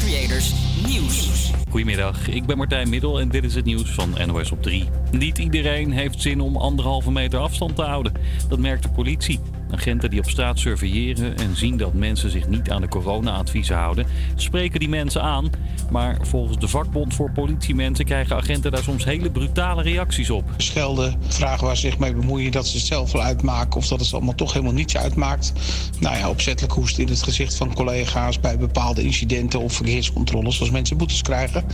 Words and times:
Creators 0.00 0.52
Nieuws. 0.86 1.50
Goedemiddag, 1.70 2.28
ik 2.28 2.46
ben 2.46 2.56
Martijn 2.56 2.88
Middel 2.88 3.20
en 3.20 3.28
dit 3.28 3.44
is 3.44 3.54
het 3.54 3.64
nieuws 3.64 3.90
van 3.90 4.14
NOS 4.26 4.52
op 4.52 4.62
3. 4.62 4.88
Niet 5.10 5.38
iedereen 5.38 5.92
heeft 5.92 6.22
zin 6.22 6.40
om 6.40 6.56
anderhalve 6.56 7.12
meter 7.12 7.38
afstand 7.38 7.76
te 7.76 7.82
houden. 7.82 8.12
Dat 8.48 8.58
merkt 8.58 8.82
de 8.82 8.90
politie. 8.90 9.40
Agenten 9.72 10.10
die 10.10 10.20
op 10.20 10.30
straat 10.30 10.58
surveilleren 10.58 11.36
en 11.36 11.56
zien 11.56 11.76
dat 11.76 11.94
mensen 11.94 12.30
zich 12.30 12.48
niet 12.48 12.70
aan 12.70 12.80
de 12.80 12.88
corona-adviezen 12.88 13.76
houden, 13.76 14.06
spreken 14.34 14.80
die 14.80 14.88
mensen 14.88 15.22
aan. 15.22 15.50
Maar 15.90 16.18
volgens 16.22 16.58
de 16.58 16.68
vakbond 16.68 17.14
voor 17.14 17.30
politiemensen 17.30 18.04
krijgen 18.04 18.36
agenten 18.36 18.70
daar 18.70 18.82
soms 18.82 19.04
hele 19.04 19.30
brutale 19.30 19.82
reacties 19.82 20.30
op. 20.30 20.44
Schelden, 20.56 21.14
vragen 21.28 21.66
waar 21.66 21.76
ze 21.76 21.86
zich 21.86 21.98
mee 21.98 22.14
bemoeien, 22.14 22.52
dat 22.52 22.66
ze 22.66 22.76
het 22.76 22.86
zelf 22.86 23.12
wel 23.12 23.22
uitmaken 23.22 23.76
of 23.76 23.86
dat 23.86 24.00
het 24.00 24.12
allemaal 24.12 24.34
toch 24.34 24.52
helemaal 24.52 24.74
niets 24.74 24.96
uitmaakt. 24.96 25.52
Nou 26.00 26.16
ja, 26.16 26.28
opzettelijk 26.28 26.74
hoesten 26.74 27.02
in 27.02 27.08
het 27.08 27.22
gezicht 27.22 27.54
van 27.54 27.74
collega's 27.74 28.40
bij 28.40 28.58
bepaalde 28.58 29.02
incidenten 29.02 29.60
of 29.60 29.72
verkeerscontroles 29.72 30.60
als 30.60 30.70
mensen 30.70 30.96
boetes 30.96 31.22
krijgen. 31.22 31.64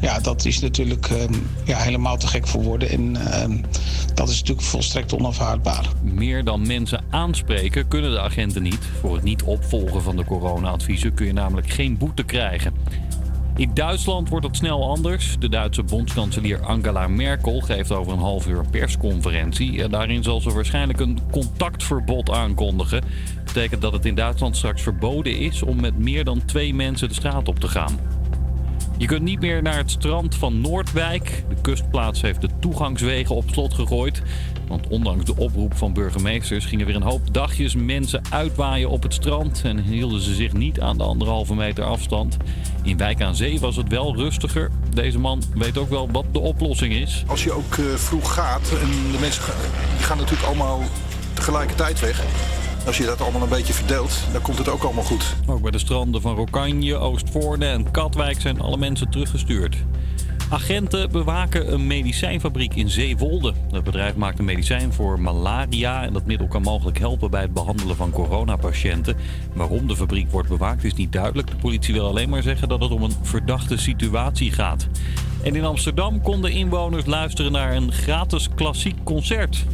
Ja, 0.00 0.20
dat 0.20 0.44
is 0.44 0.60
natuurlijk 0.60 1.06
ehm, 1.06 1.34
ja, 1.64 1.78
helemaal 1.78 2.16
te 2.16 2.26
gek 2.26 2.46
voor 2.46 2.62
woorden 2.62 2.90
en 2.90 3.32
ehm, 3.32 3.56
dat 4.14 4.28
is 4.28 4.38
natuurlijk 4.38 4.66
volstrekt 4.66 5.14
onafhaardbaar. 5.14 5.86
Meer 6.02 6.44
dan 6.44 6.66
mensen 6.66 7.04
aanspreken 7.10 7.39
kunnen 7.88 8.10
de 8.10 8.20
agenten 8.20 8.62
niet. 8.62 8.88
Voor 9.00 9.14
het 9.14 9.22
niet 9.22 9.42
opvolgen 9.42 10.02
van 10.02 10.16
de 10.16 10.24
corona-adviezen 10.24 11.14
kun 11.14 11.26
je 11.26 11.32
namelijk 11.32 11.70
geen 11.70 11.98
boete 11.98 12.22
krijgen. 12.22 12.74
In 13.56 13.70
Duitsland 13.74 14.28
wordt 14.28 14.46
het 14.46 14.56
snel 14.56 14.90
anders. 14.90 15.36
De 15.38 15.48
Duitse 15.48 15.82
bondskanselier 15.82 16.60
Angela 16.60 17.08
Merkel 17.08 17.60
geeft 17.60 17.92
over 17.92 18.12
een 18.12 18.18
half 18.18 18.46
uur 18.46 18.58
een 18.58 18.70
persconferentie. 18.70 19.82
En 19.82 19.90
daarin 19.90 20.22
zal 20.22 20.40
ze 20.40 20.52
waarschijnlijk 20.52 21.00
een 21.00 21.18
contactverbod 21.30 22.30
aankondigen. 22.30 23.00
Dat 23.00 23.44
betekent 23.44 23.82
dat 23.82 23.92
het 23.92 24.04
in 24.04 24.14
Duitsland 24.14 24.56
straks 24.56 24.82
verboden 24.82 25.38
is 25.38 25.62
om 25.62 25.80
met 25.80 25.98
meer 25.98 26.24
dan 26.24 26.44
twee 26.44 26.74
mensen 26.74 27.08
de 27.08 27.14
straat 27.14 27.48
op 27.48 27.58
te 27.58 27.68
gaan. 27.68 27.98
Je 29.00 29.06
kunt 29.06 29.22
niet 29.22 29.40
meer 29.40 29.62
naar 29.62 29.76
het 29.76 29.90
strand 29.90 30.34
van 30.34 30.60
Noordwijk. 30.60 31.44
De 31.48 31.60
kustplaats 31.60 32.20
heeft 32.20 32.40
de 32.40 32.48
toegangswegen 32.60 33.34
op 33.34 33.44
slot 33.50 33.74
gegooid. 33.74 34.22
Want 34.70 34.88
ondanks 34.88 35.24
de 35.24 35.36
oproep 35.36 35.76
van 35.76 35.92
burgemeesters 35.92 36.64
gingen 36.64 36.86
weer 36.86 36.94
een 36.94 37.02
hoop 37.02 37.34
dagjes 37.34 37.74
mensen 37.74 38.22
uitwaaien 38.30 38.90
op 38.90 39.02
het 39.02 39.14
strand. 39.14 39.60
En 39.64 39.78
hielden 39.78 40.20
ze 40.20 40.34
zich 40.34 40.52
niet 40.52 40.80
aan 40.80 40.98
de 40.98 41.04
anderhalve 41.04 41.54
meter 41.54 41.84
afstand. 41.84 42.36
In 42.82 42.96
Wijk 42.96 43.22
aan 43.22 43.34
Zee 43.34 43.60
was 43.60 43.76
het 43.76 43.88
wel 43.88 44.16
rustiger. 44.16 44.70
Deze 44.94 45.18
man 45.18 45.42
weet 45.54 45.78
ook 45.78 45.88
wel 45.88 46.10
wat 46.10 46.24
de 46.32 46.38
oplossing 46.38 46.92
is. 46.92 47.24
Als 47.26 47.44
je 47.44 47.52
ook 47.52 47.76
eh, 47.76 47.84
vroeg 47.84 48.34
gaat 48.34 48.72
en 48.80 49.12
de 49.12 49.18
mensen 49.20 49.42
gaan, 50.00 50.18
natuurlijk 50.18 50.48
allemaal 50.48 50.80
tegelijkertijd 51.34 52.00
weg. 52.00 52.24
Als 52.86 52.98
je 52.98 53.04
dat 53.04 53.20
allemaal 53.20 53.42
een 53.42 53.48
beetje 53.48 53.72
verdeelt, 53.72 54.18
dan 54.32 54.42
komt 54.42 54.58
het 54.58 54.68
ook 54.68 54.82
allemaal 54.82 55.04
goed. 55.04 55.36
Ook 55.46 55.62
bij 55.62 55.70
de 55.70 55.78
stranden 55.78 56.20
van 56.20 56.34
Rokanje, 56.34 56.96
Oostvoorne 56.96 57.66
en 57.66 57.90
Katwijk 57.90 58.40
zijn 58.40 58.60
alle 58.60 58.76
mensen 58.76 59.10
teruggestuurd. 59.10 59.76
Agenten 60.50 61.10
bewaken 61.10 61.72
een 61.72 61.86
medicijnfabriek 61.86 62.74
in 62.74 62.88
Zeewolde. 62.88 63.52
Het 63.70 63.84
bedrijf 63.84 64.14
maakt 64.14 64.38
een 64.38 64.44
medicijn 64.44 64.92
voor 64.92 65.20
malaria 65.20 66.04
en 66.04 66.12
dat 66.12 66.24
middel 66.24 66.46
kan 66.46 66.62
mogelijk 66.62 66.98
helpen 66.98 67.30
bij 67.30 67.40
het 67.40 67.52
behandelen 67.52 67.96
van 67.96 68.10
coronapatiënten. 68.10 69.16
Waarom 69.52 69.86
de 69.86 69.96
fabriek 69.96 70.30
wordt 70.30 70.48
bewaakt 70.48 70.84
is 70.84 70.94
niet 70.94 71.12
duidelijk. 71.12 71.48
De 71.48 71.56
politie 71.56 71.94
wil 71.94 72.06
alleen 72.06 72.28
maar 72.28 72.42
zeggen 72.42 72.68
dat 72.68 72.80
het 72.80 72.90
om 72.90 73.02
een 73.02 73.16
verdachte 73.22 73.76
situatie 73.76 74.52
gaat. 74.52 74.88
En 75.42 75.56
in 75.56 75.64
Amsterdam 75.64 76.22
konden 76.22 76.52
inwoners 76.52 77.06
luisteren 77.06 77.52
naar 77.52 77.76
een 77.76 77.92
gratis 77.92 78.48
klassiek 78.54 79.04
concert. 79.04 79.64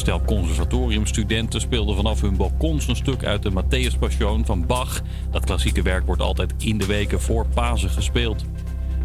Stel 0.00 0.22
conservatoriumstudenten 0.24 1.60
speelden 1.60 1.96
vanaf 1.96 2.20
hun 2.20 2.36
balkons 2.36 2.88
een 2.88 2.96
stuk 2.96 3.24
uit 3.24 3.42
de 3.42 3.50
Matthäus 3.50 3.98
Passion 3.98 4.44
van 4.44 4.66
Bach. 4.66 5.02
Dat 5.30 5.44
klassieke 5.44 5.82
werk 5.82 6.06
wordt 6.06 6.22
altijd 6.22 6.54
in 6.58 6.78
de 6.78 6.86
weken 6.86 7.20
voor 7.20 7.46
Pasen 7.54 7.90
gespeeld. 7.90 8.44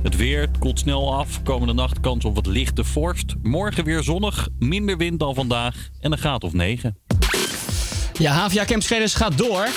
Het 0.03 0.15
weer 0.15 0.49
koelt 0.59 0.79
snel 0.79 1.15
af. 1.15 1.43
Komende 1.43 1.73
nacht 1.73 1.99
kans 1.99 2.25
op 2.25 2.35
wat 2.35 2.45
lichte 2.45 2.83
vorst. 2.83 3.35
Morgen 3.41 3.83
weer 3.83 4.03
zonnig, 4.03 4.47
minder 4.59 4.97
wind 4.97 5.19
dan 5.19 5.35
vandaag 5.35 5.89
en 5.99 6.11
een 6.11 6.17
graad 6.17 6.43
of 6.43 6.53
9. 6.53 6.97
Ja, 8.13 8.33
HVA 8.33 8.65
Camp 8.65 8.83
gaat 9.13 9.37
door. 9.37 9.67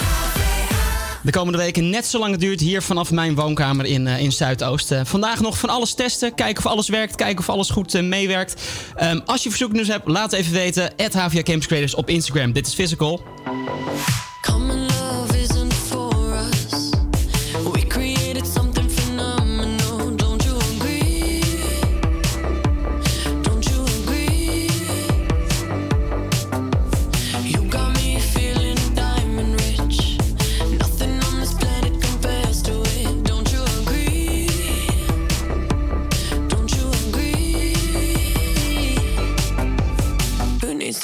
De 1.23 1.31
komende 1.31 1.59
weken 1.59 1.91
net 1.91 2.07
zo 2.07 2.19
lang 2.19 2.31
het 2.31 2.41
duurt 2.41 2.61
hier 2.61 2.83
vanaf 2.83 3.11
mijn 3.11 3.35
woonkamer 3.35 3.85
in, 3.85 4.07
eh, 4.07 4.21
in 4.21 4.33
Zuidoost. 4.33 4.91
Eh, 4.91 5.01
vandaag 5.05 5.41
nog 5.41 5.59
van 5.59 5.69
alles 5.69 5.95
testen, 5.95 6.35
kijken 6.35 6.65
of 6.65 6.71
alles 6.71 6.89
werkt, 6.89 7.15
kijken 7.15 7.39
of 7.39 7.49
alles 7.49 7.71
goed 7.71 7.95
eh, 7.95 8.03
meewerkt. 8.03 8.63
Ehm, 8.97 9.21
als 9.25 9.43
je 9.43 9.49
verzoeknieuws 9.49 9.89
hebt, 9.89 10.09
laat 10.09 10.33
even 10.33 10.53
weten. 10.53 10.93
At 10.97 11.13
HVA 11.13 11.43
Creators 11.43 11.95
op 11.95 12.09
Instagram. 12.09 12.53
Dit 12.53 12.67
is 12.67 12.75
Physical. 12.75 13.23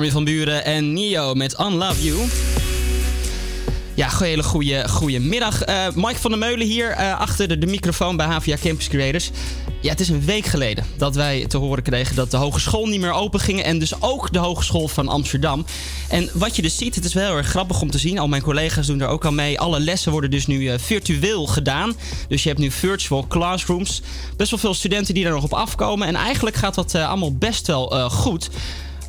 Armin 0.00 0.14
van 0.14 0.24
Buren 0.24 0.64
en 0.64 0.92
Nio 0.92 1.34
met 1.34 1.60
Unlove 1.60 2.04
You. 2.04 2.28
Ja, 3.94 4.08
hele 4.18 4.42
goede, 4.42 4.88
goede 4.88 5.18
middag. 5.18 5.62
Eh, 5.62 5.86
Mike 5.94 6.18
van 6.18 6.30
der 6.30 6.38
Meulen 6.38 6.66
hier 6.66 6.90
eh, 6.90 7.18
achter 7.18 7.48
de, 7.48 7.58
de 7.58 7.66
microfoon 7.66 8.16
bij 8.16 8.26
HVA 8.26 8.56
Campus 8.62 8.88
Creators. 8.88 9.30
Ja, 9.80 9.90
het 9.90 10.00
is 10.00 10.08
een 10.08 10.24
week 10.24 10.46
geleden 10.46 10.84
dat 10.96 11.14
wij 11.14 11.44
te 11.46 11.56
horen 11.56 11.82
kregen 11.82 12.16
dat 12.16 12.30
de 12.30 12.36
hogeschool 12.36 12.86
niet 12.86 13.00
meer 13.00 13.12
open 13.12 13.40
ging. 13.40 13.62
En 13.62 13.78
dus 13.78 14.02
ook 14.02 14.32
de 14.32 14.38
Hogeschool 14.38 14.88
van 14.88 15.08
Amsterdam. 15.08 15.64
En 16.08 16.30
wat 16.32 16.56
je 16.56 16.62
dus 16.62 16.76
ziet, 16.76 16.94
het 16.94 17.04
is 17.04 17.14
wel 17.14 17.26
heel 17.26 17.36
erg 17.36 17.48
grappig 17.48 17.80
om 17.80 17.90
te 17.90 17.98
zien. 17.98 18.18
Al 18.18 18.28
mijn 18.28 18.42
collega's 18.42 18.86
doen 18.86 19.00
er 19.00 19.08
ook 19.08 19.24
al 19.24 19.32
mee. 19.32 19.60
Alle 19.60 19.80
lessen 19.80 20.12
worden 20.12 20.30
dus 20.30 20.46
nu 20.46 20.68
eh, 20.68 20.78
virtueel 20.78 21.46
gedaan. 21.46 21.96
Dus 22.28 22.42
je 22.42 22.48
hebt 22.48 22.60
nu 22.60 22.70
virtual 22.70 23.26
classrooms. 23.28 24.02
Best 24.36 24.50
wel 24.50 24.60
veel 24.60 24.74
studenten 24.74 25.14
die 25.14 25.24
daar 25.24 25.32
nog 25.32 25.44
op 25.44 25.54
afkomen. 25.54 26.08
En 26.08 26.14
eigenlijk 26.14 26.56
gaat 26.56 26.74
dat 26.74 26.94
allemaal 26.94 27.34
best 27.34 27.66
wel 27.66 28.10
goed. 28.10 28.50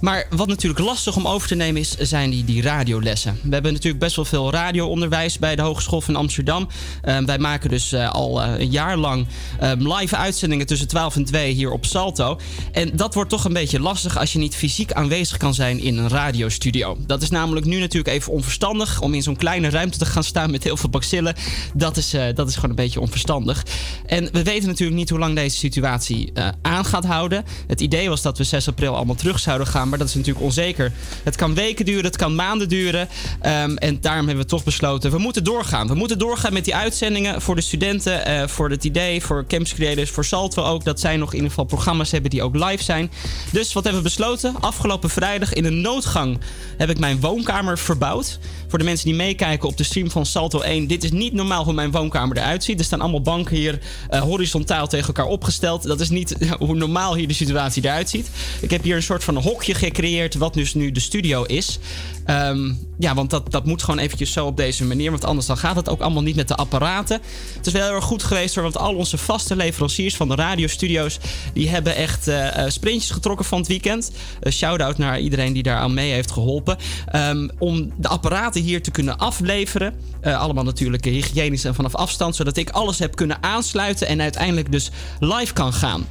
Maar 0.02 0.28
wat 0.30 0.48
natuurlijk 0.48 0.80
lastig 0.80 1.16
om 1.16 1.28
over 1.28 1.48
te 1.48 1.56
nemen 1.56 1.82
is, 1.82 1.98
zijn 1.98 2.30
die, 2.30 2.46
die 2.46 2.62
radiolessen. 2.62 3.40
We 3.44 3.54
hebben 3.54 3.74
natuurlijk 3.74 4.04
best 4.04 4.16
wel 4.16 4.26
veel 4.26 4.52
radioonderwijs 4.52 5.40
bij 5.40 5.56
de 5.56 5.62
Hogeschool 5.62 6.02
van 6.02 6.16
Amsterdam. 6.16 6.68
Eh, 7.02 7.18
wij 7.18 7.38
maken 7.38 7.70
dus 7.70 7.92
eh, 7.92 8.10
al 8.10 8.42
eh, 8.42 8.60
een 8.60 8.72
jaar 8.72 8.98
lang 8.98 9.28
eh, 9.60 9.72
live 9.78 10.16
uitzendingen 10.16 10.66
tussen 10.66 10.88
12 10.88 11.16
en 11.16 11.26
2 11.26 11.54
hier 11.54 11.72
op 11.72 11.86
Salto. 11.86 12.40
En 12.72 12.96
dat 12.96 13.14
wordt 13.14 13.30
toch 13.30 13.46
een 13.46 13.54
beetje 13.54 13.80
lastig 13.80 14.18
als 14.18 14.34
je 14.34 14.40
niet 14.40 14.56
fysiek 14.56 14.94
aanwezig 14.94 15.38
kan 15.38 15.54
zijn 15.54 15.80
in 15.80 15.98
een 15.98 16.10
radiostudio. 16.10 16.98
Dat 17.06 17.22
is 17.22 17.30
namelijk 17.30 17.66
nu 17.66 17.80
natuurlijk 17.80 18.16
even 18.16 18.32
onverstandig 18.34 19.02
om 19.02 19.14
in 19.14 19.24
zo'n 19.24 19.36
kleine 19.36 19.70
ruimte 19.70 19.98
te 19.98 20.06
gaan 20.06 20.24
staan 20.24 20.52
met 20.52 20.64
heel 20.64 20.78
veel 20.78 20.90
bacillen. 20.90 21.36
Dat 21.74 21.98
is, 21.98 22.14
eh, 22.14 22.24
dat 22.36 22.48
is 22.48 22.56
gewoon 22.56 22.70
een 22.70 22.76
beetje 22.76 23.00
onverstandig. 23.00 23.66
En 24.06 24.30
we 24.32 24.44
weten 24.44 24.68
natuurlijk 24.68 24.98
niet 24.98 25.10
hoe 25.10 25.20
lang 25.20 25.36
deze 25.36 25.58
situatie 25.58 26.32
aan 26.62 26.86
gaat 26.86 27.06
houden. 27.06 27.44
Het 27.68 27.82
idee 27.82 28.10
was 28.10 28.22
dat 28.22 28.38
we 28.38 28.44
6 28.44 28.68
april 28.68 28.96
allemaal 28.96 29.16
terug 29.16 29.40
zouden 29.40 29.68
gaan, 29.68 29.90
maar 29.92 30.00
dat 30.00 30.10
is 30.10 30.16
natuurlijk 30.16 30.46
onzeker. 30.46 30.92
Het 31.24 31.36
kan 31.36 31.54
weken 31.54 31.86
duren, 31.86 32.04
het 32.06 32.18
kan 32.18 32.36
maanden 32.36 32.70
duren. 32.70 33.08
Ehm, 33.42 33.76
en 33.76 33.98
daarom 34.02 34.26
hebben 34.26 34.44
we 34.44 34.50
toch 34.50 34.64
besloten, 34.64 35.12
we 35.12 35.18
moeten 35.18 35.44
doorgaan. 35.44 35.88
We 35.88 35.96
moeten 35.96 36.20
doorgaan 36.20 36.54
met 36.54 36.66
die 36.66 36.76
uitzendingen 36.76 37.42
voor 37.42 37.56
de 37.56 37.62
studenten, 37.62 38.26
eh, 38.26 38.48
voor 38.48 38.70
het 38.70 38.84
idee, 38.84 39.22
voor 39.22 39.46
Campus 39.48 39.74
Creators, 39.74 40.10
voor 40.10 40.26
Salto 40.26 40.64
ook. 40.64 40.84
Dat 40.84 41.00
zij 41.00 41.18
nog 41.18 41.30
in 41.30 41.36
ieder 41.36 41.50
geval 41.50 41.66
programma's 41.66 42.12
hebben 42.12 42.30
die 42.30 42.44
ook 42.44 42.56
live 42.56 42.84
zijn. 42.84 43.12
Dus 43.52 43.74
wat 43.74 43.84
hebben 43.84 44.02
we 44.04 44.08
besloten? 44.08 44.56
Afgelopen 44.60 45.10
vrijdag 45.10 45.54
in 45.54 45.66
een 45.66 45.82
noodgang 45.82 46.40
heb 46.78 46.90
ik 46.90 47.00
mijn 47.00 47.20
woonkamer 47.20 47.78
verbouwd. 47.78 48.40
Voor 48.68 48.80
de 48.80 48.86
mensen 48.86 49.06
die 49.06 49.16
meekijken 49.16 49.70
op 49.70 49.78
de 49.78 49.84
stream 49.84 50.12
van 50.12 50.26
Salto 50.26 50.62
1. 50.62 50.88
Dit 50.88 51.04
is 51.04 51.12
niet 51.12 51.34
normaal 51.34 51.64
hoe 51.64 51.74
mijn 51.74 51.92
woonkamer 51.92 52.38
eruit 52.38 52.64
ziet. 52.64 52.80
Er 52.80 52.86
staan 52.86 53.02
allemaal 53.02 53.22
banken 53.22 53.56
hier 53.56 53.80
eh, 54.10 54.22
horizontaal 54.22 54.88
tegen 54.88 55.08
elkaar 55.08 55.26
opgesteld. 55.26 55.84
Dat 55.84 56.00
is 56.00 56.10
niet 56.10 56.36
hoe 56.60 56.76
normaal 56.76 57.16
hier 57.16 57.28
de 57.28 57.34
situatie 57.34 57.84
eruit 57.84 58.10
ziet. 58.10 58.30
Ik 58.62 58.72
heb 58.72 58.84
hier 58.84 58.96
een 58.96 59.04
soort 59.04 59.24
van 59.24 59.38
hokje 59.38 59.74
gecreëerd, 59.82 60.36
wat 60.36 60.54
dus 60.54 60.74
nu 60.74 60.92
de 60.92 61.00
studio 61.00 61.44
is. 61.44 61.80
Ehm, 62.26 62.72
ja, 63.00 63.14
want 63.14 63.30
dat, 63.30 63.52
dat 63.52 63.66
moet 63.66 63.84
gewoon 63.84 64.00
eventjes 64.00 64.32
zo 64.32 64.46
op 64.46 64.58
deze 64.58 64.86
manier. 64.86 65.12
Want 65.12 65.26
anders 65.26 65.48
dan 65.48 65.58
gaat 65.58 65.76
het 65.76 65.90
ook 65.90 66.02
allemaal 66.02 66.22
niet 66.22 66.36
met 66.36 66.48
de 66.48 66.56
apparaten. 66.56 67.22
Het 67.58 67.68
is 67.68 67.74
wel 67.74 67.84
heel 67.84 67.96
erg 67.96 68.04
goed 68.04 68.24
geweest. 68.24 68.56
Want 68.56 68.78
al 68.78 68.96
onze 68.96 69.18
vaste 69.18 69.56
leveranciers 69.56 70.16
van 70.16 70.28
de 70.28 70.36
radiostudio's... 70.36 71.20
die 71.54 71.70
hebben 71.70 71.96
echt 71.96 72.28
eh, 72.28 72.66
eh, 72.66 72.72
sprintjes 72.72 73.12
getrokken 73.12 73.46
van 73.46 73.58
het 73.58 73.68
weekend. 73.68 74.12
Uh, 74.44 74.54
Shout-out 74.54 74.98
naar 74.98 75.20
iedereen 75.20 75.54
die 75.54 75.64
daar 75.64 75.78
aan 75.78 75.94
mee 75.94 76.12
heeft 76.12 76.32
geholpen. 76.32 76.78
Ehm, 77.06 77.48
om 77.58 77.92
de 77.98 78.08
apparaten 78.08 78.62
hier 78.62 78.84
te 78.84 78.92
kunnen 78.92 79.18
afleveren. 79.18 79.94
Allemaal 80.22 80.64
natuurlijk 80.64 81.06
hygiënisch 81.06 81.64
en 81.64 81.76
vanaf 81.76 81.96
afstand. 81.96 82.36
Zodat 82.36 82.58
ik 82.58 82.70
alles 82.70 83.00
heb 83.00 83.16
kunnen 83.16 83.44
aansluiten. 83.44 84.08
En 84.08 84.22
uiteindelijk 84.22 84.72
dus 84.72 84.92
live 85.20 85.54
kan 85.54 85.74
gaan. 85.74 86.08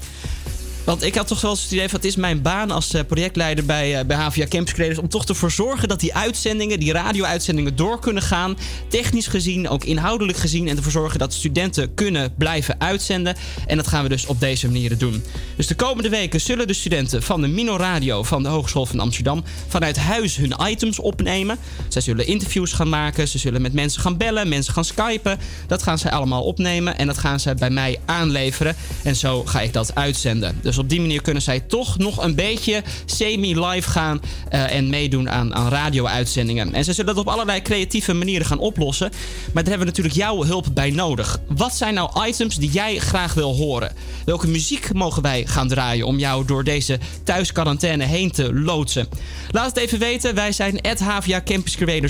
Want 0.90 1.02
ik 1.02 1.14
had 1.14 1.26
toch 1.26 1.40
wel 1.40 1.50
eens 1.50 1.62
het 1.62 1.72
idee 1.72 1.88
van... 1.88 1.96
het 1.98 2.08
is 2.08 2.16
mijn 2.16 2.42
baan 2.42 2.70
als 2.70 2.94
eh, 2.94 3.04
projectleider 3.06 3.64
bij, 3.64 3.98
eh, 3.98 4.04
bij 4.04 4.16
HVA 4.16 4.46
Campus 4.48 4.72
Creators... 4.72 4.98
om 4.98 5.08
toch 5.08 5.24
ervoor 5.24 5.50
zorgen 5.50 5.88
dat 5.88 6.00
die 6.00 6.14
uitzendingen, 6.14 6.80
die 6.80 6.92
radio-uitzendingen 6.92 7.76
door 7.76 8.00
kunnen 8.00 8.22
gaan. 8.22 8.56
Technisch 8.88 9.26
gezien, 9.26 9.68
ook 9.68 9.84
inhoudelijk 9.84 10.38
gezien. 10.38 10.68
En 10.68 10.76
ervoor 10.76 10.92
zorgen 10.92 11.18
dat 11.18 11.32
studenten 11.32 11.94
kunnen 11.94 12.34
blijven 12.38 12.80
uitzenden. 12.80 13.36
En 13.66 13.76
dat 13.76 13.86
gaan 13.86 14.02
we 14.02 14.08
dus 14.08 14.26
op 14.26 14.40
deze 14.40 14.66
manier 14.66 14.98
doen. 14.98 15.24
Dus 15.56 15.66
de 15.66 15.74
komende 15.74 16.08
weken 16.08 16.40
zullen 16.40 16.66
de 16.66 16.72
studenten 16.72 17.22
van 17.22 17.40
de 17.40 17.48
Mino 17.48 17.76
Radio... 17.76 18.22
van 18.22 18.42
de 18.42 18.48
Hogeschool 18.48 18.86
van 18.86 19.00
Amsterdam 19.00 19.44
vanuit 19.68 19.96
huis 19.96 20.36
hun 20.36 20.54
items 20.60 20.98
opnemen. 20.98 21.58
Zij 21.88 22.02
zullen 22.02 22.26
interviews 22.26 22.72
gaan 22.72 22.88
maken. 22.88 23.28
Ze 23.28 23.38
zullen 23.38 23.62
met 23.62 23.72
mensen 23.72 24.02
gaan 24.02 24.16
bellen, 24.16 24.48
mensen 24.48 24.72
gaan 24.72 24.84
skypen. 24.84 25.38
Dat 25.66 25.82
gaan 25.82 25.98
zij 25.98 26.10
allemaal 26.10 26.42
opnemen. 26.42 26.98
En 26.98 27.06
dat 27.06 27.18
gaan 27.18 27.40
zij 27.40 27.54
bij 27.54 27.70
mij 27.70 27.98
aanleveren. 28.04 28.76
En 29.02 29.16
zo 29.16 29.44
ga 29.44 29.60
ik 29.60 29.72
dat 29.72 29.94
uitzenden. 29.94 30.58
Dus 30.62 30.78
op 30.80 30.88
die 30.88 31.00
manier 31.00 31.22
kunnen 31.22 31.42
zij 31.42 31.60
toch 31.60 31.98
nog 31.98 32.24
een 32.24 32.34
beetje 32.34 32.82
semi-live 33.04 33.90
gaan 33.90 34.20
eh, 34.48 34.74
en 34.74 34.90
meedoen 34.90 35.30
aan, 35.30 35.54
aan 35.54 35.68
radio-uitzendingen. 35.68 36.74
En 36.74 36.84
ze 36.84 36.92
zullen 36.92 37.14
dat 37.14 37.24
op 37.24 37.32
allerlei 37.32 37.62
creatieve 37.62 38.12
manieren 38.12 38.46
gaan 38.46 38.58
oplossen. 38.58 39.10
Maar 39.10 39.62
daar 39.62 39.72
hebben 39.72 39.78
we 39.78 39.84
natuurlijk 39.84 40.14
jouw 40.14 40.44
hulp 40.44 40.66
bij 40.74 40.90
nodig. 40.90 41.38
Wat 41.48 41.76
zijn 41.76 41.94
nou 41.94 42.26
items 42.26 42.56
die 42.56 42.70
jij 42.70 42.98
graag 42.98 43.34
wil 43.34 43.54
horen? 43.54 43.92
Welke 44.24 44.46
muziek 44.46 44.92
mogen 44.92 45.22
wij 45.22 45.46
gaan 45.46 45.68
draaien 45.68 46.06
om 46.06 46.18
jou 46.18 46.44
door 46.44 46.64
deze 46.64 46.98
thuisquarantaine 47.24 48.04
heen 48.04 48.30
te 48.30 48.54
loodsen? 48.54 49.08
Laat 49.50 49.66
het 49.66 49.76
even 49.76 49.98
weten. 49.98 50.34
Wij 50.34 50.52
zijn 50.52 50.80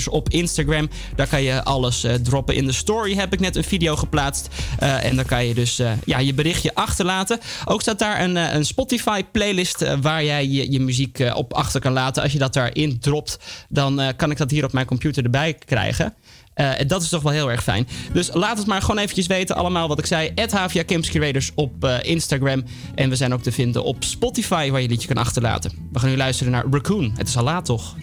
op 0.09 0.29
Instagram. 0.29 0.89
Daar 1.15 1.27
kan 1.27 1.43
je 1.43 1.63
alles 1.63 2.03
eh, 2.03 2.13
droppen. 2.13 2.55
In 2.55 2.65
de 2.65 2.71
story 2.71 3.15
heb 3.15 3.33
ik 3.33 3.39
net 3.39 3.55
een 3.55 3.63
video 3.63 3.95
geplaatst. 3.95 4.47
Eh, 4.79 5.03
en 5.03 5.15
dan 5.15 5.25
kan 5.25 5.45
je 5.45 5.53
dus 5.53 5.81
ja, 6.05 6.19
je 6.19 6.33
berichtje 6.33 6.75
achterlaten. 6.75 7.39
Ook 7.65 7.81
staat 7.81 7.99
daar 7.99 8.21
een, 8.21 8.60
een 8.61 8.67
Spotify-playlist 8.67 9.81
eh, 9.81 9.97
waar 10.01 10.23
jij 10.23 10.47
je, 10.47 10.79
muziek 10.79 11.19
eh, 11.19 11.35
op 11.35 11.53
achter 11.53 11.81
kan 11.81 11.93
laten. 11.93 12.23
Als 12.23 12.31
je 12.31 12.39
dat 12.39 12.53
daarin 12.53 12.99
dropt, 12.99 13.37
dan 13.69 13.99
eh, 13.99 14.07
kan 14.15 14.31
ik 14.31 14.37
dat 14.37 14.51
hier 14.51 14.63
op 14.63 14.73
mijn 14.73 14.85
computer 14.85 15.23
erbij 15.23 15.53
krijgen. 15.53 16.13
En 16.53 16.87
dat 16.87 17.01
is 17.01 17.09
toch 17.09 17.21
wel 17.21 17.31
heel 17.31 17.51
erg 17.51 17.63
fijn. 17.63 17.87
Dus 18.13 18.29
laat 18.33 18.57
het 18.57 18.67
maar 18.67 18.81
gewoon 18.81 18.97
eventjes 18.97 19.27
weten. 19.27 19.55
Allemaal 19.55 19.87
wat 19.87 19.99
ik 19.99 20.05
zei. 20.05 20.31
HVA 20.35 20.83
Campus 20.83 21.09
Creators 21.09 21.51
op 21.55 21.99
Instagram. 22.01 22.63
En 22.95 23.09
we 23.09 23.15
zijn 23.15 23.33
ook 23.33 23.41
te 23.41 23.51
vinden 23.51 23.83
op 23.83 24.03
Spotify 24.03 24.69
waar 24.69 24.81
je 24.81 24.87
liedje 24.87 25.07
kan 25.07 25.17
achterlaten. 25.17 25.71
We 25.91 25.99
gaan 25.99 26.09
nu 26.09 26.17
luisteren 26.17 26.51
naar 26.51 26.65
Raccoon. 26.71 27.13
Het 27.17 27.27
is 27.27 27.37
al 27.37 27.43
laat 27.43 27.65
toch? 27.65 27.95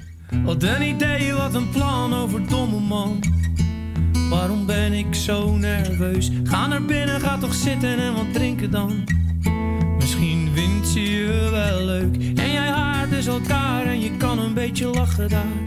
Wat 0.44 0.62
een 0.62 0.82
idee, 0.82 1.32
wat 1.32 1.54
een 1.54 1.70
plan 1.70 2.14
over 2.14 2.48
domme 2.48 2.80
man. 2.80 3.20
Waarom 4.30 4.66
ben 4.66 4.92
ik 4.92 5.14
zo 5.14 5.56
nerveus? 5.56 6.30
Ga 6.44 6.66
naar 6.66 6.84
binnen, 6.84 7.20
ga 7.20 7.38
toch 7.38 7.54
zitten 7.54 7.98
en 7.98 8.14
wat 8.14 8.32
drinken 8.32 8.70
dan. 8.70 9.04
Ze 10.92 11.00
je 11.02 11.48
wel 11.50 11.84
leuk. 11.84 12.16
En 12.16 12.52
jij 12.52 12.68
haart 12.68 13.10
dus 13.10 13.26
elkaar 13.26 13.86
en 13.86 14.00
je 14.00 14.16
kan 14.16 14.38
een 14.38 14.54
beetje 14.54 14.86
lachen 14.86 15.28
daar. 15.28 15.62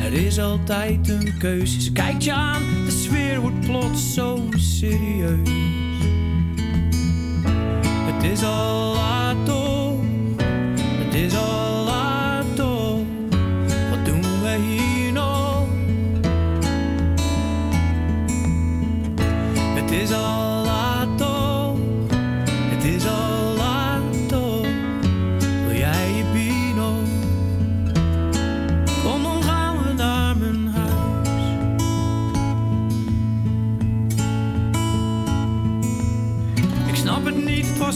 Er 0.00 0.12
is 0.12 0.38
altijd 0.38 1.08
een 1.08 1.38
keuze. 1.38 1.80
Ze 1.80 1.92
kijkt 1.92 2.24
je 2.24 2.32
aan, 2.32 2.62
de 2.84 2.90
sfeer 2.90 3.40
wordt 3.40 3.60
plots 3.60 4.14
zo 4.14 4.48
serieus. 4.56 5.48
Het 7.84 8.32
is 8.32 8.44
al 8.44 8.94
laat 8.94 9.36
toch, 9.44 10.00
het 10.76 11.14
is 11.14 11.36
al 11.36 11.84
laat 11.84 12.56
toch. 12.56 13.00
Wat 13.90 14.04
doen 14.04 14.20
we 14.20 14.58
hier 14.68 15.12
nog? 15.12 15.66
Het 19.74 19.90
is 19.90 20.12
al 20.12 20.63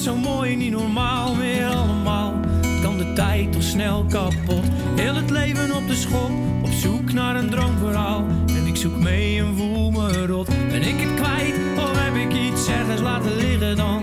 zo 0.02 0.16
mooi, 0.16 0.56
niet 0.56 0.70
normaal 0.70 1.34
meer 1.34 1.66
allemaal. 1.66 2.34
Kan 2.82 2.98
de 2.98 3.12
tijd 3.12 3.52
toch 3.52 3.62
snel 3.62 4.04
kapot? 4.08 4.64
Heel 4.96 5.14
het 5.14 5.30
leven 5.30 5.76
op 5.76 5.86
de 5.86 5.94
schop, 5.94 6.30
op 6.62 6.70
zoek 6.70 7.12
naar 7.12 7.36
een 7.36 7.50
droomverhaal. 7.50 8.24
En 8.46 8.66
ik 8.66 8.76
zoek 8.76 8.96
mee 8.96 9.38
en 9.38 9.56
voel 9.56 9.90
me 9.90 10.26
rot. 10.26 10.48
Ben 10.70 10.82
ik 10.82 11.00
het 11.00 11.14
kwijt 11.14 11.54
of 11.76 11.90
heb 11.94 12.14
ik 12.14 12.32
iets 12.32 12.68
ergens 12.68 13.00
laten 13.00 13.36
liggen 13.36 13.76
dan? 13.76 13.97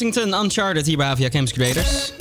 Kensington 0.00 0.40
Uncharted 0.42 0.86
hier 0.86 0.96
bij 0.96 1.06
Avia 1.06 1.28
Creators. 1.28 2.19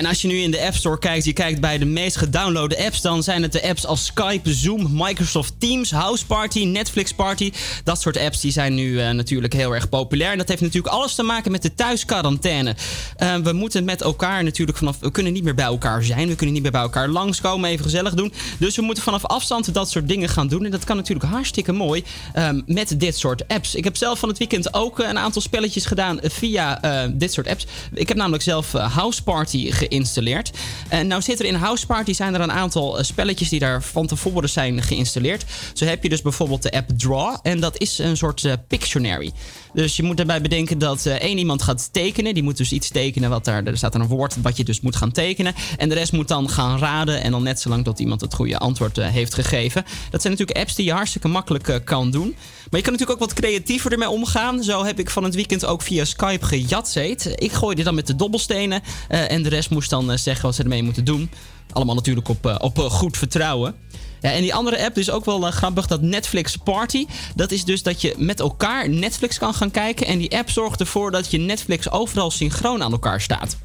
En 0.00 0.06
als 0.06 0.20
je 0.22 0.28
nu 0.28 0.38
in 0.38 0.50
de 0.50 0.60
App 0.60 0.74
Store 0.74 0.98
kijkt, 0.98 1.24
je 1.24 1.32
kijkt 1.32 1.60
bij 1.60 1.78
de 1.78 1.84
meest 1.84 2.16
gedownloade 2.16 2.84
apps, 2.84 3.00
dan 3.00 3.22
zijn 3.22 3.42
het 3.42 3.52
de 3.52 3.68
apps 3.68 3.86
als 3.86 4.04
Skype, 4.04 4.54
Zoom, 4.54 4.88
Microsoft 4.92 5.54
Teams, 5.58 5.90
House 5.90 6.26
Party, 6.26 6.64
Netflix 6.64 7.12
Party. 7.12 7.52
Dat 7.84 8.00
soort 8.00 8.16
apps 8.16 8.40
die 8.40 8.52
zijn 8.52 8.74
nu 8.74 9.00
eh, 9.00 9.10
natuurlijk 9.10 9.52
heel 9.52 9.74
erg 9.74 9.88
populair. 9.88 10.32
En 10.32 10.38
dat 10.38 10.48
heeft 10.48 10.60
natuurlijk 10.60 10.94
alles 10.94 11.14
te 11.14 11.22
maken 11.22 11.50
met 11.50 11.62
de 11.62 11.74
thuisquarantaine. 11.74 12.76
Eh, 13.16 13.36
we 13.36 13.52
moeten 13.52 13.84
met 13.84 14.02
elkaar 14.02 14.44
natuurlijk 14.44 14.78
vanaf. 14.78 14.96
We 15.00 15.10
kunnen 15.10 15.32
niet 15.32 15.44
meer 15.44 15.54
bij 15.54 15.64
elkaar 15.64 16.04
zijn. 16.04 16.28
We 16.28 16.34
kunnen 16.34 16.54
niet 16.54 16.62
meer 16.62 16.72
bij 16.72 16.80
elkaar 16.80 17.08
langskomen, 17.08 17.70
even 17.70 17.84
gezellig 17.84 18.14
doen. 18.14 18.32
Dus 18.58 18.76
we 18.76 18.82
moeten 18.82 19.02
vanaf 19.02 19.24
afstand 19.26 19.74
dat 19.74 19.90
soort 19.90 20.08
dingen 20.08 20.28
gaan 20.28 20.48
doen. 20.48 20.64
En 20.64 20.70
dat 20.70 20.84
kan 20.84 20.96
natuurlijk 20.96 21.30
hartstikke 21.30 21.72
mooi 21.72 22.04
ehm, 22.32 22.60
met 22.66 23.00
dit 23.00 23.16
soort 23.16 23.48
apps. 23.48 23.74
Ik 23.74 23.84
heb 23.84 23.96
zelf 23.96 24.18
van 24.18 24.28
het 24.28 24.38
weekend 24.38 24.74
ook 24.74 25.00
eh, 25.00 25.08
een 25.08 25.18
aantal 25.18 25.42
spelletjes 25.42 25.86
gedaan 25.86 26.18
via 26.22 26.80
dit 27.12 27.32
soort 27.32 27.48
apps. 27.48 27.66
Ik 27.94 28.08
heb 28.08 28.16
namelijk 28.16 28.42
zelf 28.42 28.72
House 28.72 29.22
Party 29.22 29.70
geïnstalleerd. 29.90 30.50
En 30.88 31.06
nou 31.06 31.22
zit 31.22 31.38
er 31.40 31.44
in 31.44 31.54
House 31.54 31.86
Party 31.86 32.12
zijn 32.12 32.34
er 32.34 32.40
een 32.40 32.52
aantal 32.52 32.98
eh, 32.98 33.04
spelletjes 33.04 33.48
die 33.48 33.58
daar 33.58 33.82
van 33.82 34.06
tevoren 34.06 34.48
zijn 34.48 34.82
geïnstalleerd. 34.82 35.44
Zo 35.74 35.84
heb 35.84 36.02
je 36.02 36.08
dus 36.08 36.22
bijvoorbeeld 36.22 36.62
de 36.62 36.72
app 36.72 36.88
Draw. 36.96 37.36
En 37.42 37.60
dat 37.60 37.78
is 37.78 37.98
een 37.98 38.16
soort 38.16 38.44
eh, 38.44 38.52
Pictionary. 38.68 39.32
Dus 39.72 39.96
je 39.96 40.02
moet 40.02 40.16
daarbij 40.16 40.40
bedenken 40.40 40.78
dat 40.78 41.06
eh, 41.06 41.14
één 41.14 41.38
iemand 41.38 41.62
gaat 41.62 41.88
tekenen. 41.92 42.34
Die 42.34 42.42
moet 42.42 42.56
dus 42.56 42.72
iets 42.72 42.88
tekenen. 42.88 43.30
Wat 43.30 43.44
daar, 43.44 43.64
er 43.64 43.76
staat 43.76 43.94
een 43.94 44.06
woord 44.06 44.36
wat 44.42 44.56
je 44.56 44.64
dus 44.64 44.80
moet 44.80 44.96
gaan 44.96 45.12
tekenen. 45.12 45.54
En 45.76 45.88
de 45.88 45.94
rest 45.94 46.12
moet 46.12 46.28
dan 46.28 46.50
gaan 46.50 46.78
raden. 46.78 47.22
En 47.22 47.30
dan 47.30 47.42
net 47.42 47.60
zolang 47.60 47.84
tot 47.84 47.98
iemand 47.98 48.20
het 48.20 48.34
goede 48.34 48.58
antwoord 48.58 48.98
eh, 48.98 49.08
heeft 49.08 49.34
gegeven. 49.34 49.84
Dat 50.10 50.22
zijn 50.22 50.32
natuurlijk 50.32 50.58
apps 50.58 50.74
die 50.74 50.84
je 50.84 50.92
hartstikke 50.92 51.28
makkelijk 51.28 51.68
eh, 51.68 51.76
kan 51.84 52.10
doen. 52.10 52.34
Maar 52.70 52.80
je 52.80 52.86
kan 52.86 52.92
natuurlijk 52.92 53.22
ook 53.22 53.28
wat 53.28 53.38
creatiever 53.38 53.92
ermee 53.92 54.08
omgaan. 54.08 54.62
Zo 54.62 54.84
heb 54.84 54.98
ik 54.98 55.10
van 55.10 55.24
het 55.24 55.34
weekend 55.34 55.64
ook 55.64 55.82
via 55.82 56.04
Skype 56.04 56.46
gejatseed. 56.46 57.32
Ik 57.34 57.52
gooide 57.52 57.82
dan 57.82 57.94
met 57.94 58.06
de 58.06 58.16
dobbelstenen. 58.16 58.82
en 59.08 59.42
de 59.42 59.48
rest 59.48 59.70
moest 59.70 59.90
dan 59.90 60.18
zeggen 60.18 60.44
wat 60.44 60.54
ze 60.54 60.62
ermee 60.62 60.82
moeten 60.82 61.04
doen. 61.04 61.30
Allemaal 61.72 61.94
natuurlijk 61.94 62.28
op, 62.28 62.58
op 62.60 62.78
goed 62.78 63.16
vertrouwen. 63.16 63.74
Ja, 64.20 64.32
en 64.32 64.42
die 64.42 64.54
andere 64.54 64.84
app 64.84 64.98
is 64.98 65.10
ook 65.10 65.24
wel 65.24 65.46
eh, 65.46 65.52
grappig, 65.52 65.86
dat 65.86 66.02
Netflix 66.02 66.56
Party. 66.56 67.06
Dat 67.34 67.50
is 67.50 67.64
dus 67.64 67.82
dat 67.82 68.00
je 68.00 68.14
met 68.18 68.40
elkaar 68.40 68.88
Netflix 68.88 69.38
kan 69.38 69.54
gaan 69.54 69.70
kijken. 69.70 70.06
En 70.06 70.18
die 70.18 70.36
app 70.36 70.50
zorgt 70.50 70.80
ervoor 70.80 71.10
dat 71.10 71.30
je 71.30 71.38
Netflix 71.38 71.90
overal 71.90 72.30
synchroon 72.30 72.82
aan 72.82 72.92
elkaar 72.92 73.20
staat. 73.20 73.56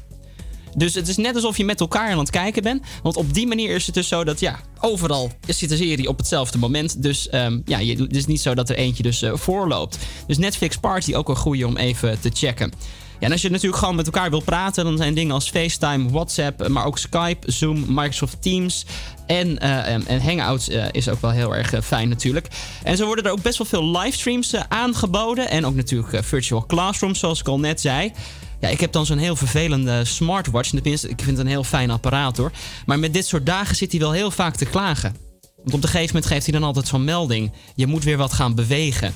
Dus 0.76 0.94
het 0.94 1.08
is 1.08 1.16
net 1.16 1.34
alsof 1.34 1.56
je 1.56 1.64
met 1.64 1.80
elkaar 1.80 2.10
aan 2.10 2.18
het 2.18 2.30
kijken 2.30 2.62
bent. 2.62 2.82
Want 3.02 3.16
op 3.16 3.34
die 3.34 3.46
manier 3.46 3.74
is 3.74 3.86
het 3.86 3.94
dus 3.94 4.08
zo 4.08 4.24
dat 4.24 4.40
ja, 4.40 4.60
overal 4.80 5.32
zit 5.46 5.68
de 5.68 5.76
serie 5.76 6.08
op 6.08 6.18
hetzelfde 6.18 6.58
moment. 6.58 7.02
Dus 7.02 7.28
ehm, 7.28 7.60
ja, 7.64 7.78
je, 7.78 7.96
het 7.96 8.16
is 8.16 8.26
niet 8.26 8.40
zo 8.40 8.54
dat 8.54 8.70
er 8.70 8.76
eentje 8.76 9.02
dus 9.02 9.22
eh, 9.22 9.34
voorloopt. 9.34 9.98
Dus 10.26 10.38
Netflix 10.38 10.76
Party 10.76 11.14
ook 11.14 11.28
een 11.28 11.36
goede 11.36 11.66
om 11.66 11.76
even 11.76 12.20
te 12.20 12.30
checken. 12.34 12.72
Ja, 13.18 13.26
en 13.26 13.32
als 13.32 13.42
je 13.42 13.50
natuurlijk 13.50 13.78
gewoon 13.78 13.94
met 13.94 14.06
elkaar 14.06 14.30
wil 14.30 14.40
praten, 14.40 14.84
dan 14.84 14.96
zijn 14.96 15.14
dingen 15.14 15.34
als 15.34 15.50
FaceTime, 15.50 16.10
WhatsApp, 16.10 16.68
maar 16.68 16.84
ook 16.84 16.98
Skype, 16.98 17.52
Zoom, 17.52 17.84
Microsoft 17.88 18.42
Teams 18.42 18.84
en, 19.26 19.58
eh, 19.58 19.92
en 19.92 20.06
en 20.06 20.22
Hangouts 20.22 20.68
eh, 20.68 20.84
is 20.90 21.08
ook 21.08 21.20
wel 21.20 21.30
heel 21.30 21.54
erg 21.54 21.72
eh, 21.72 21.80
fijn 21.80 22.08
natuurlijk. 22.08 22.48
En 22.82 22.96
zo 22.96 23.06
worden 23.06 23.24
er 23.24 23.30
ook 23.30 23.42
best 23.42 23.58
wel 23.58 23.66
veel 23.66 23.98
livestreams 23.98 24.54
aangeboden 24.68 25.50
en 25.50 25.66
ook 25.66 25.74
natuurlijk 25.74 26.24
virtual 26.24 26.66
classrooms, 26.66 27.18
zoals 27.18 27.40
ik 27.40 27.48
al 27.48 27.60
net 27.60 27.80
zei. 27.80 28.12
Ja, 28.60 28.68
ik 28.68 28.80
heb 28.80 28.92
dan 28.92 29.06
zo'n 29.06 29.18
heel 29.18 29.36
vervelende 29.36 30.04
smartwatch. 30.04 30.70
Tenminste, 30.70 31.08
ik 31.08 31.20
vind 31.22 31.36
het 31.36 31.46
een 31.46 31.52
heel 31.52 31.64
fijn 31.64 31.90
apparaat 31.90 32.36
hoor. 32.36 32.52
Maar 32.86 32.98
met 32.98 33.12
dit 33.12 33.26
soort 33.26 33.46
dagen 33.46 33.76
zit 33.76 33.90
hij 33.90 34.00
wel 34.00 34.12
heel 34.12 34.30
vaak 34.30 34.56
te 34.56 34.64
klagen. 34.64 35.16
Want 35.56 35.74
op 35.74 35.82
een 35.82 35.88
gegeven 35.88 36.14
moment 36.14 36.32
geeft 36.32 36.46
hij 36.46 36.58
dan 36.58 36.68
altijd 36.68 36.86
zo'n 36.86 37.04
melding. 37.04 37.52
Je 37.74 37.86
moet 37.86 38.04
weer 38.04 38.16
wat 38.16 38.32
gaan 38.32 38.54
bewegen. 38.54 39.14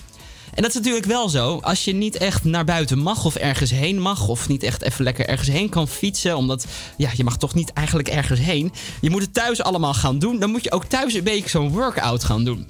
En 0.55 0.63
dat 0.63 0.71
is 0.71 0.77
natuurlijk 0.77 1.07
wel 1.07 1.29
zo. 1.29 1.59
Als 1.63 1.85
je 1.85 1.93
niet 1.93 2.17
echt 2.17 2.45
naar 2.45 2.65
buiten 2.65 2.99
mag 2.99 3.25
of 3.25 3.35
ergens 3.35 3.71
heen 3.71 4.01
mag... 4.01 4.29
of 4.29 4.49
niet 4.49 4.63
echt 4.63 4.83
even 4.83 5.05
lekker 5.05 5.27
ergens 5.29 5.49
heen 5.49 5.69
kan 5.69 5.89
fietsen... 5.89 6.37
omdat 6.37 6.67
ja, 6.97 7.11
je 7.17 7.25
mag 7.25 7.37
toch 7.37 7.55
niet 7.55 7.73
eigenlijk 7.73 8.09
ergens 8.09 8.41
heen... 8.41 8.73
je 9.01 9.11
moet 9.11 9.23
het 9.23 9.35
thuis 9.35 9.63
allemaal 9.63 9.95
gaan 9.95 10.19
doen... 10.19 10.39
dan 10.39 10.51
moet 10.51 10.65
je 10.65 10.73
ook 10.73 10.85
thuis 10.85 11.15
een 11.15 11.25
beetje 11.25 11.49
zo'n 11.49 11.71
workout 11.71 12.25
gaan 12.25 12.45
doen. 12.45 12.67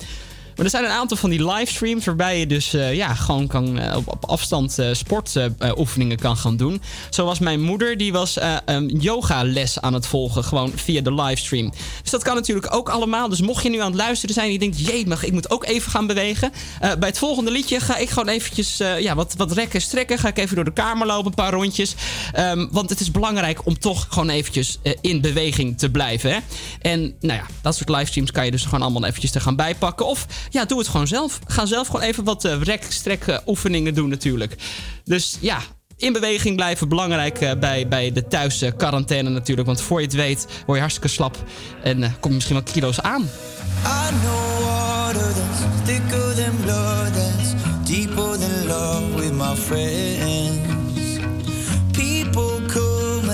Maar 0.61 0.69
er 0.69 0.79
zijn 0.79 0.91
een 0.91 0.99
aantal 0.99 1.17
van 1.17 1.31
die 1.31 1.47
livestreams 1.47 2.05
waarbij 2.05 2.39
je 2.39 2.47
dus 2.47 2.75
eh, 2.75 2.95
ja, 2.95 3.15
gewoon 3.15 3.47
kan, 3.47 3.79
eh, 3.79 3.97
op, 3.97 4.25
afstand 4.25 4.79
sportoefeningen 4.93 6.19
kan 6.19 6.37
gaan 6.37 6.57
doen. 6.57 6.83
Zoals 7.11 7.39
mijn 7.39 7.61
moeder, 7.61 7.97
die 7.97 8.13
was 8.13 8.39
um, 8.67 8.89
yogales 8.89 9.81
aan 9.81 9.95
het 9.95 10.07
volgen, 10.07 10.45
gewoon 10.45 10.73
via 10.75 11.01
de 11.01 11.15
livestream. 11.15 11.73
Dus 12.03 12.11
dat 12.11 12.23
kan 12.23 12.35
natuurlijk 12.35 12.75
ook 12.75 12.89
allemaal. 12.89 13.29
Dus 13.29 13.41
mocht 13.41 13.63
je 13.63 13.69
nu 13.69 13.79
aan 13.81 13.91
het 13.91 14.01
luisteren 14.01 14.35
zijn 14.35 14.47
en 14.47 14.53
je 14.53 14.59
denkt, 14.59 14.87
jee, 14.87 15.07
maar 15.07 15.25
ik 15.25 15.33
moet 15.33 15.51
ook 15.51 15.65
even 15.65 15.91
gaan 15.91 16.07
bewegen. 16.07 16.53
bij 16.81 17.09
het 17.09 17.19
volgende 17.19 17.51
liedje 17.51 17.81
ga 17.81 17.97
ik 17.97 18.09
gewoon 18.09 18.29
eventjes 18.29 18.77
ja, 18.77 19.15
wat, 19.15 19.35
wat 19.37 19.53
rekken, 19.53 19.81
strekken. 19.81 20.19
Ga 20.19 20.29
ik 20.29 20.39
even 20.39 20.55
door 20.55 20.65
de 20.65 20.73
kamer 20.73 21.07
lopen, 21.07 21.27
een 21.27 21.35
paar 21.35 21.53
rondjes. 21.53 21.95
Ehm, 22.33 22.67
want 22.71 22.91
het 22.91 23.01
is 23.01 23.11
belangrijk 23.11 23.67
om 23.67 23.79
toch 23.79 24.07
gewoon 24.09 24.29
eventjes 24.29 24.79
in 25.01 25.21
beweging 25.21 25.79
te 25.79 25.91
blijven. 25.91 26.31
Hè? 26.31 26.39
En 26.81 27.01
nou 27.21 27.39
ja, 27.39 27.47
dat 27.63 27.77
soort 27.77 27.89
livestreams 27.89 28.31
kan 28.31 28.45
je 28.45 28.51
dus 28.51 28.65
gewoon 28.65 28.83
allemaal 28.83 29.05
eventjes 29.05 29.35
er 29.35 29.41
gaan 29.41 29.57
bijpakken. 29.57 30.07
Of 30.07 30.27
ja, 30.51 30.65
doe 30.65 30.79
het 30.79 30.89
gewoon 30.89 31.07
zelf. 31.07 31.39
Ga 31.47 31.67
zelf 31.67 31.87
gewoon 31.87 32.03
even 32.03 32.25
wat 32.25 32.45
eh, 32.45 32.63
rek, 32.63 32.87
oefeningen 33.47 33.95
doen 33.95 34.09
natuurlijk. 34.09 34.57
Dus 35.05 35.37
ja, 35.41 35.61
in 36.01 36.13
beweging 36.13 36.57
blijven 36.57 36.89
belangrijk 36.89 37.41
eh, 37.41 37.53
bij, 37.59 37.89
bij 37.89 38.13
de 38.13 38.27
thuis 38.29 38.63
eh, 38.63 38.73
natuurlijk. 39.23 39.67
Want 39.67 39.81
voor 39.81 40.01
je 40.01 40.07
het 40.07 40.15
weet 40.15 40.47
word 40.67 40.75
je 40.75 40.81
hartstikke 40.81 41.09
slap 41.09 41.37
en 41.83 42.03
eh, 42.03 42.11
kom 42.21 42.31
je 42.31 42.37
misschien 42.37 42.57
wel 42.57 42.73
kilo's 42.73 43.01
aan. 43.01 43.23
I 43.23 44.11
know 44.23 44.65
water 44.65 45.33
that's 45.35 45.61
thicker 45.85 46.35
than 46.35 46.57
blood, 46.63 47.15
that's 47.15 47.55
love 48.67 49.15
with 49.15 49.33
my 49.33 49.55
friends. 49.57 51.19
People 51.93 52.61
come 52.67 53.31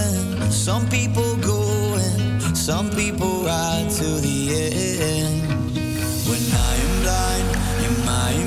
some 0.50 0.86
people 0.86 1.36
go, 1.40 1.98
some 2.52 2.88
people 2.88 3.44
ride 3.44 3.90
to 3.90 4.20
the 4.20 4.98
end. 5.00 5.45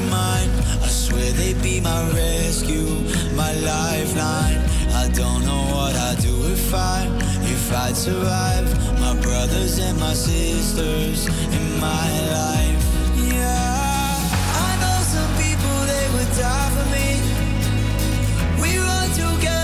My 0.10 0.18
mind, 0.18 0.52
I 0.84 0.88
swear 0.88 1.32
they'd 1.34 1.62
be 1.62 1.80
my 1.82 2.02
rescue, 2.12 2.90
my 3.36 3.54
lifeline. 3.54 4.60
I 4.94 5.08
don't 5.14 5.46
know 5.46 5.64
what 5.76 5.96
I'd 5.96 6.20
do 6.20 6.36
if 6.52 6.74
I, 6.74 7.08
if 7.44 7.74
I'd 7.74 7.96
survive. 7.96 8.68
My 9.00 9.16
brothers 9.22 9.80
and 9.80 10.00
my 10.00 10.14
sisters 10.14 11.28
in 11.28 11.80
my 11.80 12.10
life. 12.38 12.84
Yeah, 13.34 14.16
I 14.68 14.70
know 14.82 14.98
some 15.16 15.32
people 15.44 15.78
they 15.92 16.06
would 16.14 16.32
die 16.38 16.70
for 16.76 16.88
me. 16.96 17.10
We 18.62 18.78
run 18.78 19.10
together, 19.12 19.59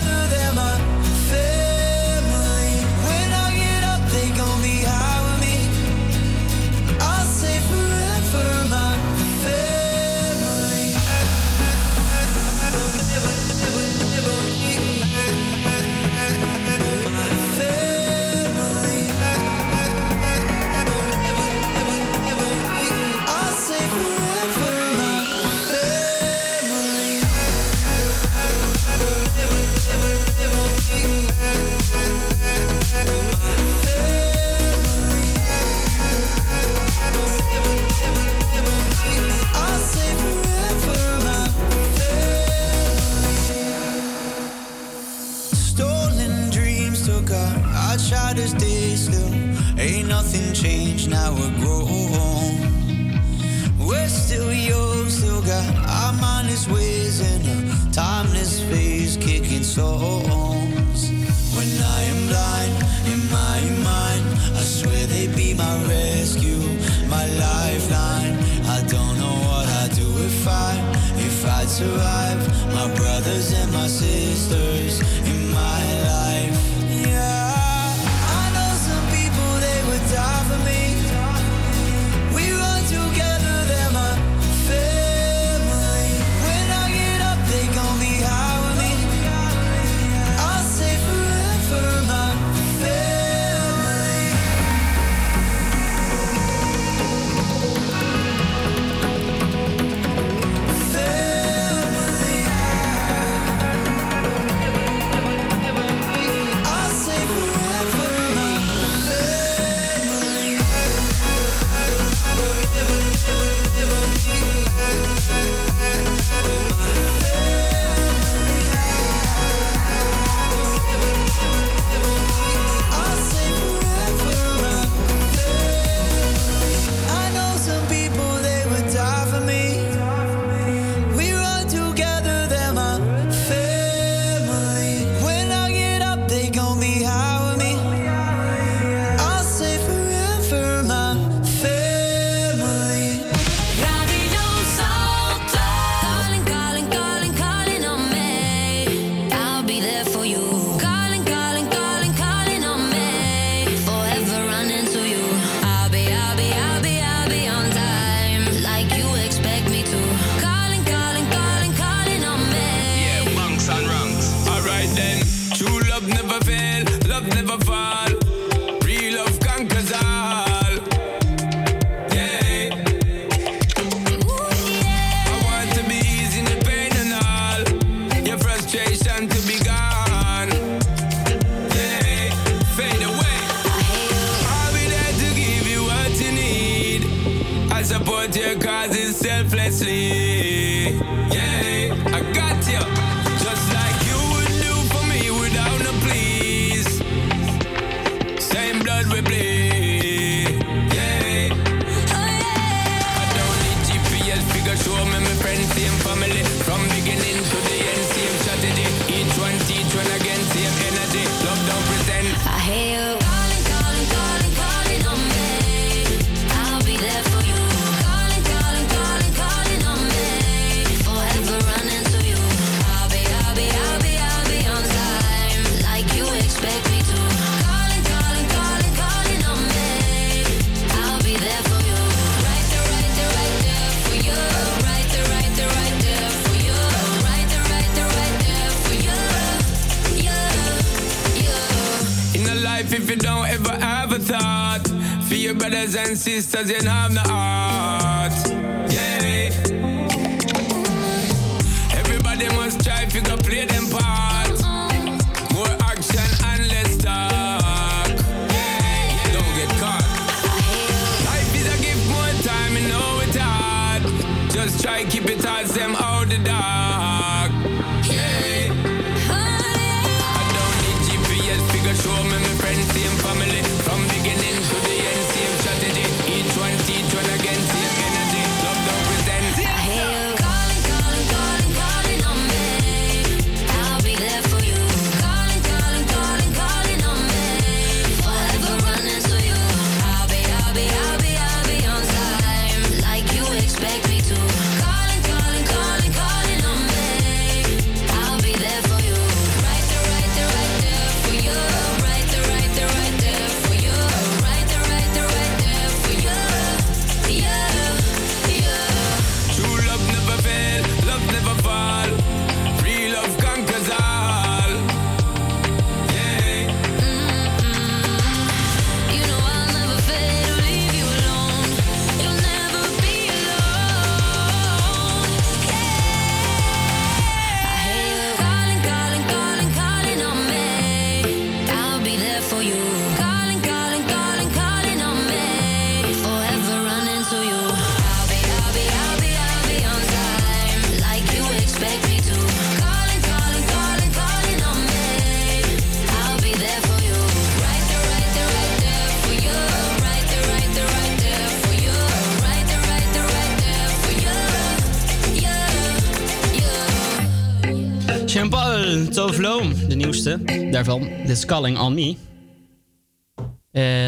daarvan. 360.75 361.09
This 361.25 361.45
Calling 361.45 361.77
on 361.77 361.93
Me. 361.93 362.34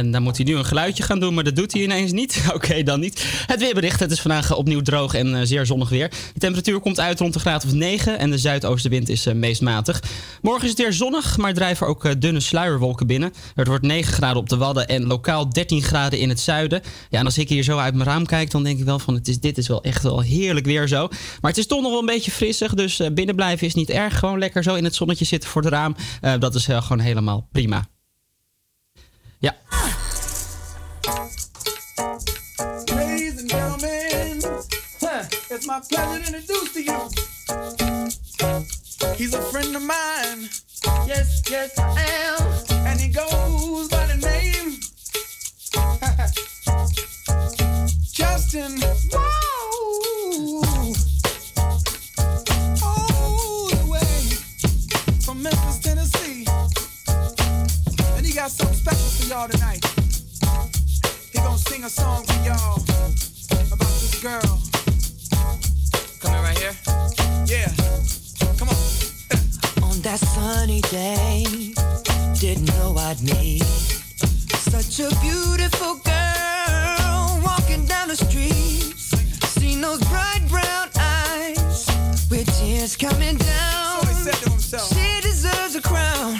En 0.08 0.13
dan 0.13 0.24
moet 0.24 0.38
hij 0.38 0.46
nu 0.46 0.56
een 0.56 0.65
geluidje 0.65 1.04
gaan 1.04 1.20
doen, 1.20 1.34
maar 1.34 1.43
dat 1.43 1.56
doet 1.56 1.74
hij 1.74 1.82
ineens 1.82 2.12
niet. 2.12 2.43
Oké, 2.56 2.84
dan 2.84 3.00
niet. 3.00 3.26
Het 3.46 3.60
weerbericht. 3.60 4.00
Het 4.00 4.12
is 4.12 4.22
vandaag 4.22 4.52
eh, 4.52 4.58
opnieuw 4.58 4.82
droog 4.82 5.13
en 5.13 5.36
eh, 5.36 5.41
zeer 5.43 5.65
zonnig 5.65 5.89
weer. 5.89 6.10
De 6.10 6.39
temperatuur 6.39 6.80
komt 6.80 7.00
uit 7.00 7.20
rond 7.20 7.34
de 7.34 7.39
graad 7.39 7.65
of 7.65 7.74
9 7.74 8.20
en 8.20 8.30
de 8.32 8.38
zuidoostenwind 8.38 9.10
is 9.10 9.26
eh, 9.26 9.34
meest 9.34 9.62
matig. 9.62 10.04
Morgen 10.41 10.63
is 10.63 10.70
het 10.70 10.80
weer 10.80 10.93
zonnig, 10.93 11.38
maar 11.38 11.54
drijven 11.54 11.88
ook 11.88 12.22
dunne 12.22 12.39
sluierwolken 12.39 13.08
binnen. 13.08 13.34
Het 13.56 13.67
wordt 13.67 13.86
9 13.86 14.13
graden 14.13 14.38
op 14.38 14.50
de 14.50 14.58
Wadden 14.58 14.88
en 14.88 15.06
lokaal 15.06 15.50
13 15.50 15.82
graden 15.82 16.20
in 16.20 16.30
het 16.30 16.39
zuiden. 16.39 16.82
Ja, 17.10 17.20
en 17.20 17.26
als 17.26 17.38
ik 17.38 17.50
hier 17.50 17.63
zo 17.63 17.78
uit 17.78 17.93
mijn 17.93 18.10
raam 18.10 18.26
kijk, 18.26 18.52
dan 18.52 18.63
denk 18.63 18.80
ik 18.80 18.86
wel 18.86 19.00
van 19.00 19.13
het 19.13 19.28
is, 19.28 19.39
dit 19.39 19.58
is 19.58 19.67
wel 19.67 19.84
echt 19.84 20.04
wel 20.04 20.22
heerlijk 20.22 20.65
weer 20.65 20.88
zo. 20.88 21.08
Maar 21.41 21.52
het 21.52 21.60
is 21.60 21.67
toch 21.67 21.82
nog 21.82 21.91
wel 21.91 22.00
een 22.00 22.06
beetje 22.06 22.32
frissig, 22.32 22.74
dus 22.74 23.02
binnen 23.13 23.36
blijven 23.36 23.67
is 23.67 23.74
niet 23.74 23.89
erg. 23.89 24.20
Gewoon 24.20 24.39
lekker 24.39 24.63
zo 24.63 24.76
in 24.76 24.84
het 24.84 24.96
zonnetje 24.96 25.26
zitten 25.26 25.50
voor 25.50 25.62
het 25.62 25.72
raam. 25.72 25.96
Dat 26.39 26.56
is 26.56 26.65
gewoon 26.65 27.00
helemaal 27.00 27.48
prima. 27.52 27.88
Ja. 29.39 29.54
Ladies 32.95 33.39
and 33.39 33.50
gentlemen, 33.50 34.41
it's 35.52 35.67
my 35.67 35.80
pleasure 35.89 36.19
to 36.23 36.28
introduce 36.28 36.73
to 36.73 36.82
you. 36.84 37.10
He's 39.15 39.34
a 39.34 39.41
friend 39.52 39.76
of 39.76 39.82
mine. 39.84 40.50
Yes, 41.06 41.41
yes, 41.50 41.78
I 41.78 42.02
am. 42.26 42.41
And 42.88 43.00
he 43.00 43.10
goes 43.10 43.88
by 43.89 44.06
the 44.08 44.17
name 44.17 44.80
Justin. 48.12 48.80
Whoa! 49.12 50.63
All 52.84 53.67
the 53.69 53.86
way 53.88 54.30
from 55.21 55.43
Memphis, 55.43 55.80
Tennessee. 55.80 56.45
And 58.17 58.26
he 58.26 58.34
got 58.34 58.50
something 58.52 58.76
special 58.76 59.10
y'all 59.30 59.48
tonight. 59.50 59.84
He 61.34 61.40
gonna 61.40 61.58
sing 61.58 61.84
a 61.84 61.90
song 61.90 62.24
for 62.26 62.34
y'all 62.46 62.82
about 63.74 63.94
this 64.00 64.22
girl. 64.22 64.60
Coming 66.22 66.42
right 66.42 66.58
here. 66.58 66.76
Yeah, 67.46 67.68
come 68.58 68.70
on. 68.70 68.78
On 69.84 70.00
that 70.02 70.20
sunny 70.20 70.82
day, 70.82 71.44
didn't 72.40 72.68
know 72.68 72.96
I'd 72.98 73.22
meet 73.22 73.63
such 74.72 75.00
a 75.00 75.10
beautiful 75.20 75.96
girl 75.96 77.42
walking 77.44 77.86
down 77.86 78.08
the 78.08 78.16
street. 78.16 78.94
Seen 79.60 79.82
those 79.82 80.00
bright 80.08 80.44
brown 80.48 80.90
eyes 80.98 81.86
with 82.32 82.48
tears 82.58 82.96
coming 82.96 83.36
down. 83.36 84.02
So 84.02 84.08
he 84.08 84.13
said 84.13 84.36
to 84.36 84.50
himself. 84.52 84.88
She 84.94 85.22
deserves 85.22 85.76
a 85.76 85.82
crown, 85.82 86.40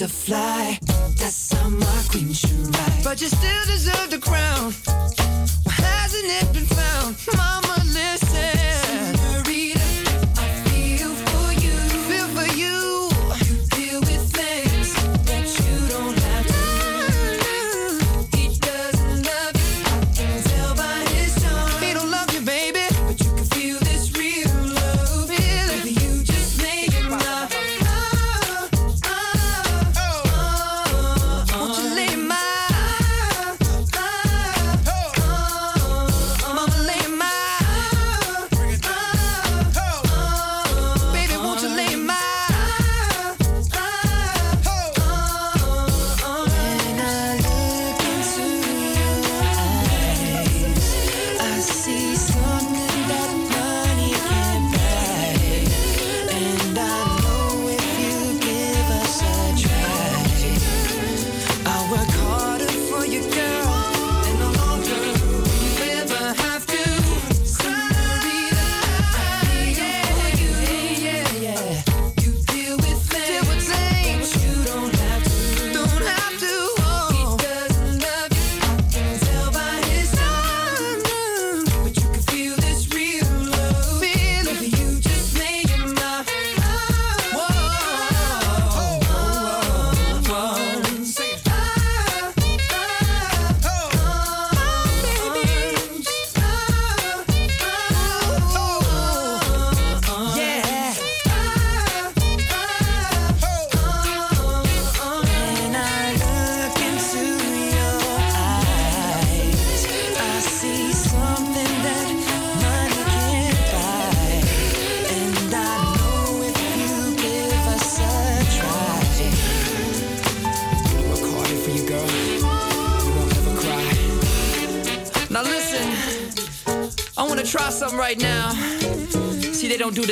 to 0.00 0.08
fly. 0.08 0.78
That's 1.18 1.52
how 1.52 1.68
my 1.68 2.02
queen 2.08 2.32
should 2.32 2.74
ride. 2.74 3.04
But 3.04 3.20
you 3.20 3.28
still 3.28 3.64
deserve 3.66 4.10
the 4.10 4.18
crown. 4.18 4.72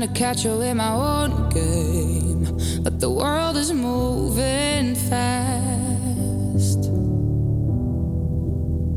trying 0.00 0.14
to 0.14 0.18
catch 0.18 0.44
you 0.44 0.60
in 0.62 0.76
my 0.78 0.92
own 0.92 1.48
game, 1.50 2.44
but 2.82 3.00
the 3.00 3.10
world 3.10 3.56
is 3.56 3.72
moving 3.72 4.94
fast. 4.94 6.86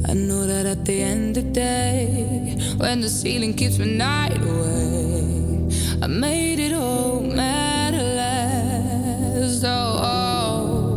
I 0.10 0.14
know 0.14 0.46
that 0.46 0.66
at 0.66 0.86
the 0.86 1.02
end 1.02 1.38
of 1.38 1.46
the 1.46 1.52
day, 1.52 2.58
when 2.78 3.02
the 3.02 3.10
ceiling 3.10 3.54
keeps 3.54 3.80
me 3.80 3.98
night 3.98 4.38
away, 4.38 5.68
I 6.02 6.08
made 6.08 6.60
it 6.60 6.72
home 6.72 7.38
at 7.38 7.94
last. 7.94 9.64
Oh, 9.66 10.00
oh 10.04 10.88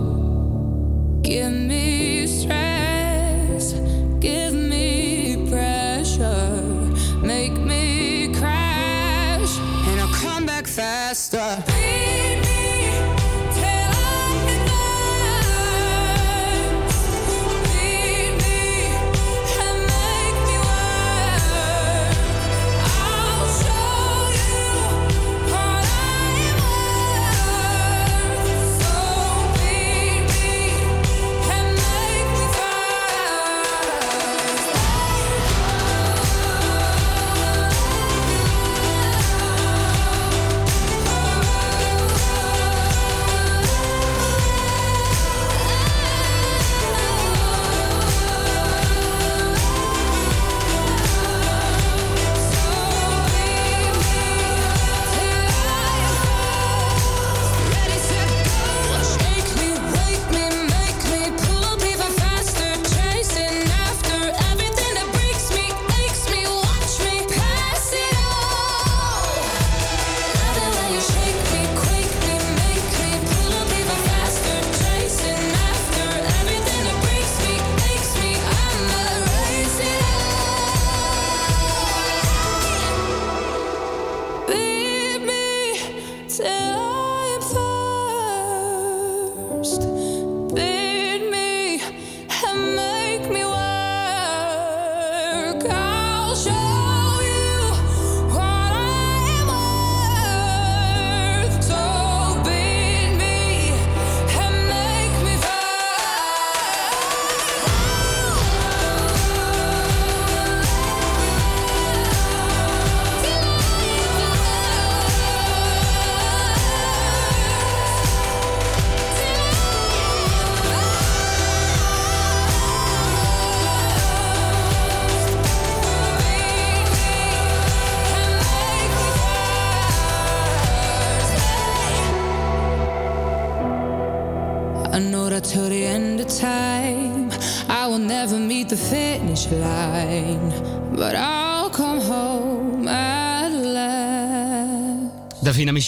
give 1.23 1.53
me. 1.53 1.66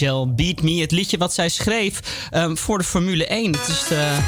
Last. 0.01 0.09
Davina 0.09 0.25
Michel, 0.25 0.35
Beat 0.35 0.63
Me, 0.63 0.81
het 0.81 0.93
liedje 0.93 1.19
wat 1.19 1.35
zij 1.35 1.49
schreef 1.49 2.29
ehm, 2.31 2.57
voor 2.57 2.79
de 2.79 2.85
Formule 2.85 3.27
1. 3.27 3.53
Het 3.53 3.69
is 3.69 3.85
de, 3.89 4.19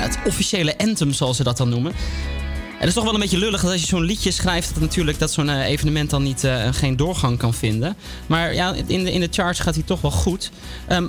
het 0.00 0.18
officiële 0.26 0.78
anthem, 0.78 1.12
zoals 1.12 1.36
ze 1.36 1.42
dat 1.42 1.56
dan 1.56 1.68
noemen. 1.68 1.92
En 1.92 2.88
het 2.88 2.88
is 2.88 2.94
toch 2.94 3.04
wel 3.04 3.14
een 3.14 3.20
beetje 3.20 3.38
lullig 3.38 3.60
dat 3.62 3.72
als 3.72 3.80
je 3.80 3.86
zo'n 3.86 4.04
liedje 4.04 4.30
schrijft... 4.30 4.72
dat 4.72 4.82
natuurlijk 4.82 5.18
dat 5.18 5.32
zo'n 5.32 5.48
eh, 5.48 5.66
evenement 5.66 6.10
dan 6.10 6.22
niet, 6.22 6.44
eh, 6.44 6.68
geen 6.72 6.96
doorgang 6.96 7.38
kan 7.38 7.54
vinden. 7.54 7.96
Maar 8.26 8.54
ja, 8.54 8.74
in 8.86 9.04
de, 9.04 9.12
in 9.12 9.20
de 9.20 9.28
charts 9.30 9.60
gaat 9.60 9.74
hij 9.74 9.84
toch 9.84 10.00
wel 10.00 10.10
goed. 10.10 10.50
Ehm, 10.88 11.06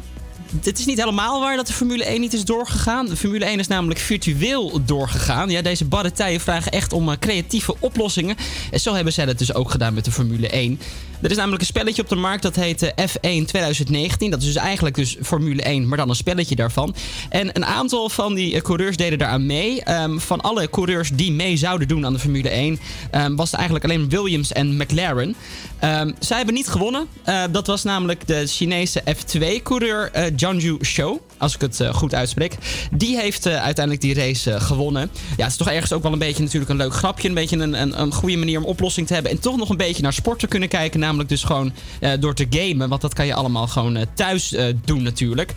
het 0.62 0.80
is 0.80 0.86
niet 0.86 0.98
helemaal 0.98 1.40
waar 1.40 1.56
dat 1.56 1.68
de 1.68 1.74
Formule 1.74 2.06
1 2.06 2.20
niet 2.20 2.34
is 2.34 2.46
doorgegaan. 2.46 3.06
De 3.06 3.16
Formule 3.16 3.46
1 3.46 3.60
is 3.60 3.68
namelijk 3.68 4.00
virtueel 4.00 4.86
doorgegaan. 4.86 5.50
Ja, 5.50 5.62
deze 5.62 5.86
barretijen 5.86 6.40
vragen 6.40 6.72
echt 6.72 6.94
om 6.94 7.10
eh, 7.10 7.18
creatieve 7.20 7.76
oplossingen. 7.80 8.36
En 8.72 8.80
zo 8.80 8.94
hebben 8.94 9.14
zij 9.14 9.26
dat 9.26 9.38
dus 9.38 9.54
ook 9.54 9.72
gedaan 9.72 9.94
met 9.94 10.06
de 10.06 10.12
Formule 10.12 10.48
1. 10.48 10.80
Er 11.24 11.32
is 11.32 11.38
namelijk 11.38 11.62
een 11.62 11.68
spelletje 11.68 12.02
op 12.02 12.10
de 12.10 12.16
markt 12.16 12.44
dat 12.44 12.56
heet 12.56 12.82
eh, 12.82 13.08
F1 13.08 13.46
2019. 13.46 14.32
Dat 14.32 14.40
is 14.40 14.46
dus 14.46 14.56
eigenlijk 14.56 14.96
dus 14.96 15.18
Formule 15.22 15.62
1, 15.62 15.88
maar 15.88 15.98
dan 15.98 16.10
een 16.10 16.16
spelletje 16.16 16.56
daarvan. 16.56 16.96
En 17.30 17.50
een 17.54 17.66
aantal 17.66 18.10
van 18.10 18.34
die 18.34 18.56
eh, 18.56 18.62
coureurs 18.62 18.98
deden 18.98 19.20
daaraan 19.20 19.46
mee. 19.46 19.84
Ehm, 19.84 20.18
van 20.18 20.42
alle 20.42 20.70
coureurs 20.70 21.10
die 21.14 21.32
mee 21.32 21.58
zouden 21.58 21.88
doen 21.88 22.06
aan 22.06 22.14
de 22.14 22.20
Formule 22.20 22.50
1... 22.50 22.80
ehm, 23.12 23.36
was 23.36 23.46
het 23.46 23.60
eigenlijk 23.60 23.86
alleen 23.86 24.10
Williams 24.10 24.52
en 24.52 24.78
McLaren. 24.78 25.36
Ehm, 25.80 26.12
zij 26.20 26.38
hebben 26.38 26.56
niet 26.56 26.68
gewonnen. 26.68 27.08
Eh, 27.24 27.44
dat 27.52 27.68
was 27.68 27.84
namelijk 27.84 28.28
de 28.28 28.48
Chinese 28.48 29.04
F2-coureur 29.16 30.10
eh 30.12 30.32
Jianju 30.36 30.78
Zhou. 30.82 31.20
Als 31.44 31.56
ik 31.56 31.62
het 31.62 31.80
eh, 31.80 31.94
goed 31.94 32.14
uitspreek. 32.14 32.58
Die 32.92 33.18
heeft 33.18 33.46
eh, 33.46 33.54
uiteindelijk 33.64 34.02
die 34.02 34.14
race 34.14 34.52
eh, 34.52 34.62
gewonnen. 34.62 35.10
Ja, 35.38 35.44
het 35.44 35.52
is 35.52 35.58
toch 35.58 35.70
ergens 35.70 35.94
ook 35.94 36.04
wel 36.04 36.12
een 36.12 36.20
beetje 36.20 36.44
natuurlijk 36.44 36.72
een 36.72 36.78
leuk 36.78 36.94
grapje. 36.94 37.28
Een 37.28 37.34
beetje 37.34 37.58
een, 37.58 37.82
een, 37.82 38.02
een 38.02 38.14
goede 38.14 38.38
manier 38.38 38.58
om 38.58 38.66
oplossing 38.66 39.08
te 39.08 39.14
hebben. 39.14 39.32
En 39.32 39.40
toch 39.40 39.58
nog 39.58 39.70
een 39.70 39.78
beetje 39.78 40.02
naar 40.02 40.14
sport 40.14 40.40
te 40.40 40.48
kunnen 40.48 40.70
kijken. 40.70 41.00
Namelijk 41.00 41.30
dus 41.30 41.44
gewoon 41.44 41.74
door 42.20 42.34
te 42.34 42.48
gamen. 42.50 42.90
Want 42.90 43.02
dat 43.02 43.14
kan 43.14 43.26
je 43.26 43.34
allemaal 43.34 43.68
gewoon 43.68 44.06
thuis 44.14 44.56
doen 44.86 45.04
natuurlijk. 45.04 45.54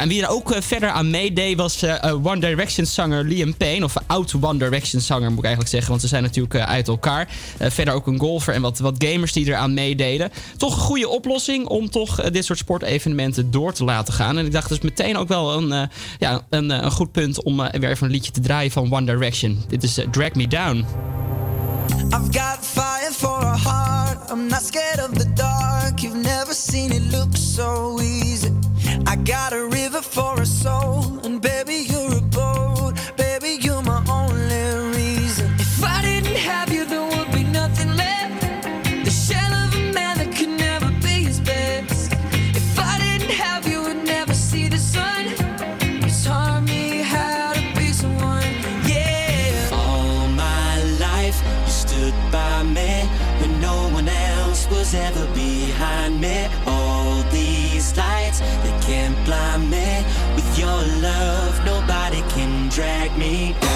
En 0.00 0.08
wie 0.08 0.22
er 0.22 0.28
ook 0.28 0.52
eh, 0.52 0.60
verder 0.60 0.90
aan 0.90 1.10
meedeed 1.10 1.56
was 1.56 1.82
eh, 1.82 2.04
eh, 2.04 2.26
One 2.26 2.40
Direction 2.40 2.86
zanger 2.86 3.24
Liam 3.24 3.56
Payne. 3.56 3.84
Of 3.84 3.94
oud 4.06 4.34
One 4.40 4.58
Direction 4.58 5.00
zanger 5.00 5.28
moet 5.28 5.38
ik 5.38 5.44
eigenlijk 5.44 5.70
zeggen. 5.74 5.90
Want 5.90 6.02
ze 6.02 6.08
zijn 6.08 6.22
natuurlijk 6.22 6.54
uit 6.54 6.88
elkaar. 6.88 7.28
Verder 7.58 7.94
ook 7.94 8.06
een 8.06 8.18
golfer 8.18 8.54
en 8.54 8.62
wat, 8.62 8.78
wat 8.78 8.94
gamers 8.98 9.32
die 9.32 9.46
eraan 9.46 9.74
meededen. 9.74 10.30
Toch 10.56 10.74
een 10.74 10.80
goede 10.80 11.08
oplossing 11.08 11.66
om 11.66 11.90
toch 11.90 12.30
dit 12.30 12.44
soort 12.44 12.58
sportevenementen 12.58 13.50
door 13.50 13.72
te 13.72 13.84
laten 13.84 14.14
gaan. 14.14 14.38
En 14.38 14.46
ik 14.46 14.52
dacht 14.52 14.68
dus 14.68 14.80
meteen 14.80 15.16
ook 15.16 15.28
wel 15.28 15.56
een, 15.56 15.88
ja, 16.18 16.40
een, 16.50 16.70
een 16.70 16.90
goed 16.90 17.12
punt 17.12 17.42
om 17.42 17.56
weer 17.56 17.90
even 17.90 18.06
een 18.06 18.12
liedje 18.12 18.32
te 18.32 18.40
draaien 18.40 18.70
van 18.70 18.92
One 18.92 19.06
Direction. 19.06 19.64
Dit 19.68 19.82
is 19.82 19.98
Drag 20.10 20.34
Me 20.34 20.48
Down. 20.48 20.84
I've 22.12 22.38
got 22.38 22.64
fire 22.64 23.12
for 23.12 23.44
a 23.44 23.56
heart. 23.56 24.30
I'm 24.30 24.48
not 24.48 24.62
scared 24.62 25.10
of 25.10 25.18
the 25.18 25.32
dark. 25.34 26.02
You've 26.02 26.22
never 26.22 26.54
seen 26.54 26.92
it 26.92 27.12
look 27.12 27.36
so 27.36 27.98
easy. 28.00 28.57
I 29.10 29.16
got 29.16 29.54
a 29.54 29.64
river 29.64 30.02
for 30.02 30.38
a 30.38 30.44
soul, 30.44 31.18
and 31.24 31.40
baby, 31.40 31.86
you're 31.88 32.07
drag 62.78 63.18
me 63.18 63.54
down. 63.54 63.67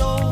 Soul, 0.00 0.29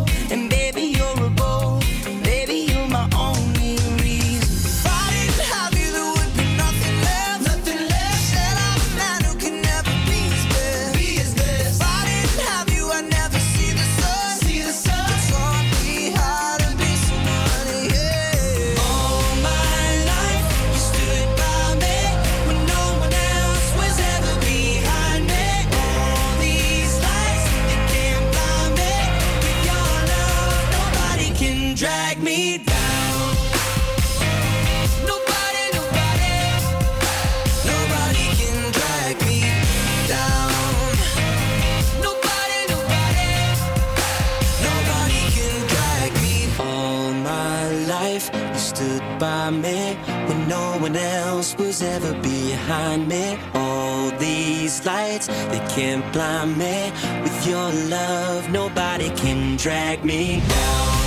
me 49.50 49.94
when 50.26 50.48
no 50.48 50.78
one 50.78 50.96
else 50.96 51.56
was 51.56 51.82
ever 51.82 52.12
behind 52.22 53.08
me. 53.08 53.38
All 53.54 54.10
these 54.18 54.84
lights, 54.84 55.26
they 55.26 55.62
can't 55.68 56.04
blind 56.12 56.56
me. 56.56 56.92
With 57.22 57.46
your 57.46 57.70
love, 57.88 58.50
nobody 58.50 59.10
can 59.10 59.56
drag 59.56 60.04
me 60.04 60.40
down. 60.48 60.97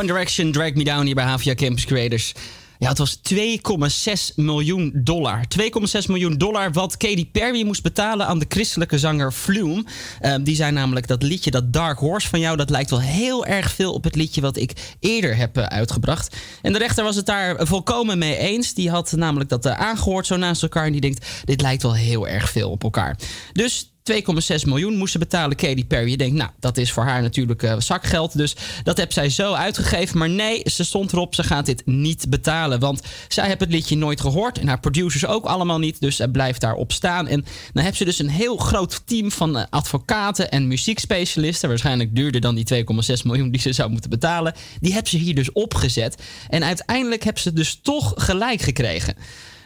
One 0.00 0.08
Direction, 0.08 0.52
Drag 0.52 0.74
Me 0.74 0.84
Down 0.84 1.04
hier 1.04 1.14
bij 1.14 1.24
Havia 1.24 1.54
Campus 1.54 1.84
Creators. 1.84 2.34
Ja, 2.78 2.88
het 2.88 2.98
was 2.98 3.18
2,6 3.34 4.34
miljoen 4.34 4.92
dollar. 4.94 5.44
2,6 5.58 6.06
miljoen 6.06 6.38
dollar 6.38 6.72
wat 6.72 6.96
Katy 6.96 7.30
Perry 7.30 7.64
moest 7.64 7.82
betalen 7.82 8.26
aan 8.26 8.38
de 8.38 8.44
christelijke 8.48 8.98
zanger 8.98 9.32
Flume. 9.32 9.84
Eh, 10.20 10.34
die 10.42 10.56
zei 10.56 10.72
namelijk 10.72 11.06
dat 11.06 11.22
liedje, 11.22 11.50
dat 11.50 11.72
Dark 11.72 11.98
Horse 11.98 12.28
van 12.28 12.40
jou... 12.40 12.56
dat 12.56 12.70
lijkt 12.70 12.90
wel 12.90 13.00
heel 13.00 13.46
erg 13.46 13.72
veel 13.72 13.92
op 13.92 14.04
het 14.04 14.14
liedje 14.14 14.40
wat 14.40 14.56
ik 14.56 14.96
eerder 15.00 15.36
heb 15.36 15.56
eh, 15.56 15.64
uitgebracht. 15.64 16.36
En 16.62 16.72
de 16.72 16.78
rechter 16.78 17.04
was 17.04 17.16
het 17.16 17.26
daar 17.26 17.66
volkomen 17.66 18.18
mee 18.18 18.36
eens. 18.36 18.74
Die 18.74 18.90
had 18.90 19.12
namelijk 19.12 19.50
dat 19.50 19.66
eh, 19.66 19.78
aangehoord 19.78 20.26
zo 20.26 20.36
naast 20.36 20.62
elkaar... 20.62 20.86
en 20.86 20.92
die 20.92 21.00
denkt, 21.00 21.26
dit 21.44 21.60
lijkt 21.60 21.82
wel 21.82 21.94
heel 21.94 22.28
erg 22.28 22.50
veel 22.50 22.70
op 22.70 22.82
elkaar. 22.82 23.18
Dus 23.52 23.90
2,6 24.10 24.66
miljoen 24.66 24.96
moesten 24.96 25.20
betalen 25.20 25.56
Katy 25.56 25.86
Perry. 25.86 26.10
Je 26.10 26.16
denkt, 26.16 26.36
nou, 26.36 26.50
dat 26.58 26.76
is 26.76 26.92
voor 26.92 27.02
haar 27.02 27.22
natuurlijk 27.22 27.62
eh, 27.62 27.74
zakgeld. 27.78 28.36
Dus 28.36 28.56
dat 28.82 28.96
heb 28.96 29.12
zij 29.12 29.30
zo 29.30 29.52
uitgegeven. 29.52 30.18
Maar 30.18 30.28
nee, 30.28 30.62
ze 30.64 30.84
stond 30.84 31.12
erop, 31.12 31.34
ze 31.34 31.42
gaat 31.42 31.66
dit 31.66 31.82
niet 31.86 32.26
betalen. 32.28 32.78
Want 32.80 33.02
zij 33.28 33.46
heeft 33.46 33.60
het 33.60 33.70
liedje 33.70 33.96
nooit 33.96 34.20
gehoord. 34.20 34.58
En 34.58 34.68
haar 34.68 34.80
producers 34.80 35.26
ook 35.26 35.44
allemaal 35.44 35.78
niet. 35.78 36.00
Dus 36.00 36.16
ze 36.16 36.30
blijft 36.30 36.60
daarop 36.60 36.92
staan. 36.92 37.28
En 37.28 37.44
dan 37.72 37.84
heeft 37.84 37.96
ze 37.96 38.04
dus 38.04 38.18
een 38.18 38.30
heel 38.30 38.56
groot 38.56 39.02
team 39.04 39.30
van 39.30 39.58
eh, 39.58 39.64
advocaten 39.70 40.50
en 40.50 40.68
muziekspecialisten. 40.68 41.68
Waarschijnlijk 41.68 42.14
duurder 42.14 42.40
dan 42.40 42.54
die 42.54 42.84
2,6 42.84 43.22
miljoen 43.24 43.50
die 43.50 43.60
ze 43.60 43.72
zou 43.72 43.90
moeten 43.90 44.10
betalen. 44.10 44.54
Die 44.80 44.92
hebben 44.92 45.10
ze 45.10 45.16
hier 45.16 45.34
dus 45.34 45.52
opgezet. 45.52 46.22
En 46.48 46.64
uiteindelijk 46.64 47.24
hebben 47.24 47.42
ze 47.42 47.52
dus 47.52 47.78
toch 47.82 48.12
gelijk 48.16 48.60
gekregen. 48.60 49.14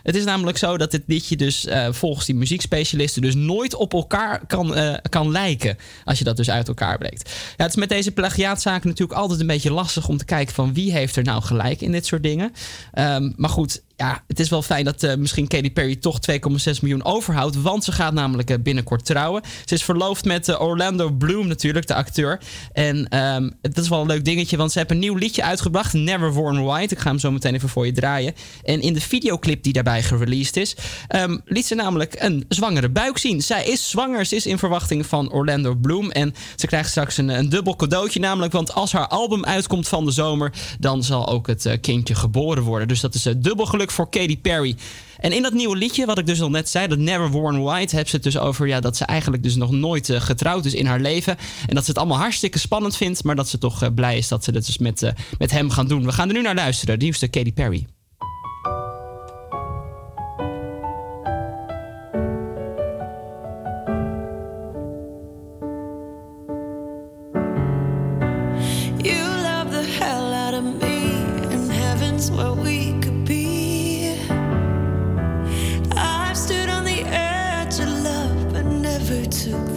Het 0.04 0.16
is 0.16 0.24
namelijk 0.24 0.58
zo 0.58 0.76
dat 0.76 0.90
dit 0.90 1.02
liedje 1.06 1.36
dus 1.36 1.66
eh, 1.66 1.88
volgens 1.90 2.26
die 2.26 2.34
muziekspecialisten 2.34 3.22
dus 3.22 3.34
nooit 3.34 3.74
op 3.74 3.92
elkaar 3.92 4.46
kan, 4.46 4.74
eh, 4.74 4.94
kan 5.08 5.30
lijken. 5.30 5.76
Als 6.04 6.18
je 6.18 6.24
dat 6.24 6.36
dus 6.36 6.50
uit 6.50 6.68
elkaar 6.68 6.98
breekt. 6.98 7.30
Ja, 7.56 7.64
het 7.64 7.70
is 7.70 7.76
met 7.76 7.88
deze 7.88 8.12
plagiaatzaken 8.12 8.88
natuurlijk 8.88 9.18
altijd 9.18 9.40
een 9.40 9.46
beetje 9.46 9.72
lastig 9.72 10.08
om 10.08 10.16
te 10.16 10.24
kijken 10.24 10.54
van 10.54 10.74
wie 10.74 10.92
heeft 10.92 11.16
er 11.16 11.24
nou 11.24 11.42
gelijk 11.42 11.80
in 11.80 11.92
dit 11.92 12.06
soort 12.06 12.22
dingen. 12.22 12.52
Ehm, 12.92 13.32
maar 13.36 13.50
goed, 13.50 13.82
ja, 13.96 14.22
het 14.26 14.40
is 14.40 14.48
wel 14.48 14.62
fijn 14.62 14.84
dat 14.84 15.02
eh, 15.02 15.16
misschien 15.16 15.48
Katy 15.48 15.72
Perry 15.72 15.96
toch 15.96 16.18
2,6 16.30 16.38
miljoen 16.80 17.04
overhoudt. 17.04 17.62
Want 17.62 17.84
ze 17.84 17.92
gaat 17.92 18.12
namelijk 18.12 18.50
eh, 18.50 18.56
binnenkort 18.60 19.04
trouwen. 19.04 19.42
Ze 19.64 19.74
is 19.74 19.84
verloofd 19.84 20.24
met 20.24 20.48
eh, 20.48 20.60
Orlando 20.60 21.10
Bloom 21.10 21.46
natuurlijk, 21.46 21.86
de 21.86 21.94
acteur. 21.94 22.40
En 22.72 23.08
ehm, 23.08 23.50
dat 23.60 23.78
is 23.78 23.88
wel 23.88 24.00
een 24.00 24.06
leuk 24.06 24.24
dingetje, 24.24 24.56
want 24.56 24.72
ze 24.72 24.78
hebben 24.78 24.96
een 24.96 25.02
nieuw 25.02 25.14
liedje 25.14 25.42
uitgebracht. 25.42 25.92
Never 25.92 26.32
Worn 26.32 26.64
White. 26.64 26.94
Ik 26.94 27.00
ga 27.00 27.08
hem 27.08 27.18
zo 27.18 27.30
meteen 27.30 27.54
even 27.54 27.68
voor 27.68 27.86
je 27.86 27.92
draaien. 27.92 28.34
En 28.62 28.80
in 28.80 28.92
de 28.92 29.00
videoclip 29.00 29.62
die 29.62 29.72
daarbij 29.72 30.02
gereleased 30.02 30.56
is... 30.56 30.76
ehm, 31.08 31.38
liet 31.44 31.66
ze 31.66 31.74
namelijk 31.74 32.16
een 32.18 32.44
zwangere 32.48 32.88
buik 32.88 33.18
zien. 33.18 33.42
Zij 33.42 33.64
is 33.64 33.90
zwanger. 33.90 34.26
Ze 34.26 34.36
is 34.36 34.46
in 34.46 34.58
verwachting 34.58 35.06
van 35.06 35.32
Orlando 35.32 35.74
Bloom. 35.74 36.10
En 36.10 36.34
ze 36.56 36.66
krijgt 36.66 36.90
straks 36.90 37.16
een, 37.16 37.28
een 37.28 37.48
dubbel 37.48 37.76
cadeautje 37.76 38.20
namelijk. 38.20 38.52
Want 38.52 38.74
als 38.74 38.92
haar 38.92 39.08
album 39.08 39.44
uitkomt 39.44 39.88
van 39.88 40.04
de 40.04 40.10
zomer... 40.10 40.52
dan 40.78 41.02
zal 41.02 41.28
ook 41.28 41.46
het 41.46 41.78
kindje 41.80 42.14
geboren 42.14 42.62
worden. 42.62 42.88
Dus 42.88 43.00
dat 43.00 43.14
is 43.14 43.22
dubbel 43.22 43.66
geluk 43.66 43.83
voor 43.90 44.08
Katy 44.08 44.38
Perry. 44.38 44.76
En 45.18 45.32
in 45.32 45.42
dat 45.42 45.52
nieuwe 45.52 45.76
liedje, 45.76 46.06
wat 46.06 46.18
ik 46.18 46.26
dus 46.26 46.40
al 46.40 46.50
net 46.50 46.68
zei, 46.68 46.86
dat 46.86 46.98
Never 46.98 47.30
Worn 47.30 47.62
White, 47.62 47.96
heb 47.96 48.08
ze 48.08 48.14
het 48.14 48.24
dus 48.24 48.38
over 48.38 48.66
ja, 48.66 48.80
dat 48.80 48.96
ze 48.96 49.04
eigenlijk 49.04 49.42
dus 49.42 49.54
nog 49.54 49.70
nooit 49.70 50.10
eh, 50.10 50.20
getrouwd 50.20 50.64
is 50.64 50.74
in 50.74 50.86
haar 50.86 51.00
leven. 51.00 51.36
En 51.66 51.74
dat 51.74 51.84
ze 51.84 51.90
het 51.90 51.98
allemaal 51.98 52.18
hartstikke 52.18 52.58
spannend 52.58 52.96
vindt, 52.96 53.24
maar 53.24 53.36
dat 53.36 53.48
ze 53.48 53.58
toch 53.58 53.82
eh, 53.82 53.88
blij 53.94 54.16
is 54.16 54.28
dat 54.28 54.44
ze 54.44 54.50
het 54.50 54.66
dus 54.66 54.78
met, 54.78 55.02
eh, 55.02 55.12
met 55.38 55.50
hem 55.50 55.70
gaan 55.70 55.88
doen. 55.88 56.04
We 56.04 56.12
gaan 56.12 56.28
er 56.28 56.34
nu 56.34 56.42
naar 56.42 56.54
luisteren. 56.54 56.98
De 56.98 57.04
nieuwste 57.04 57.28
Katy 57.28 57.52
Perry. 57.52 57.86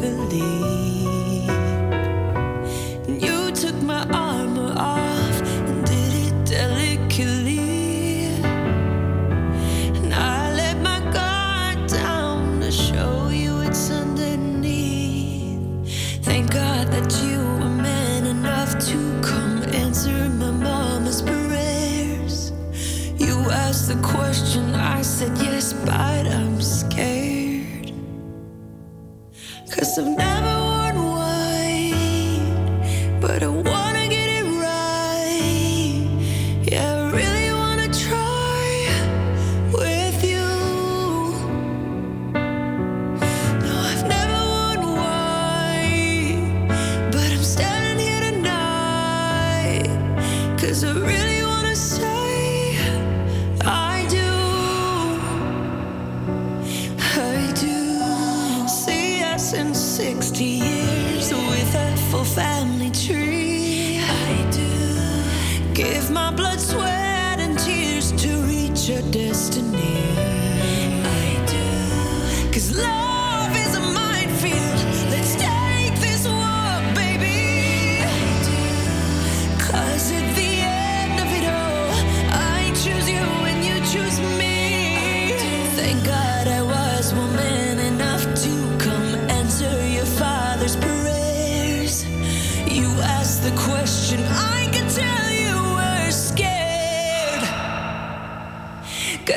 The 0.01 0.11
leap, 0.31 1.49
and 3.07 3.21
you 3.21 3.51
took 3.51 3.75
my 3.83 4.03
armor 4.11 4.73
off 4.77 5.41
and 5.67 5.85
did 5.85 6.13
it 6.25 6.35
delicately. 6.45 8.25
And 9.97 10.13
I 10.13 10.53
let 10.61 10.77
my 10.81 10.99
guard 11.11 11.87
down 11.89 12.59
to 12.61 12.71
show 12.71 13.29
you 13.29 13.61
it's 13.61 13.89
underneath. 13.91 15.59
Thank 16.23 16.51
God 16.51 16.87
that 16.95 17.11
you 17.23 17.39
were 17.59 17.75
man 17.89 18.25
enough 18.25 18.77
to 18.89 18.97
come 19.21 19.63
answer 19.73 20.29
my 20.29 20.51
mama's 20.51 21.21
prayers. 21.21 22.51
You 23.17 23.35
asked 23.49 23.87
the 23.87 23.99
question, 24.01 24.75
I 24.75 25.01
said 25.01 25.37
yes, 25.37 25.73
but 25.73 26.27
I'm 26.27 26.46
Cause 29.77 29.99
I've 29.99 30.07
never 30.07 30.36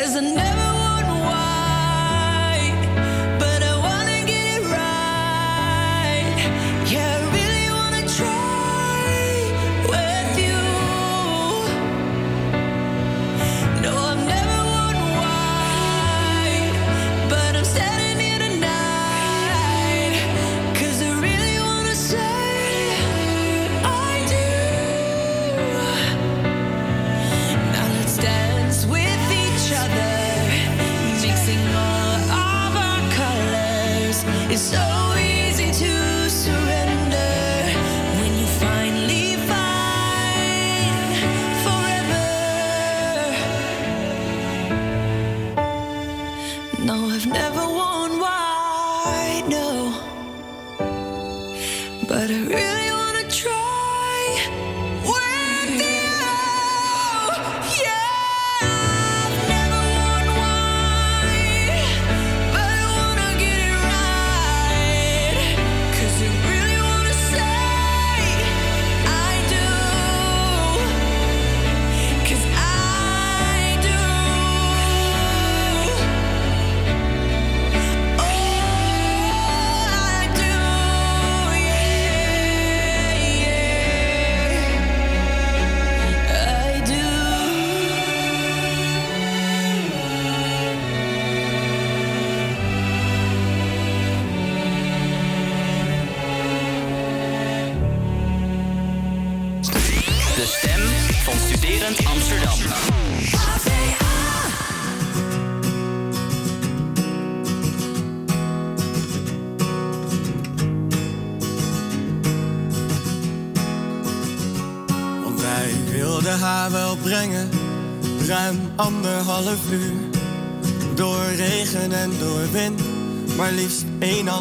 Cause 0.01 0.17
I 0.17 0.21
never 0.21 0.80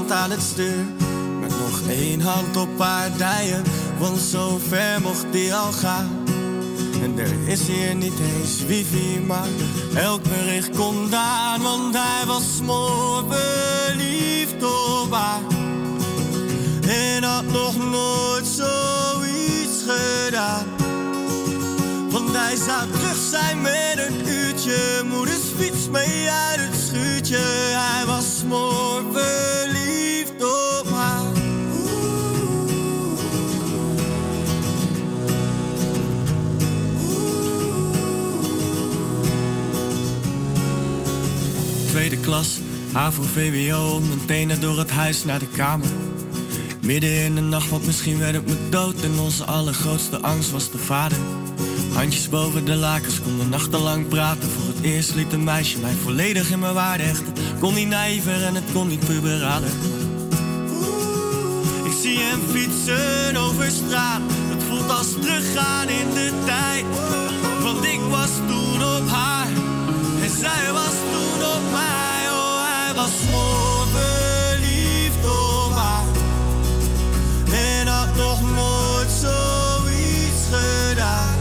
hand 0.10 0.22
aan 0.22 0.32
het 0.32 0.42
stuur. 0.42 0.86
Met 1.40 1.50
nog 1.50 1.82
één 1.90 2.22
hand 2.22 2.58
op 2.58 2.80
haar 2.80 3.18
dijen, 3.18 3.64
want 4.00 4.20
zo 4.20 4.60
ver 4.68 5.02
mocht 5.02 5.26
die 5.32 5.54
al 5.54 5.72
gaan. 5.72 6.10
En 7.02 7.20
er 7.20 7.48
is 7.48 7.68
hier 7.68 7.96
niet 7.96 8.20
eens 8.20 8.66
wifi, 8.66 9.20
maar 9.28 9.48
elk 9.96 10.24
bericht 10.24 10.70
kon 10.78 11.16
aan. 11.16 11.62
Want 11.62 11.96
hij 11.98 12.26
was 12.26 12.56
smoor 12.56 13.24
verliefd 13.30 14.64
op 14.64 15.12
haar. 15.12 15.42
En 16.88 17.24
had 17.24 17.46
nog 17.46 17.76
nooit 17.78 18.48
zoiets 18.48 19.84
gedaan. 19.88 20.66
Want 22.10 22.36
hij 22.36 22.56
zou 22.56 22.92
terug 22.92 23.18
zijn 23.30 23.62
met 23.62 24.08
een 24.08 24.28
uurtje. 24.28 25.04
Moeders 25.10 25.46
fiets 25.58 25.90
mee 25.92 26.30
uit 26.30 26.60
het 26.60 26.80
schuurtje. 26.88 27.40
Hij 27.74 28.06
was 28.06 28.38
smoor 28.38 28.89
Klas, 42.22 42.60
HAVO, 42.92 43.24
VWO, 43.24 44.00
mijn 44.00 44.26
tenen 44.26 44.62
door 44.62 44.78
het 44.78 44.92
huis 44.92 45.24
naar 45.24 45.40
de 45.40 45.48
kamer. 45.48 45.90
Midden 46.82 47.24
in 47.24 47.36
de 47.36 47.42
nacht, 47.42 47.70
want 47.70 47.86
misschien 47.86 48.20
werd 48.20 48.34
het 48.34 48.48
me 48.48 48.56
dood. 48.70 49.02
En 49.02 49.20
onze 49.20 49.44
allergrootste 49.44 50.22
angst 50.22 50.52
was 50.52 50.72
de 50.72 50.78
vader. 50.78 51.18
Handjes 51.94 52.30
boven 52.30 52.66
de 52.66 52.76
lakens, 52.76 53.22
konden 53.22 53.50
nachtenlang 53.50 54.08
praten. 54.08 54.50
Voor 54.50 54.68
het 54.68 54.82
eerst 54.82 55.16
liet 55.16 55.34
een 55.34 55.44
meisje 55.44 55.80
mij 55.80 55.94
volledig 56.04 56.52
in 56.52 56.60
mijn 56.60 56.74
waarde 56.74 57.04
hechten. 57.04 57.34
Kon 57.60 57.74
niet 57.74 57.88
naïver 57.88 58.44
en 58.44 58.56
het 58.56 58.72
kon 58.74 58.88
niet 58.88 59.06
puberaler. 59.06 59.70
Ik 61.84 61.96
zie 62.02 62.18
hem 62.18 62.40
fietsen 62.52 63.36
over 63.38 63.72
straat. 63.72 64.22
Het 64.50 64.64
voelt 64.64 64.90
als 64.90 65.12
teruggaan 65.22 65.88
in 65.88 66.10
de 66.14 66.32
tijd. 66.46 66.86
Want 67.64 67.84
ik 67.84 68.00
was 68.10 68.30
toen 68.48 68.84
op 68.84 69.10
haar. 69.10 69.48
En 70.22 70.30
zij 70.40 70.72
was 70.72 70.89
was 73.00 73.32
mooi 73.32 73.88
verliefd 73.96 75.26
op 75.26 75.72
haar. 75.74 76.06
En 77.52 77.88
had 77.88 78.16
nog 78.16 78.42
nooit 78.42 79.12
zoiets 79.22 80.44
gedaan. 80.52 81.38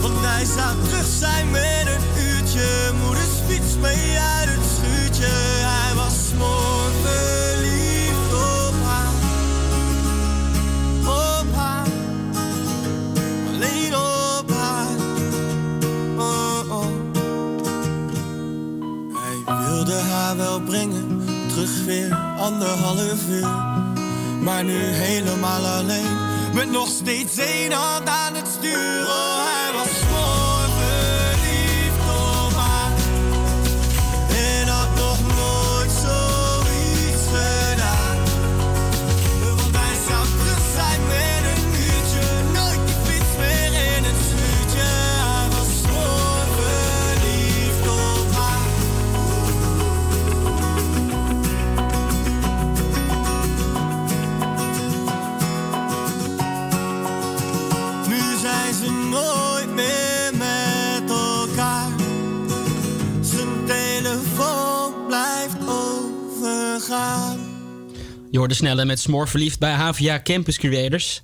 Want 0.00 0.14
hij 0.20 0.44
zou 0.44 0.84
terug 0.84 1.06
zijn 1.18 1.50
met 1.50 1.86
een 1.86 2.22
uurtje. 2.26 2.90
Moeders 3.04 3.36
fiets 3.48 3.76
mee 3.80 4.12
wilde 19.84 20.00
haar 20.00 20.36
wel 20.36 20.60
brengen. 20.60 21.24
Terug 21.48 21.84
weer 21.84 22.14
anderhalf 22.38 23.28
uur. 23.28 23.48
Maar 24.40 24.64
nu 24.64 24.78
helemaal 24.78 25.66
alleen. 25.66 26.16
Met 26.54 26.70
nog 26.70 26.88
steeds 26.88 27.36
één 27.38 27.72
hand 27.72 28.08
aan 28.08 28.34
het 28.34 28.46
stuur. 28.58 29.33
Je 68.44 68.50
hoorde 68.50 68.64
snelle 68.66 68.84
met 68.84 69.00
Smoor 69.00 69.28
verliefd 69.28 69.58
bij 69.58 69.72
HVA 69.72 70.20
Campus 70.22 70.58
Creators. 70.58 71.22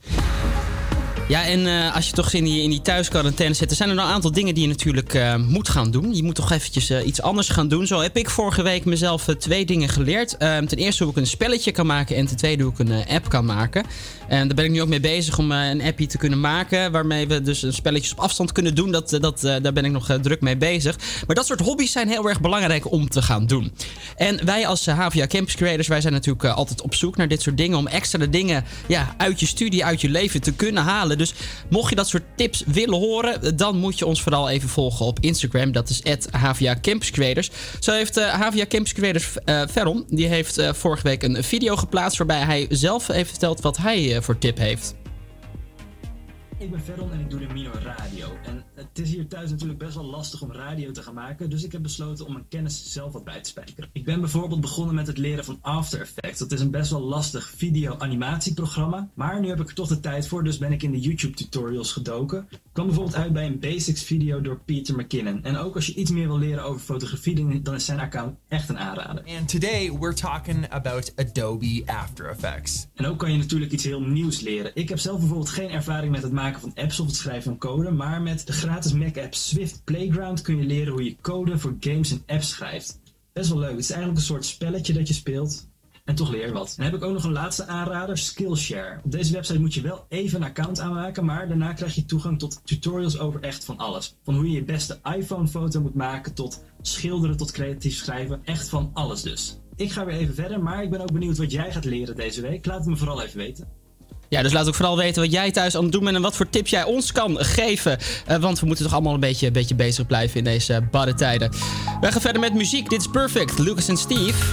Ja, 1.30 1.44
en 1.44 1.66
eh, 1.66 1.94
als 1.94 2.06
je 2.06 2.12
toch 2.12 2.32
in 2.32 2.44
die, 2.44 2.62
in 2.62 2.70
die 2.70 2.82
thuisquarantaine 2.82 3.54
zit, 3.54 3.70
er 3.70 3.76
zijn 3.76 3.88
er 3.88 3.94
een 3.94 4.02
aantal 4.02 4.32
dingen 4.32 4.54
die 4.54 4.62
je 4.62 4.68
natuurlijk 4.68 5.14
eh, 5.14 5.36
moet 5.36 5.68
gaan 5.68 5.90
doen. 5.90 6.14
Je 6.14 6.22
moet 6.22 6.34
toch 6.34 6.52
eventjes 6.52 6.90
eh, 6.90 7.06
iets 7.06 7.22
anders 7.22 7.48
gaan 7.48 7.68
doen. 7.68 7.86
Zo 7.86 8.00
heb 8.00 8.16
ik 8.16 8.30
vorige 8.30 8.62
week 8.62 8.84
mezelf 8.84 9.24
twee 9.38 9.64
dingen 9.64 9.88
geleerd. 9.88 10.36
Ehm, 10.36 10.66
ten 10.66 10.78
eerste 10.78 11.02
hoe 11.02 11.12
ik 11.12 11.18
een 11.18 11.26
spelletje 11.26 11.72
kan 11.72 11.86
maken 11.86 12.16
en 12.16 12.26
ten 12.26 12.36
tweede 12.36 12.62
hoe 12.62 12.72
ik 12.72 12.78
een 12.78 13.06
app 13.08 13.28
kan 13.28 13.44
maken. 13.44 13.84
En 14.28 14.46
daar 14.46 14.56
ben 14.56 14.64
ik 14.64 14.70
nu 14.70 14.82
ook 14.82 14.88
mee 14.88 15.00
bezig 15.00 15.38
om 15.38 15.52
een 15.52 15.82
appje 15.82 16.06
te 16.06 16.18
kunnen 16.18 16.40
maken. 16.40 16.92
Waarmee 16.92 17.28
we 17.28 17.42
dus 17.42 17.64
spelletjes 17.68 18.12
op 18.12 18.18
afstand 18.18 18.52
kunnen 18.52 18.74
doen. 18.74 18.90
Dat, 18.90 19.10
dat, 19.20 19.40
daar 19.40 19.72
ben 19.72 19.84
ik 19.84 19.90
nog 19.90 20.18
druk 20.22 20.40
mee 20.40 20.56
bezig. 20.56 20.96
Maar 21.26 21.36
dat 21.36 21.46
soort 21.46 21.60
hobby's 21.60 21.92
zijn 21.92 22.08
heel 22.08 22.28
erg 22.28 22.40
belangrijk 22.40 22.92
om 22.92 23.08
te 23.08 23.22
gaan 23.22 23.46
doen. 23.46 23.72
En 24.16 24.44
wij 24.44 24.66
als 24.66 24.86
HVA 24.86 25.26
Campus 25.26 25.54
Creators, 25.54 25.88
wij 25.88 26.00
zijn 26.00 26.12
natuurlijk 26.12 26.44
altijd 26.44 26.82
op 26.82 26.94
zoek 26.94 27.16
naar 27.16 27.28
dit 27.28 27.42
soort 27.42 27.56
dingen. 27.56 27.78
Om 27.78 27.86
extra 27.86 28.26
dingen 28.26 28.64
ja, 28.86 29.14
uit 29.16 29.40
je 29.40 29.46
studie, 29.46 29.84
uit 29.84 30.00
je 30.00 30.08
leven 30.08 30.40
te 30.40 30.52
kunnen 30.52 30.82
halen. 30.82 31.19
Dus 31.20 31.34
mocht 31.68 31.90
je 31.90 31.96
dat 31.96 32.08
soort 32.08 32.22
tips 32.36 32.62
willen 32.66 32.98
horen, 32.98 33.42
eh, 33.42 33.50
dan 33.54 33.76
moet 33.76 33.98
je 33.98 34.06
ons 34.06 34.22
vooral 34.22 34.48
even 34.48 34.68
volgen 34.68 35.06
op 35.06 35.18
Instagram. 35.20 35.72
Dat 35.72 35.88
is 35.88 36.02
HVA 36.30 36.78
Campus 36.82 37.10
Creators. 37.10 37.50
Zo 37.80 37.92
heeft 37.92 38.16
eh, 38.16 38.40
HVA 38.40 38.66
Campus 38.66 38.92
Creators 38.92 39.34
eh 39.44 39.62
Veron, 39.68 40.04
die 40.08 40.26
heeft 40.26 40.58
eh, 40.58 40.72
vorige 40.72 41.02
week 41.02 41.22
een 41.22 41.44
video 41.44 41.76
geplaatst. 41.76 42.18
Waarbij 42.18 42.40
hij 42.40 42.66
zelf 42.68 43.06
heeft 43.06 43.30
verteld 43.30 43.60
wat 43.60 43.76
hij 43.76 44.16
eh, 44.16 44.22
voor 44.22 44.38
tip 44.38 44.58
heeft. 44.58 44.94
Ik 46.60 46.70
ben 46.70 46.80
Veron 46.80 47.12
en 47.12 47.20
ik 47.20 47.30
doe 47.30 47.40
de 47.40 47.52
Mino 47.52 47.70
Radio. 47.82 48.26
En 48.44 48.64
het 48.74 48.98
is 48.98 49.10
hier 49.10 49.28
thuis 49.28 49.50
natuurlijk 49.50 49.78
best 49.78 49.94
wel 49.94 50.04
lastig 50.04 50.42
om 50.42 50.52
radio 50.52 50.90
te 50.90 51.02
gaan 51.02 51.14
maken, 51.14 51.50
dus 51.50 51.64
ik 51.64 51.72
heb 51.72 51.82
besloten 51.82 52.26
om 52.26 52.32
mijn 52.32 52.48
kennis 52.48 52.92
zelf 52.92 53.12
wat 53.12 53.24
bij 53.24 53.40
te 53.40 53.48
spijkeren. 53.48 53.90
Ik 53.92 54.04
ben 54.04 54.20
bijvoorbeeld 54.20 54.60
begonnen 54.60 54.94
met 54.94 55.06
het 55.06 55.18
leren 55.18 55.44
van 55.44 55.58
After 55.60 56.00
Effects. 56.00 56.38
Dat 56.38 56.52
is 56.52 56.60
een 56.60 56.70
best 56.70 56.90
wel 56.90 57.00
lastig 57.00 57.52
video-animatieprogramma, 57.56 59.08
maar 59.14 59.40
nu 59.40 59.48
heb 59.48 59.60
ik 59.60 59.68
er 59.68 59.74
toch 59.74 59.88
de 59.88 60.00
tijd 60.00 60.28
voor, 60.28 60.44
dus 60.44 60.58
ben 60.58 60.72
ik 60.72 60.82
in 60.82 60.90
de 60.90 61.00
YouTube-tutorials 61.00 61.92
gedoken. 61.92 62.46
Ik 62.50 62.58
kwam 62.72 62.86
bijvoorbeeld 62.86 63.16
uit 63.16 63.32
bij 63.32 63.46
een 63.46 63.58
basics 63.58 64.02
video 64.02 64.40
door 64.40 64.60
Peter 64.64 64.96
McKinnon. 64.96 65.44
En 65.44 65.56
ook 65.56 65.74
als 65.74 65.86
je 65.86 65.94
iets 65.94 66.10
meer 66.10 66.26
wil 66.26 66.38
leren 66.38 66.64
over 66.64 66.80
fotografie, 66.80 67.34
dan- 67.34 67.62
dan 67.62 67.74
is 67.74 67.84
zijn 67.84 68.00
account 68.00 68.36
echt 68.48 68.68
een 68.68 68.78
aanrader. 68.78 69.24
And 69.38 69.48
today 69.48 69.98
we're 69.98 70.14
talking 70.14 70.68
about 70.70 71.12
Adobe 71.16 71.82
After 71.86 72.28
Effects. 72.30 72.86
En 72.94 73.06
ook 73.06 73.18
kan 73.18 73.32
je 73.32 73.38
natuurlijk 73.38 73.72
iets 73.72 73.84
heel 73.84 74.00
nieuws 74.02 74.40
leren. 74.40 74.70
Ik 74.74 74.88
heb 74.88 74.98
zelf 74.98 75.18
bijvoorbeeld 75.18 75.48
geen 75.50 75.70
ervaring 75.70 76.12
met 76.12 76.22
het 76.22 76.32
maken 76.32 76.48
van 76.58 76.72
apps 76.74 77.00
of 77.00 77.06
het 77.06 77.16
schrijven 77.16 77.42
van 77.42 77.58
code, 77.58 77.90
maar 77.90 78.22
met 78.22 78.46
de 78.46 78.52
gratis 78.52 78.92
Mac-app 78.92 79.34
Swift 79.34 79.84
Playground 79.84 80.42
kun 80.42 80.56
je 80.56 80.64
leren 80.64 80.92
hoe 80.92 81.04
je 81.04 81.16
code 81.20 81.58
voor 81.58 81.76
games 81.80 82.10
en 82.10 82.22
apps 82.26 82.48
schrijft. 82.48 83.00
Best 83.32 83.48
wel 83.48 83.58
leuk. 83.58 83.70
Het 83.70 83.78
is 83.78 83.90
eigenlijk 83.90 84.20
een 84.20 84.26
soort 84.26 84.44
spelletje 84.44 84.92
dat 84.92 85.08
je 85.08 85.14
speelt. 85.14 85.68
En 86.04 86.14
toch 86.14 86.30
leer 86.30 86.52
wat. 86.52 86.74
Dan 86.76 86.84
heb 86.84 86.94
ik 86.94 87.02
ook 87.02 87.12
nog 87.12 87.24
een 87.24 87.32
laatste 87.32 87.66
aanrader, 87.66 88.18
Skillshare. 88.18 89.00
Op 89.04 89.12
deze 89.12 89.32
website 89.32 89.60
moet 89.60 89.74
je 89.74 89.80
wel 89.80 90.06
even 90.08 90.40
een 90.42 90.48
account 90.48 90.80
aanmaken, 90.80 91.24
maar 91.24 91.48
daarna 91.48 91.72
krijg 91.72 91.94
je 91.94 92.04
toegang 92.04 92.38
tot 92.38 92.60
tutorials 92.64 93.18
over 93.18 93.40
echt 93.40 93.64
van 93.64 93.78
alles. 93.78 94.16
Van 94.22 94.34
hoe 94.34 94.48
je 94.48 94.54
je 94.54 94.64
beste 94.64 94.98
iPhone-foto 95.16 95.80
moet 95.80 95.94
maken, 95.94 96.34
tot 96.34 96.64
schilderen, 96.82 97.36
tot 97.36 97.50
creatief 97.50 97.94
schrijven. 97.94 98.40
Echt 98.44 98.68
van 98.68 98.90
alles 98.92 99.22
dus. 99.22 99.58
Ik 99.76 99.92
ga 99.92 100.04
weer 100.04 100.16
even 100.16 100.34
verder, 100.34 100.62
maar 100.62 100.82
ik 100.82 100.90
ben 100.90 101.00
ook 101.00 101.12
benieuwd 101.12 101.38
wat 101.38 101.52
jij 101.52 101.72
gaat 101.72 101.84
leren 101.84 102.16
deze 102.16 102.40
week. 102.40 102.66
Laat 102.66 102.78
het 102.78 102.88
me 102.88 102.96
vooral 102.96 103.22
even 103.22 103.38
weten. 103.38 103.68
Ja, 104.30 104.42
dus 104.42 104.52
laat 104.52 104.68
ook 104.68 104.74
vooral 104.74 104.96
weten 104.96 105.22
wat 105.22 105.32
jij 105.32 105.50
thuis 105.50 105.76
aan 105.76 105.82
het 105.82 105.92
doen 105.92 106.04
bent 106.04 106.16
en 106.16 106.22
wat 106.22 106.36
voor 106.36 106.50
tips 106.50 106.70
jij 106.70 106.84
ons 106.84 107.12
kan 107.12 107.36
geven. 107.38 107.98
Eh, 108.26 108.36
want 108.36 108.60
we 108.60 108.66
moeten 108.66 108.84
toch 108.84 108.94
allemaal 108.94 109.14
een 109.14 109.20
beetje, 109.20 109.46
een 109.46 109.52
beetje 109.52 109.74
bezig 109.74 110.06
blijven 110.06 110.38
in 110.38 110.44
deze 110.44 110.82
barre 110.90 111.14
tijden. 111.14 111.50
We 112.00 112.12
gaan 112.12 112.20
verder 112.20 112.40
met 112.40 112.54
muziek. 112.54 112.88
Dit 112.90 113.00
is 113.00 113.06
Perfect, 113.06 113.58
Lucas 113.58 113.88
en 113.88 113.96
Steve. 113.96 114.44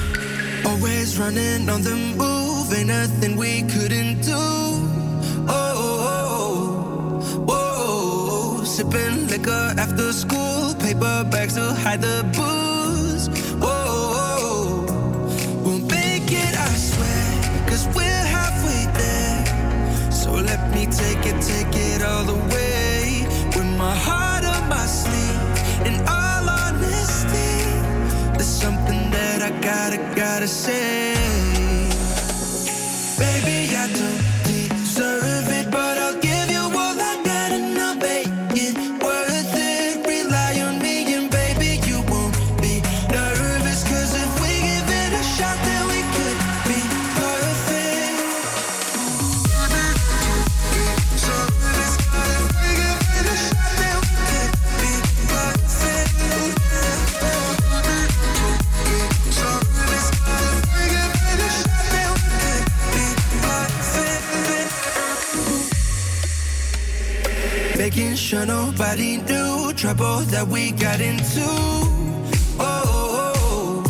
Always 0.63 1.17
running 1.17 1.71
on 1.71 1.81
the 1.81 2.13
move, 2.15 2.75
ain't 2.75 2.87
nothing 2.87 3.39
we 3.39 3.65
couldn't 3.77 4.23
do. 4.23 4.35
Oh, 5.47 5.73
oh, 5.75 6.05
oh, 6.29 7.49
oh, 7.49 8.59
oh. 8.59 8.65
sipping 8.65 9.29
liquor 9.29 9.73
after 9.75 10.13
school, 10.13 10.75
paper 10.75 11.47
to 11.53 11.73
hide 11.73 12.01
the 12.01 12.23
booze. 12.31 12.86
take 20.97 21.25
it, 21.31 21.41
take 21.41 21.75
it 21.75 22.01
all 22.03 22.23
the 22.23 22.39
way. 22.53 23.25
With 23.55 23.69
my 23.77 23.95
heart 23.95 24.43
on 24.45 24.67
my 24.67 24.85
sleeve, 24.85 25.87
in 25.87 25.95
all 26.07 26.45
honesty, 26.49 27.53
there's 28.35 28.55
something 28.65 29.11
that 29.11 29.41
I 29.41 29.51
gotta, 29.61 29.97
gotta 30.15 30.47
say. 30.47 31.56
sure 68.27 68.45
nobody 68.45 69.15
knew 69.15 69.71
trouble 69.71 70.19
that 70.33 70.45
we 70.45 70.71
got 70.71 70.99
into. 70.99 71.47
Oh, 72.59 72.83
oh, 73.23 73.83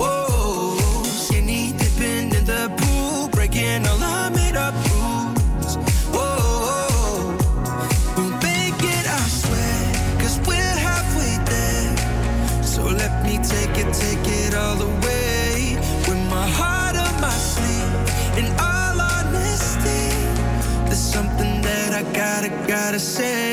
oh, 0.00 0.78
oh. 0.80 1.04
skinny 1.04 1.72
dipping 1.76 2.32
in 2.34 2.44
the 2.46 2.72
pool, 2.78 3.28
breaking 3.28 3.86
all 3.86 4.02
our 4.02 4.30
made 4.30 4.56
up 4.56 4.72
rules. 4.88 5.76
Oh, 6.16 6.16
oh, 6.16 6.72
oh, 6.72 8.14
we'll 8.16 8.30
make 8.40 8.80
it, 8.96 9.04
I 9.06 9.24
swear, 9.42 10.16
cause 10.20 10.40
we're 10.48 10.76
halfway 10.88 11.36
there. 11.52 12.62
So 12.62 12.84
let 12.84 13.22
me 13.22 13.36
take 13.36 13.76
it, 13.76 13.92
take 13.92 14.26
it 14.44 14.54
all 14.54 14.80
away 14.80 15.76
with 16.08 16.22
my 16.30 16.46
heart 16.58 16.96
on 16.96 17.14
my 17.20 17.36
sleeve. 17.52 17.92
In 18.40 18.46
all 18.58 18.96
honesty, 19.12 20.08
there's 20.86 21.06
something 21.16 21.60
that 21.60 21.92
I 21.92 22.02
gotta, 22.14 22.48
gotta 22.66 22.98
say. 22.98 23.47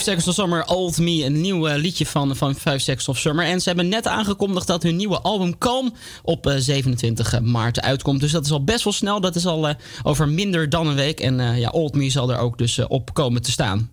Five 0.00 0.10
Seconds 0.10 0.28
of 0.28 0.34
Summer, 0.34 0.64
Old 0.66 0.98
Me, 0.98 1.24
een 1.24 1.40
nieuw 1.40 1.66
eh, 1.66 1.76
liedje 1.76 2.06
van, 2.06 2.36
van 2.36 2.54
Five 2.54 2.78
Seconds 2.78 3.08
of 3.08 3.18
Summer. 3.18 3.44
En 3.44 3.60
ze 3.60 3.68
hebben 3.68 3.88
net 3.88 4.06
aangekondigd 4.06 4.66
dat 4.66 4.82
hun 4.82 4.96
nieuwe 4.96 5.20
album 5.20 5.58
Calm 5.58 5.92
op 6.22 6.46
eh, 6.46 6.54
27 6.58 7.40
maart 7.40 7.80
uitkomt. 7.80 8.20
Dus 8.20 8.32
dat 8.32 8.44
is 8.44 8.50
al 8.50 8.64
best 8.64 8.84
wel 8.84 8.92
snel. 8.92 9.20
Dat 9.20 9.36
is 9.36 9.46
al 9.46 9.68
eh, 9.68 9.74
over 10.02 10.28
minder 10.28 10.68
dan 10.68 10.86
een 10.86 10.94
week. 10.94 11.20
En 11.20 11.40
eh, 11.40 11.58
ja, 11.58 11.68
Old 11.68 11.94
Me 11.94 12.10
zal 12.10 12.30
er 12.30 12.38
ook 12.38 12.58
dus 12.58 12.78
eh, 12.78 12.84
op 12.88 13.14
komen 13.14 13.42
te 13.42 13.50
staan. 13.50 13.92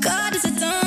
God 0.00 0.34
is 0.34 0.85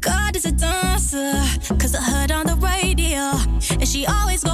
God 0.00 0.36
is 0.36 0.44
a 0.44 0.52
dancer, 0.52 1.32
cause 1.78 1.94
I 1.94 2.02
heard 2.02 2.30
on 2.32 2.46
the 2.46 2.56
radio, 2.56 3.32
and 3.78 3.86
she 3.88 4.06
always 4.06 4.44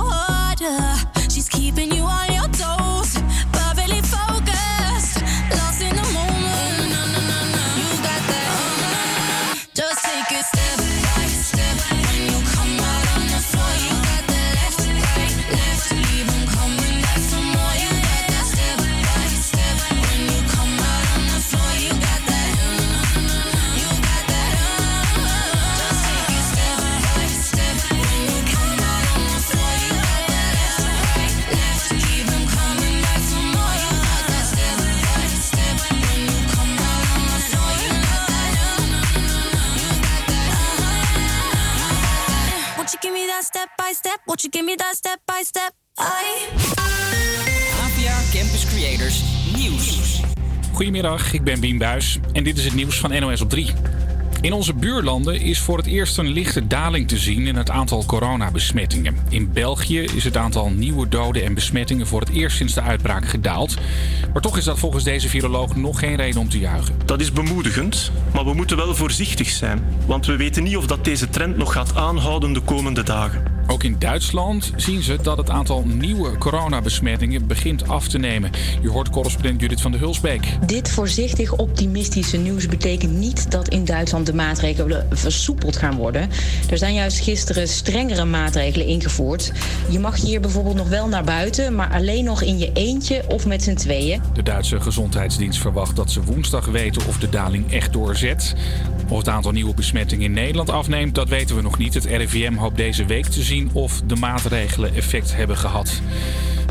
I. 46.05 46.49
APA 47.83 48.17
Campus 48.33 48.67
Creators 48.67 49.23
Nieuws. 49.57 50.21
Goedemiddag, 50.73 51.33
ik 51.33 51.43
ben 51.43 51.61
Bien 51.61 51.79
Buis 51.79 52.19
en 52.33 52.45
dit 52.45 52.59
is 52.59 52.65
het 52.65 52.75
nieuws 52.75 52.99
van 52.99 53.21
NOS 53.21 53.41
op 53.41 53.51
3. 53.51 53.73
In 54.45 54.53
onze 54.53 54.75
buurlanden 54.75 55.41
is 55.41 55.61
voor 55.61 55.77
het 55.77 55.87
eerst 55.87 56.19
een 56.19 56.29
lichte 56.29 56.67
daling 56.67 57.09
te 57.09 57.19
zien 57.19 57.47
in 57.47 57.57
het 57.57 57.71
aantal 57.71 58.05
coronabesmettingen. 58.05 59.17
In 59.29 59.53
België 59.53 60.01
is 60.01 60.25
het 60.25 60.37
aantal 60.37 60.71
nieuwe 60.71 61.09
doden 61.09 61.45
en 61.45 61.55
besmettingen 61.55 62.07
voor 62.07 62.21
het 62.21 62.29
eerst 62.29 62.57
sinds 62.57 62.75
de 62.75 62.81
uitbraak 62.81 63.29
gedaald. 63.29 63.75
Maar 64.33 64.43
toch 64.43 64.57
is 64.57 64.65
dat 64.65 64.79
volgens 64.79 65.05
deze 65.05 65.29
viroloog 65.29 65.77
nog 65.77 65.99
geen 65.99 66.17
reden 66.17 66.41
om 66.41 66.49
te 66.49 66.59
juichen. 66.59 66.95
Dat 67.05 67.21
is 67.21 67.33
bemoedigend, 67.33 68.11
maar 68.33 68.45
we 68.45 68.55
moeten 68.55 68.77
wel 68.77 68.95
voorzichtig 68.95 69.49
zijn. 69.49 69.85
Want 70.07 70.27
we 70.27 70.37
weten 70.37 70.63
niet 70.63 70.77
of 70.77 70.87
dat 70.87 71.05
deze 71.05 71.29
trend 71.29 71.57
nog 71.57 71.73
gaat 71.73 71.97
aanhouden 71.97 72.53
de 72.53 72.61
komende 72.61 73.03
dagen. 73.03 73.55
Ook 73.67 73.83
in 73.83 73.97
Duitsland 73.99 74.73
zien 74.77 75.03
ze 75.03 75.19
dat 75.23 75.37
het 75.37 75.51
aantal 75.51 75.83
nieuwe 75.87 76.39
coronabesmettingen 76.39 77.47
begint 77.47 77.89
af 77.89 78.09
te 78.09 78.19
nemen. 78.19 78.51
Je 78.83 78.91
hoort 78.91 79.11
correspondent 79.11 79.61
Judith 79.61 79.81
van 79.81 79.93
de 79.93 79.99
Hulsbeek. 79.99 80.49
Dit 80.67 80.91
voorzichtig 80.91 81.53
optimistische 81.53 82.37
nieuws 82.37 82.67
betekent 82.67 83.13
niet 83.13 83.51
dat 83.51 83.69
in 83.69 83.85
Duitsland 83.85 84.27
de 84.27 84.34
maatregelen 84.35 85.07
versoepeld 85.11 85.77
gaan 85.77 85.97
worden. 85.97 86.31
Er 86.71 86.79
zijn 86.79 86.95
juist 86.95 87.21
gisteren 87.21 87.69
strengere 87.69 88.25
maatregelen 88.25 88.87
ingevoerd. 88.87 89.53
Je 89.91 89.99
mag 89.99 90.17
hier 90.21 90.41
bijvoorbeeld 90.41 90.77
nog 90.77 90.89
wel 90.89 91.09
naar 91.09 91.25
buiten, 91.25 91.75
maar 91.75 91.93
alleen 91.93 92.25
nog 92.25 92.43
in 92.43 92.59
je 92.59 92.71
eentje 92.73 93.23
of 93.29 93.47
met 93.47 93.63
z'n 93.63 93.75
tweeën. 93.75 94.23
De 94.35 94.43
Duitse 94.43 94.81
gezondheidsdienst 94.81 95.61
verwacht 95.61 95.97
dat 95.97 96.11
ze 96.11 96.23
woensdag 96.23 96.67
weten 96.67 97.07
of 97.07 97.19
de 97.19 97.29
daling 97.29 97.73
echt 97.73 97.93
doorzet. 97.93 98.55
Of 99.09 99.19
het 99.19 99.29
aantal 99.29 99.53
nieuwe 99.53 99.75
besmettingen 99.75 100.25
in 100.25 100.33
Nederland 100.33 100.71
afneemt, 100.71 101.15
dat 101.15 101.29
weten 101.29 101.57
we 101.57 101.63
nog 101.63 101.79
niet. 101.79 101.95
Het 101.95 102.05
RIVM 102.05 102.55
hoopt 102.55 102.77
deze 102.77 103.05
week 103.05 103.27
te 103.27 103.43
zien 103.43 103.71
of 103.73 104.03
de 104.07 104.17
maatregelen 104.17 104.95
effect 104.95 105.37
hebben 105.37 105.57
gehad. 105.57 106.01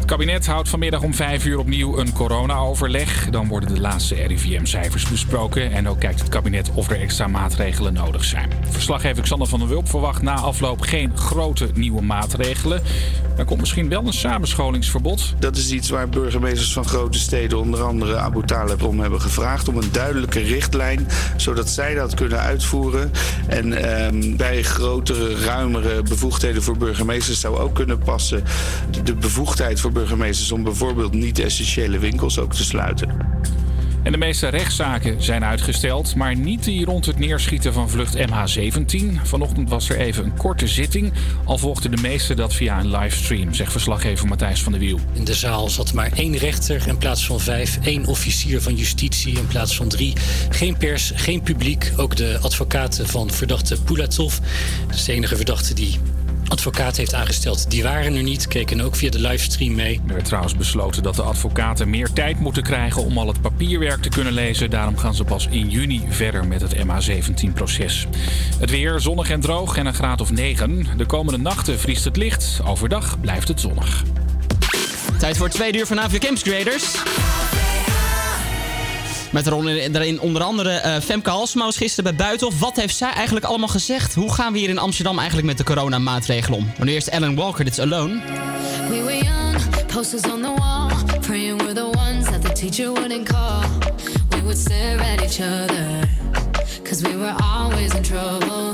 Het 0.03 0.11
kabinet 0.11 0.45
houdt 0.45 0.69
vanmiddag 0.69 1.01
om 1.01 1.13
5 1.13 1.45
uur 1.45 1.59
opnieuw 1.59 1.97
een 1.97 2.13
corona-overleg. 2.13 3.29
Dan 3.29 3.47
worden 3.47 3.73
de 3.73 3.81
laatste 3.81 4.15
RIVM-cijfers 4.15 5.09
besproken. 5.09 5.71
En 5.71 5.87
ook 5.87 5.99
kijkt 5.99 6.19
het 6.19 6.29
kabinet 6.29 6.71
of 6.73 6.89
er 6.89 6.99
extra 6.99 7.27
maatregelen 7.27 7.93
nodig 7.93 8.23
zijn. 8.23 8.49
Verslaggever 8.69 9.23
Xander 9.23 9.47
van 9.47 9.59
der 9.59 9.67
Wulp 9.67 9.89
verwacht 9.89 10.21
na 10.21 10.33
afloop 10.33 10.81
geen 10.81 11.17
grote 11.17 11.69
nieuwe 11.73 12.01
maatregelen. 12.01 12.81
Er 13.37 13.45
komt 13.45 13.59
misschien 13.59 13.89
wel 13.89 14.05
een 14.05 14.13
samenscholingsverbod. 14.13 15.33
Dat 15.39 15.57
is 15.57 15.71
iets 15.71 15.89
waar 15.89 16.09
burgemeesters 16.09 16.73
van 16.73 16.85
grote 16.85 17.19
steden, 17.19 17.59
onder 17.59 17.81
andere 17.81 18.17
Abu 18.17 18.45
Talib, 18.45 18.83
om 18.83 18.99
hebben 18.99 19.21
gevraagd. 19.21 19.67
Om 19.67 19.77
een 19.77 19.91
duidelijke 19.91 20.39
richtlijn, 20.39 21.07
zodat 21.35 21.69
zij 21.69 21.93
dat 21.93 22.13
kunnen 22.13 22.39
uitvoeren. 22.39 23.11
En 23.47 23.73
ehm, 23.73 24.35
bij 24.35 24.63
grotere, 24.63 25.35
ruimere 25.35 26.01
bevoegdheden 26.01 26.63
voor 26.63 26.77
burgemeesters 26.77 27.39
zou 27.39 27.57
ook 27.57 27.75
kunnen 27.75 27.97
passen 27.97 28.43
de 29.03 29.15
bevoegdheid 29.15 29.79
voor 29.79 29.91
burgemeesters 29.93 30.51
om 30.51 30.63
bijvoorbeeld 30.63 31.13
niet-essentiële 31.13 31.99
winkels 31.99 32.39
ook 32.39 32.53
te 32.53 32.63
sluiten. 32.63 33.33
En 34.03 34.11
de 34.11 34.17
meeste 34.17 34.47
rechtszaken 34.47 35.23
zijn 35.23 35.43
uitgesteld, 35.43 36.15
maar 36.15 36.35
niet 36.35 36.63
die 36.63 36.85
rond 36.85 37.05
het 37.05 37.19
neerschieten 37.19 37.73
van 37.73 37.89
vlucht 37.89 38.17
MH17. 38.17 39.21
Vanochtend 39.23 39.69
was 39.69 39.89
er 39.89 39.97
even 39.97 40.23
een 40.23 40.37
korte 40.37 40.67
zitting, 40.67 41.13
al 41.43 41.57
volgden 41.57 41.91
de 41.91 42.01
meeste 42.01 42.33
dat 42.33 42.53
via 42.53 42.79
een 42.79 42.89
livestream, 42.89 43.53
zegt 43.53 43.71
verslaggever 43.71 44.27
Matthijs 44.27 44.63
van 44.63 44.71
der 44.71 44.81
Wiel. 44.81 44.99
In 45.13 45.23
de 45.23 45.33
zaal 45.33 45.69
zat 45.69 45.93
maar 45.93 46.11
één 46.15 46.37
rechter 46.37 46.87
in 46.87 46.97
plaats 46.97 47.25
van 47.25 47.39
vijf, 47.39 47.79
één 47.83 48.05
officier 48.05 48.61
van 48.61 48.75
justitie 48.75 49.37
in 49.37 49.47
plaats 49.47 49.75
van 49.75 49.87
drie. 49.87 50.13
Geen 50.49 50.77
pers, 50.77 51.11
geen 51.15 51.41
publiek, 51.41 51.91
ook 51.97 52.15
de 52.15 52.37
advocaten 52.41 53.07
van 53.07 53.31
verdachte 53.31 53.81
Pulatov. 53.81 54.37
Dat 54.87 54.95
is 54.95 55.03
de 55.03 55.13
enige 55.13 55.35
verdachte 55.35 55.73
die 55.73 55.99
advocaat 56.47 56.97
heeft 56.97 57.13
aangesteld. 57.13 57.71
Die 57.71 57.83
waren 57.83 58.15
er 58.15 58.23
niet, 58.23 58.47
keken 58.47 58.81
ook 58.81 58.95
via 58.95 59.09
de 59.09 59.19
livestream 59.19 59.75
mee. 59.75 60.01
Er 60.07 60.13
werd 60.13 60.25
trouwens 60.25 60.55
besloten 60.55 61.03
dat 61.03 61.15
de 61.15 61.21
advocaten 61.21 61.89
meer 61.89 62.13
tijd 62.13 62.39
moeten 62.39 62.63
krijgen 62.63 63.03
om 63.03 63.17
al 63.17 63.27
het 63.27 63.41
papierwerk 63.41 64.01
te 64.01 64.09
kunnen 64.09 64.33
lezen. 64.33 64.69
Daarom 64.69 64.97
gaan 64.97 65.15
ze 65.15 65.23
pas 65.23 65.47
in 65.47 65.69
juni 65.69 66.01
verder 66.09 66.47
met 66.47 66.61
het 66.61 66.75
MH17-proces. 66.75 68.07
Het 68.59 68.69
weer 68.69 68.99
zonnig 68.99 69.29
en 69.29 69.39
droog 69.39 69.77
en 69.77 69.85
een 69.85 69.93
graad 69.93 70.21
of 70.21 70.31
9. 70.31 70.87
De 70.97 71.05
komende 71.05 71.39
nachten 71.39 71.79
vriest 71.79 72.03
het 72.03 72.17
licht. 72.17 72.61
Overdag 72.65 73.19
blijft 73.19 73.47
het 73.47 73.59
zonnig. 73.59 74.03
Tijd 75.19 75.37
voor 75.37 75.45
het 75.45 75.55
tweede 75.55 75.77
uur 75.77 75.85
van 75.85 75.99
AVK 75.99 76.21
Campus 76.21 76.43
Creators. 76.43 76.95
Met 79.33 79.45
daarin 79.91 80.19
onder 80.19 80.43
andere 80.43 80.69
eh, 80.69 81.01
Femke 81.01 81.29
Halsema 81.29 81.65
was 81.65 81.77
gisteren 81.77 82.03
bij 82.15 82.25
Buitenhof. 82.25 82.59
Wat 82.59 82.75
heeft 82.75 82.95
zij 82.95 83.11
eigenlijk 83.11 83.45
allemaal 83.45 83.67
gezegd? 83.67 84.13
Hoe 84.13 84.33
gaan 84.33 84.53
we 84.53 84.59
hier 84.59 84.69
in 84.69 84.77
Amsterdam 84.77 85.17
eigenlijk 85.17 85.47
met 85.47 85.57
de 85.57 85.63
coronamaatregelen 85.63 86.59
om? 86.59 86.65
Maar 86.65 86.85
nu 86.85 86.91
eerst 86.93 87.07
Ellen 87.07 87.35
Walker, 87.35 87.63
dit 87.63 87.73
is 87.73 87.79
Alone. 87.79 88.21
We 88.89 89.03
were 89.03 89.23
young, 89.23 89.85
posters 89.87 90.31
on 90.31 90.41
the 90.41 90.53
wall, 90.57 90.91
praying 91.19 91.61
we're 91.61 91.73
the 91.73 91.97
ones 91.97 92.25
that 92.25 92.41
the 92.41 92.51
teacher 92.51 92.91
wouldn't 92.91 93.29
call. 93.29 93.63
We 94.29 94.41
would 94.41 94.57
stare 94.57 94.99
at 94.99 95.21
each 95.21 95.39
other, 95.39 96.09
cause 96.83 97.01
we 97.01 97.17
were 97.17 97.35
always 97.55 97.93
in 97.93 98.01
trouble. 98.01 98.71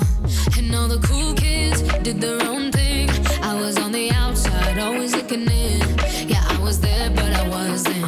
And 0.57 0.75
all 0.75 0.87
the 0.87 1.07
cool 1.07 1.33
kids 1.33 1.81
did 2.01 2.21
their 2.21 2.49
own 2.49 2.71
thing. 2.71 3.09
I 3.41 3.61
was 3.61 3.77
on 3.77 3.91
the 3.91 4.11
outside, 4.13 4.79
always 4.79 5.11
looking 5.15 5.47
in. 5.51 5.79
Yeah, 6.27 6.43
I 6.49 6.61
was 6.61 6.79
there, 6.79 7.09
but 7.09 7.31
I 7.33 7.47
wasn't. 7.49 8.05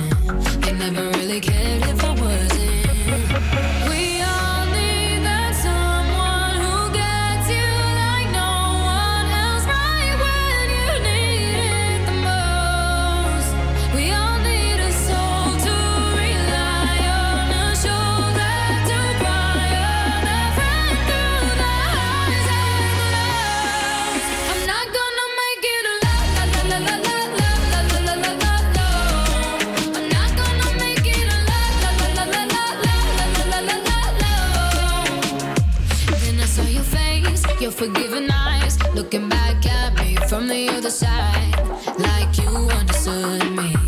They 0.62 0.74
never 0.74 1.10
really 1.18 1.40
cared 1.40 1.82
if 1.84 2.04
I 2.04 2.11
forgiving 37.82 38.30
eyes, 38.30 38.78
looking 38.94 39.28
back 39.28 39.66
at 39.66 39.96
me 39.96 40.16
from 40.30 40.48
the 40.48 40.70
other 40.70 40.92
side, 40.92 41.58
like 41.98 42.38
you 42.38 42.48
understood 42.48 43.52
me. 43.54 43.81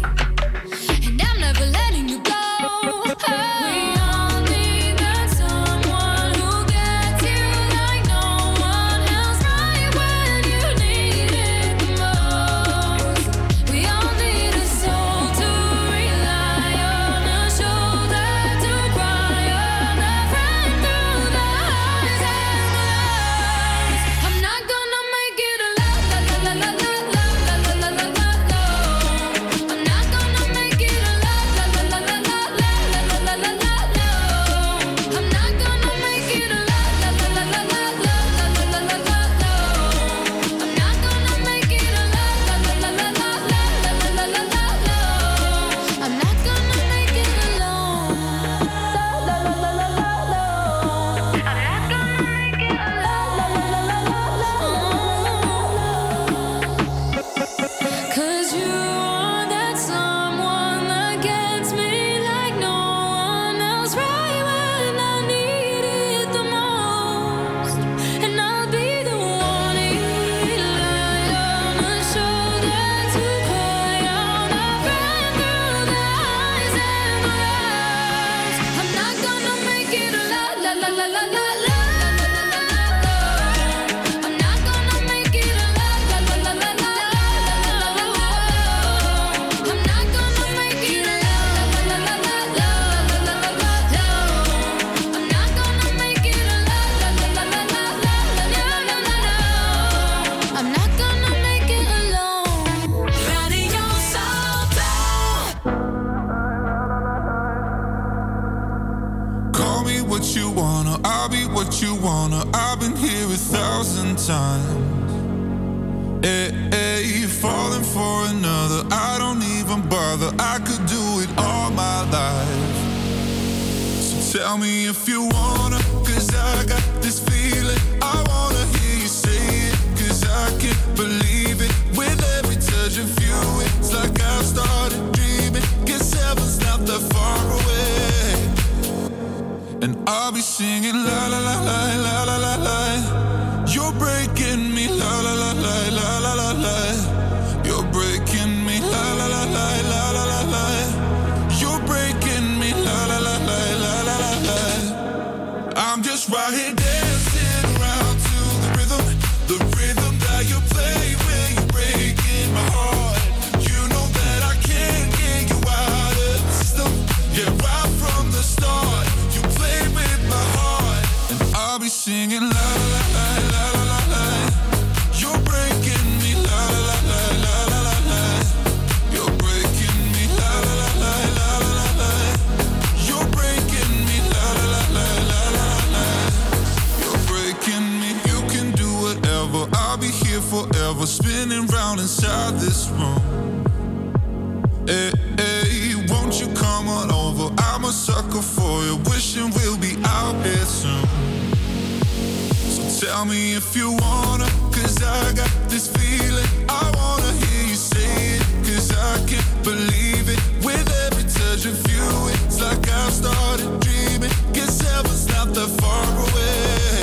Not 215.46 215.56
that 215.56 215.72
far 215.82 216.06
away. 216.26 217.00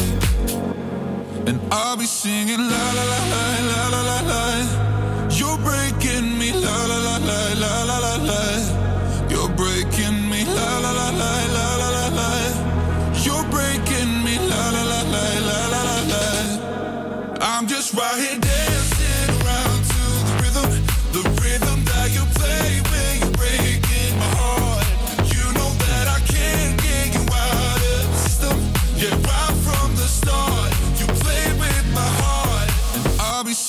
And 1.49 1.61
I'll 1.71 1.97
be 1.97 2.07
singing 2.07 2.59
la 2.59 2.85
la 2.97 3.05
la 3.13 3.21
la 3.33 3.45
la 3.71 3.83
la 3.95 4.03
la 4.11 4.19
la. 4.31 4.45
You're 5.39 5.59
breaking 5.59 6.39
me 6.39 6.53
la 6.53 6.77
la 6.91 6.99
la 7.07 7.17
la 7.29 7.41
la 7.63 7.73
la 7.91 7.99
la 8.07 8.15
la. 8.31 8.43
You're 9.31 9.53
breaking 9.61 10.19
me 10.31 10.45
la 10.45 10.71
la 10.85 10.91
la 11.01 11.09
la 11.21 11.33
la 11.57 11.67
la 11.81 11.89
la 11.97 12.07
la. 12.19 12.31
You're 13.25 13.47
breaking 13.55 14.13
me 14.25 14.35
la 14.51 14.63
la 14.75 14.83
la 14.93 15.01
la 15.15 15.25
la 15.49 15.59
la 15.75 15.81
la 15.89 15.99
la. 16.13 16.25
I'm 17.41 17.67
just 17.67 17.95
right 17.95 18.19
here 18.25 18.50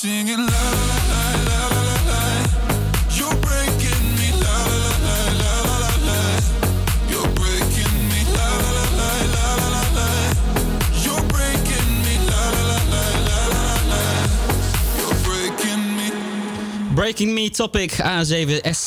singing 0.02 0.36
la 0.36 0.44
la 0.44 0.98
la 1.10 1.26
la 1.46 2.22
breaking 3.46 4.04
me 4.18 4.28
la. 4.42 4.56
You're 7.10 7.30
breaking 7.38 7.96
me 8.10 8.20
breaking 15.22 15.96
me 15.96 16.10
Breaking 16.94 17.34
me 17.34 17.50
topic 17.50 17.92
A7S. 17.92 18.82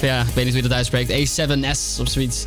Ja, 0.00 0.20
ik 0.20 0.34
weet 0.34 0.44
niet 0.44 0.54
hoe 0.54 0.62
je 0.62 0.68
dat 0.68 0.72
uitspreekt. 0.72 1.10
A7S 1.10 2.00
op 2.00 2.08
zoiets. 2.08 2.44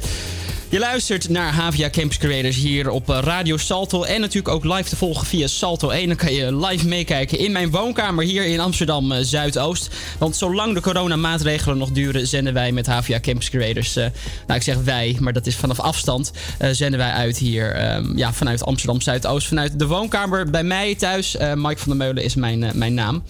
Je 0.73 0.79
luistert 0.79 1.29
naar 1.29 1.53
Havia 1.53 1.89
Campus 1.89 2.17
Creators 2.17 2.55
hier 2.55 2.89
op 2.89 3.09
eh, 3.09 3.19
Radio 3.21 3.57
Salto. 3.57 4.03
En 4.03 4.21
natuurlijk 4.21 4.55
ook 4.55 4.63
live 4.63 4.89
te 4.89 4.95
volgen 4.95 5.27
via 5.27 5.47
Salto 5.47 5.89
1. 5.89 6.07
Dan 6.07 6.15
kan 6.15 6.33
je 6.33 6.55
live 6.55 6.87
meekijken 6.87 7.37
in 7.37 7.51
mijn 7.51 7.69
woonkamer 7.69 8.23
hier 8.25 8.45
in 8.45 8.59
Amsterdam 8.59 9.11
eh, 9.11 9.19
Zuidoost. 9.21 9.89
Want 10.17 10.35
zolang 10.35 10.73
de 10.73 10.81
coronamaatregelen 10.81 11.77
nog 11.77 11.91
duren, 11.91 12.27
zenden 12.27 12.53
wij 12.53 12.71
met 12.71 12.85
Havia 12.85 13.19
Campus 13.19 13.49
Creators. 13.49 13.95
eh, 13.95 14.05
nou, 14.47 14.59
ik 14.59 14.65
zeg 14.65 14.77
wij, 14.77 15.17
maar 15.19 15.33
dat 15.33 15.45
is 15.45 15.55
vanaf 15.55 15.79
afstand. 15.79 16.31
eh, 16.57 16.69
zenden 16.71 16.99
wij 16.99 17.11
uit 17.11 17.37
hier 17.37 17.71
ehm, 17.71 18.17
ja, 18.17 18.33
vanuit 18.33 18.63
Amsterdam 18.65 19.01
Zuidoost. 19.01 19.47
Vanuit 19.47 19.79
de 19.79 19.87
woonkamer 19.87 20.49
bij 20.49 20.63
mij 20.63 20.95
thuis. 20.95 21.37
Eh, 21.37 21.53
Mike 21.53 21.77
van 21.79 21.87
der 21.87 21.97
Meulen 21.97 22.23
is 22.23 22.35
mijn, 22.35 22.71
mijn 22.73 22.93
naam. 22.93 23.23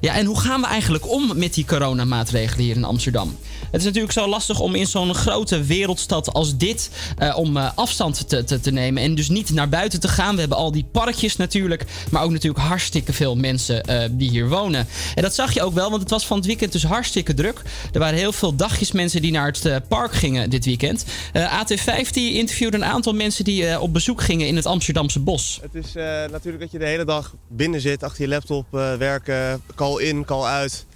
Ja, 0.00 0.14
en 0.14 0.26
hoe 0.26 0.40
gaan 0.40 0.60
we 0.60 0.66
eigenlijk 0.66 1.10
om 1.10 1.32
met 1.38 1.54
die 1.54 1.64
coronamaatregelen 1.64 2.64
hier 2.64 2.76
in 2.76 2.84
Amsterdam? 2.84 3.36
Het 3.70 3.80
is 3.80 3.86
natuurlijk 3.86 4.12
zo 4.12 4.28
lastig 4.28 4.60
om 4.60 4.74
in 4.74 4.86
zo'n 4.86 5.14
grote 5.14 5.62
wereldstad 5.62 6.32
als 6.32 6.56
dit 6.56 6.90
eh, 7.18 7.36
om 7.38 7.56
eh, 7.56 7.70
afstand 7.74 8.28
te, 8.28 8.44
te, 8.44 8.60
te 8.60 8.70
nemen 8.70 9.02
en 9.02 9.14
dus 9.14 9.28
niet 9.28 9.50
naar 9.50 9.68
buiten 9.68 10.00
te 10.00 10.08
gaan. 10.08 10.34
We 10.34 10.40
hebben 10.40 10.58
al 10.58 10.72
die 10.72 10.86
parkjes 10.92 11.36
natuurlijk, 11.36 11.84
maar 12.10 12.22
ook 12.22 12.30
natuurlijk 12.30 12.64
hartstikke 12.64 13.12
veel 13.12 13.36
mensen 13.36 13.82
eh, 13.82 14.08
die 14.10 14.30
hier 14.30 14.48
wonen. 14.48 14.86
En 15.14 15.22
dat 15.22 15.34
zag 15.34 15.52
je 15.52 15.62
ook 15.62 15.74
wel, 15.74 15.90
want 15.90 16.02
het 16.02 16.10
was 16.10 16.26
van 16.26 16.36
het 16.36 16.46
weekend 16.46 16.72
dus 16.72 16.84
hartstikke 16.84 17.34
druk. 17.34 17.62
Er 17.92 17.98
waren 17.98 18.18
heel 18.18 18.32
veel 18.32 18.56
dagjes 18.56 18.92
mensen 18.92 19.22
die 19.22 19.32
naar 19.32 19.46
het 19.46 19.88
park 19.88 20.12
gingen 20.12 20.50
dit 20.50 20.64
weekend. 20.64 21.04
Eh, 21.32 21.62
AT5 21.62 22.10
die 22.10 22.34
interviewde 22.34 22.76
een 22.76 22.84
aantal 22.84 23.12
mensen 23.12 23.44
die 23.44 23.80
op 23.80 23.92
bezoek 23.92 24.22
gingen 24.22 24.46
in 24.46 24.56
het 24.56 24.66
Amsterdamse 24.66 25.20
bos. 25.20 25.60
Het 25.62 25.84
is 25.84 25.92
natuurlijk 26.30 26.60
dat 26.60 26.72
je 26.72 26.78
de 26.78 26.86
hele 26.86 27.04
dag 27.04 27.34
binnen 27.48 27.80
zit, 27.80 28.02
achter 28.02 28.22
je 28.22 28.28
laptop 28.28 28.66
werken, 28.98 29.62
call 29.86 30.02
in, 30.02 30.24
call 30.24 30.44
uit. 30.44 30.86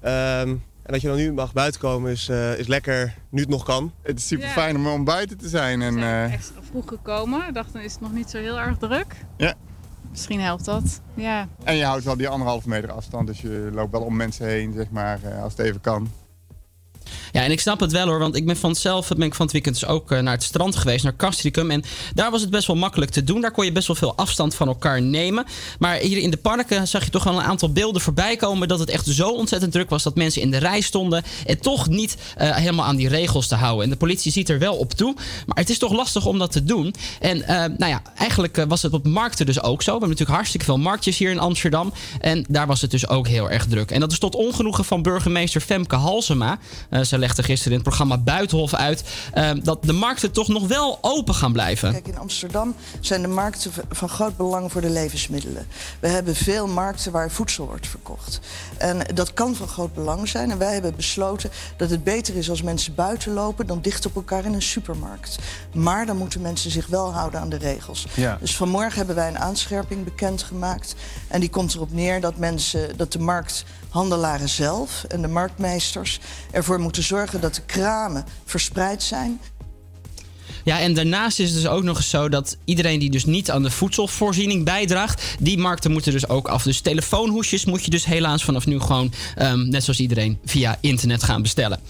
Ehm, 0.00 0.48
en 0.82 0.92
dat 0.92 1.00
je 1.00 1.08
dan 1.08 1.16
nu 1.16 1.32
mag 1.32 1.52
buiten 1.52 1.80
komen 1.80 2.10
is, 2.10 2.28
eh, 2.28 2.58
is 2.58 2.66
lekker, 2.66 3.14
nu 3.28 3.40
het 3.40 3.48
nog 3.50 3.64
kan. 3.64 3.92
Het 4.02 4.18
is 4.18 4.26
super 4.26 4.48
fijn 4.48 4.76
om, 4.76 4.86
om 4.86 5.04
buiten 5.04 5.38
te 5.38 5.48
zijn. 5.48 5.82
En, 5.82 5.98
eh, 5.98 6.32
extra 6.32 6.60
vroeg 6.70 6.88
gekomen. 6.88 7.48
Ik 7.48 7.54
dacht, 7.54 7.72
dan 7.72 7.82
is 7.82 7.92
het 7.92 8.00
nog 8.00 8.12
niet 8.12 8.30
zo 8.30 8.38
heel 8.38 8.58
erg 8.58 8.78
druk. 8.78 9.14
ja. 9.36 9.54
Misschien 10.10 10.40
helpt 10.40 10.64
dat. 10.64 11.00
Ja. 11.14 11.48
En 11.64 11.76
je 11.76 11.84
houdt 11.84 12.04
wel 12.04 12.16
die 12.16 12.28
anderhalve 12.28 12.68
meter 12.68 12.92
afstand, 12.92 13.26
dus 13.26 13.40
je 13.40 13.70
loopt 13.72 13.92
wel 13.92 14.00
om 14.00 14.16
mensen 14.16 14.46
heen, 14.46 14.72
zeg 14.72 14.90
maar, 14.90 15.18
eh, 15.22 15.42
als 15.42 15.56
het 15.56 15.66
even 15.66 15.80
kan. 15.80 16.10
Ja, 17.32 17.42
en 17.42 17.50
ik 17.50 17.60
snap 17.60 17.80
het 17.80 17.92
wel 17.92 18.06
hoor, 18.06 18.18
want 18.18 18.36
ik 18.36 18.46
ben 18.46 18.56
van 18.56 18.74
zelf 18.74 19.08
ben 19.08 19.22
ik 19.22 19.34
van 19.34 19.44
het 19.44 19.52
weekend 19.52 19.80
dus 19.80 19.88
ook 19.88 20.10
eh, 20.10 20.20
naar 20.20 20.34
het 20.34 20.42
strand 20.42 20.76
geweest, 20.76 21.04
naar 21.04 21.16
Castricum. 21.16 21.70
En 21.70 21.84
daar 22.14 22.30
was 22.30 22.40
het 22.40 22.50
best 22.50 22.66
wel 22.66 22.76
makkelijk 22.76 23.10
te 23.10 23.24
doen. 23.24 23.40
Daar 23.40 23.50
kon 23.50 23.64
je 23.64 23.72
best 23.72 23.86
wel 23.86 23.96
veel 23.96 24.16
afstand 24.16 24.54
van 24.54 24.68
elkaar 24.68 25.02
nemen. 25.02 25.44
Maar 25.78 25.96
hier 25.96 26.18
in 26.18 26.30
de 26.30 26.36
parken 26.36 26.88
zag 26.88 27.04
je 27.04 27.10
toch 27.10 27.24
wel 27.24 27.34
een 27.34 27.44
aantal 27.44 27.72
beelden 27.72 28.02
voorbij 28.02 28.36
komen 28.36 28.68
dat 28.68 28.78
het 28.78 28.90
echt 28.90 29.06
zo 29.06 29.28
ontzettend 29.28 29.72
druk 29.72 29.90
was 29.90 30.02
dat 30.02 30.14
mensen 30.14 30.42
in 30.42 30.50
de 30.50 30.58
rij 30.58 30.80
stonden 30.80 31.22
en 31.46 31.60
toch 31.60 31.88
niet 31.88 32.16
eh, 32.36 32.54
helemaal 32.56 32.86
aan 32.86 32.96
die 32.96 33.08
regels 33.08 33.46
te 33.46 33.54
houden. 33.54 33.84
En 33.84 33.90
de 33.90 33.96
politie 33.96 34.32
ziet 34.32 34.48
er 34.48 34.58
wel 34.58 34.76
op 34.76 34.92
toe, 34.92 35.14
maar 35.46 35.56
het 35.56 35.70
is 35.70 35.78
toch 35.78 35.92
lastig 35.92 36.26
om 36.26 36.38
dat 36.38 36.52
te 36.52 36.64
doen. 36.64 36.94
En 37.20 37.42
eh, 37.42 37.56
nou 37.56 37.90
ja, 37.90 38.02
eigenlijk 38.16 38.64
was 38.68 38.82
het 38.82 38.92
op 38.92 39.06
markten 39.06 39.46
dus 39.46 39.62
ook 39.62 39.82
zo. 39.82 39.84
We 39.84 39.90
hebben 39.90 40.08
natuurlijk 40.08 40.36
hartstikke 40.36 40.66
veel 40.66 40.78
marktjes 40.78 41.18
hier 41.18 41.30
in 41.30 41.38
Amsterdam. 41.38 41.92
En 42.20 42.44
daar 42.48 42.66
was 42.66 42.80
het 42.80 42.90
dus 42.90 43.08
ook 43.08 43.28
heel 43.28 43.50
erg 43.50 43.66
druk. 43.66 43.90
En 43.90 44.00
dat 44.00 44.12
is 44.12 44.18
tot 44.18 44.34
ongenoegen 44.34 44.84
van 44.84 45.02
burgemeester 45.02 45.60
Femke 45.60 45.96
Halsema. 45.96 46.58
Zij 47.04 47.18
legde 47.18 47.42
gisteren 47.42 47.72
in 47.72 47.78
het 47.78 47.88
programma 47.88 48.18
Buitenhof 48.18 48.74
uit 48.74 49.04
eh, 49.32 49.50
dat 49.62 49.82
de 49.82 49.92
markten 49.92 50.32
toch 50.32 50.48
nog 50.48 50.66
wel 50.66 50.98
open 51.00 51.34
gaan 51.34 51.52
blijven. 51.52 51.92
Kijk, 51.92 52.08
in 52.08 52.18
Amsterdam 52.18 52.74
zijn 53.00 53.22
de 53.22 53.28
markten 53.28 53.72
van 53.90 54.08
groot 54.08 54.36
belang 54.36 54.72
voor 54.72 54.80
de 54.80 54.90
levensmiddelen. 54.90 55.66
We 56.00 56.08
hebben 56.08 56.34
veel 56.34 56.66
markten 56.66 57.12
waar 57.12 57.30
voedsel 57.30 57.66
wordt 57.66 57.86
verkocht. 57.86 58.40
En 58.78 58.98
dat 59.14 59.32
kan 59.32 59.54
van 59.54 59.68
groot 59.68 59.94
belang 59.94 60.28
zijn. 60.28 60.50
En 60.50 60.58
wij 60.58 60.72
hebben 60.72 60.96
besloten 60.96 61.50
dat 61.76 61.90
het 61.90 62.04
beter 62.04 62.36
is 62.36 62.50
als 62.50 62.62
mensen 62.62 62.94
buiten 62.94 63.32
lopen 63.32 63.66
dan 63.66 63.80
dicht 63.80 64.06
op 64.06 64.16
elkaar 64.16 64.44
in 64.44 64.54
een 64.54 64.62
supermarkt. 64.62 65.38
Maar 65.74 66.06
dan 66.06 66.16
moeten 66.16 66.40
mensen 66.40 66.70
zich 66.70 66.86
wel 66.86 67.12
houden 67.12 67.40
aan 67.40 67.48
de 67.48 67.58
regels. 67.58 68.06
Ja. 68.14 68.38
Dus 68.40 68.56
vanmorgen 68.56 68.96
hebben 68.96 69.14
wij 69.14 69.28
een 69.28 69.38
aanscherping 69.38 70.04
bekendgemaakt. 70.04 70.94
En 71.28 71.40
die 71.40 71.50
komt 71.50 71.74
erop 71.74 71.92
neer 71.92 72.20
dat 72.20 72.36
mensen, 72.36 72.96
dat 72.96 73.12
de 73.12 73.18
markthandelaren 73.92 74.48
zelf 74.48 75.04
en 75.08 75.22
de 75.22 75.28
marktmeesters 75.28 76.18
ervoor 76.50 76.80
moeten 76.80 77.02
zorgen 77.02 77.40
dat 77.40 77.54
de 77.54 77.62
kramen 77.66 78.24
verspreid 78.44 79.02
zijn. 79.02 79.40
Ja, 80.64 80.80
en 80.80 80.94
daarnaast 80.94 81.38
is 81.38 81.50
het 81.50 81.62
dus 81.62 81.70
ook 81.70 81.82
nog 81.82 81.96
eens 81.96 82.10
zo 82.10 82.28
dat 82.28 82.56
iedereen 82.64 82.98
die 82.98 83.10
dus 83.10 83.24
niet 83.24 83.50
aan 83.50 83.62
de 83.62 83.70
voedselvoorziening 83.70 84.64
bijdraagt, 84.64 85.36
die 85.38 85.58
markten 85.58 85.90
moeten 85.90 86.12
dus 86.12 86.28
ook 86.28 86.48
af. 86.48 86.62
Dus 86.62 86.80
telefoonhoesjes 86.80 87.64
moet 87.64 87.84
je 87.84 87.90
dus 87.90 88.04
helaas 88.04 88.44
vanaf 88.44 88.66
nu 88.66 88.80
gewoon, 88.80 89.12
ehm, 89.36 89.68
net 89.68 89.84
zoals 89.84 90.00
iedereen, 90.00 90.38
via 90.44 90.78
internet 90.80 91.22
gaan 91.22 91.42
bestellen. 91.42 91.80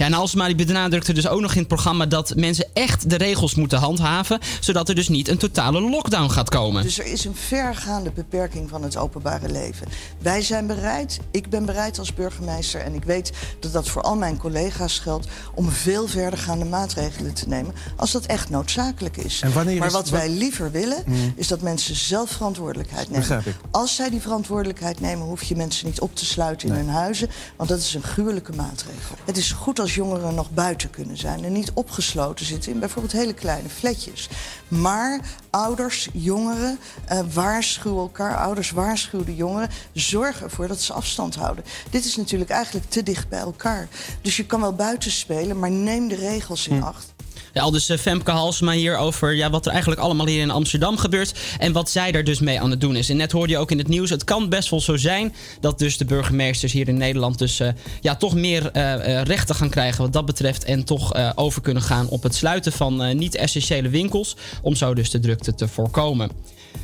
Ja, 0.00 0.06
en 0.06 0.12
Halsema 0.12 0.46
die 0.46 0.66
benadrukte 0.66 1.12
dus 1.12 1.28
ook 1.28 1.40
nog 1.40 1.52
in 1.52 1.58
het 1.58 1.68
programma 1.68 2.06
dat 2.06 2.32
mensen 2.36 2.66
echt 2.72 3.10
de 3.10 3.16
regels 3.16 3.54
moeten 3.54 3.78
handhaven, 3.78 4.38
zodat 4.60 4.88
er 4.88 4.94
dus 4.94 5.08
niet 5.08 5.28
een 5.28 5.38
totale 5.38 5.80
lockdown 5.80 6.28
gaat 6.30 6.48
komen. 6.48 6.82
Dus 6.82 6.98
er 6.98 7.06
is 7.06 7.24
een 7.24 7.34
vergaande 7.34 8.10
beperking 8.10 8.68
van 8.68 8.82
het 8.82 8.96
openbare 8.96 9.48
leven. 9.50 9.86
Wij 10.18 10.42
zijn 10.42 10.66
bereid, 10.66 11.18
ik 11.30 11.50
ben 11.50 11.64
bereid 11.64 11.98
als 11.98 12.14
burgemeester... 12.14 12.80
en 12.80 12.94
ik 12.94 13.04
weet 13.04 13.32
dat 13.60 13.72
dat 13.72 13.88
voor 13.88 14.02
al 14.02 14.16
mijn 14.16 14.36
collega's 14.36 14.98
geldt... 14.98 15.26
om 15.54 15.70
veel 15.70 16.08
verdergaande 16.08 16.64
maatregelen 16.64 17.34
te 17.34 17.48
nemen 17.48 17.74
als 17.96 18.10
dat 18.12 18.26
echt 18.26 18.50
noodzakelijk 18.50 19.16
is. 19.16 19.40
En 19.40 19.52
wanneer 19.52 19.78
maar 19.78 19.86
is- 19.86 19.92
wat 19.92 20.08
wa- 20.08 20.16
wij 20.18 20.28
liever 20.30 20.70
willen, 20.70 21.02
Mm. 21.06 21.32
is 21.36 21.48
dat 21.48 21.60
mensen 21.60 21.94
zelf 21.96 22.30
verantwoordelijkheid 22.30 23.06
nemen. 23.10 23.20
Begrijp 23.28 23.46
ik. 23.46 23.54
Als 23.70 23.94
zij 23.94 24.10
die 24.10 24.20
verantwoordelijkheid 24.20 25.00
nemen, 25.00 25.26
hoef 25.26 25.42
je 25.42 25.56
mensen 25.56 25.86
niet 25.86 26.00
op 26.00 26.16
te 26.16 26.24
sluiten 26.24 26.68
in 26.68 26.74
Nee. 26.74 26.82
hun 26.84 26.92
huizen... 26.92 27.30
want 27.56 27.68
dat 27.68 27.78
is 27.78 27.94
een 27.94 28.02
gruwelijke 28.02 28.52
maatregel. 28.52 29.16
Het 29.24 29.36
is 29.36 29.52
goed 29.52 29.78
als 29.80 29.89
jongeren 29.94 30.34
nog 30.34 30.50
buiten 30.50 30.90
kunnen 30.90 31.16
zijn... 31.16 31.44
en 31.44 31.52
niet 31.52 31.72
opgesloten 31.72 32.46
zitten 32.46 32.72
in 32.72 32.78
bijvoorbeeld 32.78 33.12
hele 33.12 33.34
kleine 33.34 33.68
fletjes. 33.68 34.28
Maar 34.68 35.20
ouders, 35.50 36.08
jongeren, 36.12 36.78
eh, 37.04 37.20
waarschuwen 37.32 38.00
elkaar. 38.00 38.36
Ouders 38.36 38.70
waarschuwen 38.70 39.26
de 39.26 39.36
jongeren. 39.36 39.68
Zorg 39.92 40.42
ervoor 40.42 40.68
dat 40.68 40.80
ze 40.80 40.92
afstand 40.92 41.34
houden. 41.34 41.64
Dit 41.90 42.04
is 42.04 42.16
natuurlijk 42.16 42.50
eigenlijk 42.50 42.90
te 42.90 43.02
dicht 43.02 43.28
bij 43.28 43.38
elkaar. 43.38 43.88
Dus 44.22 44.36
je 44.36 44.46
kan 44.46 44.60
wel 44.60 44.74
buiten 44.74 45.10
spelen, 45.10 45.58
maar 45.58 45.70
neem 45.70 46.08
de 46.08 46.16
regels 46.16 46.68
in 46.68 46.82
acht. 46.82 47.12
Ja, 47.52 47.62
al 47.62 47.70
dus 47.70 47.88
eh, 47.88 47.98
Femke 47.98 48.30
Halsema 48.30 48.72
hier 48.72 48.96
over 48.96 49.34
ja, 49.34 49.50
wat 49.50 49.66
er 49.66 49.72
eigenlijk 49.72 50.00
allemaal 50.00 50.26
hier 50.26 50.40
in 50.40 50.50
Amsterdam 50.50 50.96
gebeurt. 50.96 51.38
En 51.58 51.72
wat 51.72 51.90
zij 51.90 52.12
daar 52.12 52.24
dus 52.24 52.40
mee 52.40 52.60
aan 52.60 52.70
het 52.70 52.80
doen 52.80 52.96
is. 52.96 53.08
En 53.08 53.16
net 53.16 53.32
hoorde 53.32 53.52
je 53.52 53.58
ook 53.58 53.70
in 53.70 53.78
het 53.78 53.88
nieuws, 53.88 54.10
het 54.10 54.24
kan 54.24 54.48
best 54.48 54.70
wel 54.70 54.80
zo 54.80 54.96
zijn 54.96 55.34
dat 55.60 55.78
dus 55.78 55.96
de 55.96 56.04
burgemeesters 56.04 56.72
hier 56.72 56.88
in 56.88 56.96
Nederland 56.96 57.38
dus 57.38 57.60
eh, 57.60 57.68
ja, 58.00 58.16
toch 58.16 58.34
meer 58.34 58.70
eh, 58.70 59.22
rechten 59.22 59.54
gaan 59.54 59.70
krijgen 59.70 60.02
wat 60.02 60.12
dat 60.12 60.26
betreft. 60.26 60.64
En 60.64 60.84
toch 60.84 61.36
over 61.36 61.62
kunnen 61.62 61.82
gaan 61.82 62.08
op 62.08 62.22
het 62.22 62.34
sluiten 62.34 62.72
van 62.72 63.16
niet-essentiële 63.16 63.88
winkels. 63.88 64.36
Om 64.62 64.74
zo 64.74 64.94
dus 64.94 65.10
de 65.10 65.18
drukte 65.18 65.54
te 65.54 65.68
voorkomen. 65.68 66.30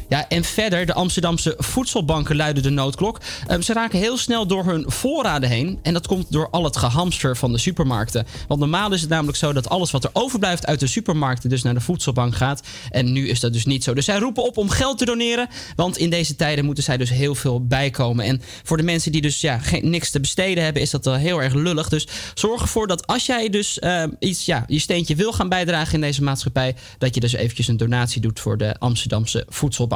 Ja, 0.09 0.29
en 0.29 0.45
verder, 0.45 0.87
de 0.87 0.95
Amsterdamse 0.95 1.55
voedselbanken 1.59 2.37
luiden 2.37 2.63
de 2.63 2.71
noodklok. 2.71 3.21
Ehm, 3.47 3.61
ze 3.61 3.73
raken 3.73 3.99
heel 3.99 4.17
snel 4.17 4.47
door 4.47 4.65
hun 4.65 4.85
voorraden 4.91 5.49
heen. 5.49 5.79
En 5.83 5.93
dat 5.93 6.07
komt 6.07 6.33
door 6.33 6.51
al 6.51 6.65
het 6.65 6.77
gehamster 6.77 7.37
van 7.37 7.53
de 7.53 7.59
supermarkten. 7.59 8.27
Want 8.49 8.61
normaal 8.61 8.93
is 8.93 9.01
het 9.01 9.11
namelijk 9.11 9.39
zo 9.39 9.53
dat 9.53 9.69
alles 9.69 9.91
wat 9.91 10.05
er 10.05 10.11
overblijft 10.13 10.67
uit 10.67 10.81
de 10.81 10.87
supermarkten 10.87 11.51
dus 11.51 11.63
naar 11.63 11.75
de 11.75 11.81
voedselbank 11.81 12.35
gaat. 12.35 12.63
En 12.91 13.13
nu 13.13 13.29
is 13.29 13.41
dat 13.41 13.53
dus 13.53 13.65
niet 13.65 13.85
zo. 13.85 13.95
Dus 13.95 14.05
zij 14.05 14.19
roepen 14.19 14.43
op 14.43 14.57
om 14.57 14.69
geld 14.69 14.99
te 14.99 15.05
doneren. 15.05 15.49
Want 15.77 15.99
in 15.99 16.11
deze 16.11 16.37
tijden 16.37 16.65
moeten 16.65 16.85
zij 16.85 16.97
dus 16.97 17.11
heel 17.11 17.35
veel 17.35 17.67
bijkomen. 17.67 18.25
En 18.25 18.43
voor 18.63 18.77
de 18.77 18.83
mensen 18.83 19.13
die 19.13 19.23
dus 19.23 19.41
ja, 19.41 19.59
geen, 19.59 19.91
niks 19.91 20.11
te 20.11 20.21
besteden 20.21 20.65
hebben, 20.65 20.83
is 20.83 20.91
dat 20.91 21.05
wel 21.05 21.15
heel 21.15 21.43
erg 21.43 21.55
lullig. 21.55 21.89
Dus 21.89 22.07
zorg 22.35 22.63
ervoor 22.63 22.87
dat 22.87 23.07
als 23.07 23.27
jij 23.27 23.49
dus 23.49 23.79
ehm, 23.79 24.11
iets, 24.19 24.45
ja, 24.45 24.65
je 24.67 24.79
steentje 24.79 25.15
wil 25.15 25.33
gaan 25.33 25.49
bijdragen 25.49 25.95
in 25.95 26.01
deze 26.01 26.23
maatschappij, 26.23 26.75
dat 26.99 27.15
je 27.15 27.21
dus 27.21 27.33
eventjes 27.33 27.69
een 27.69 27.77
donatie 27.77 28.21
doet 28.21 28.41
voor 28.41 28.59
de 28.59 28.79
Amsterdamse 28.79 29.47
voedselbanken. 29.49 29.96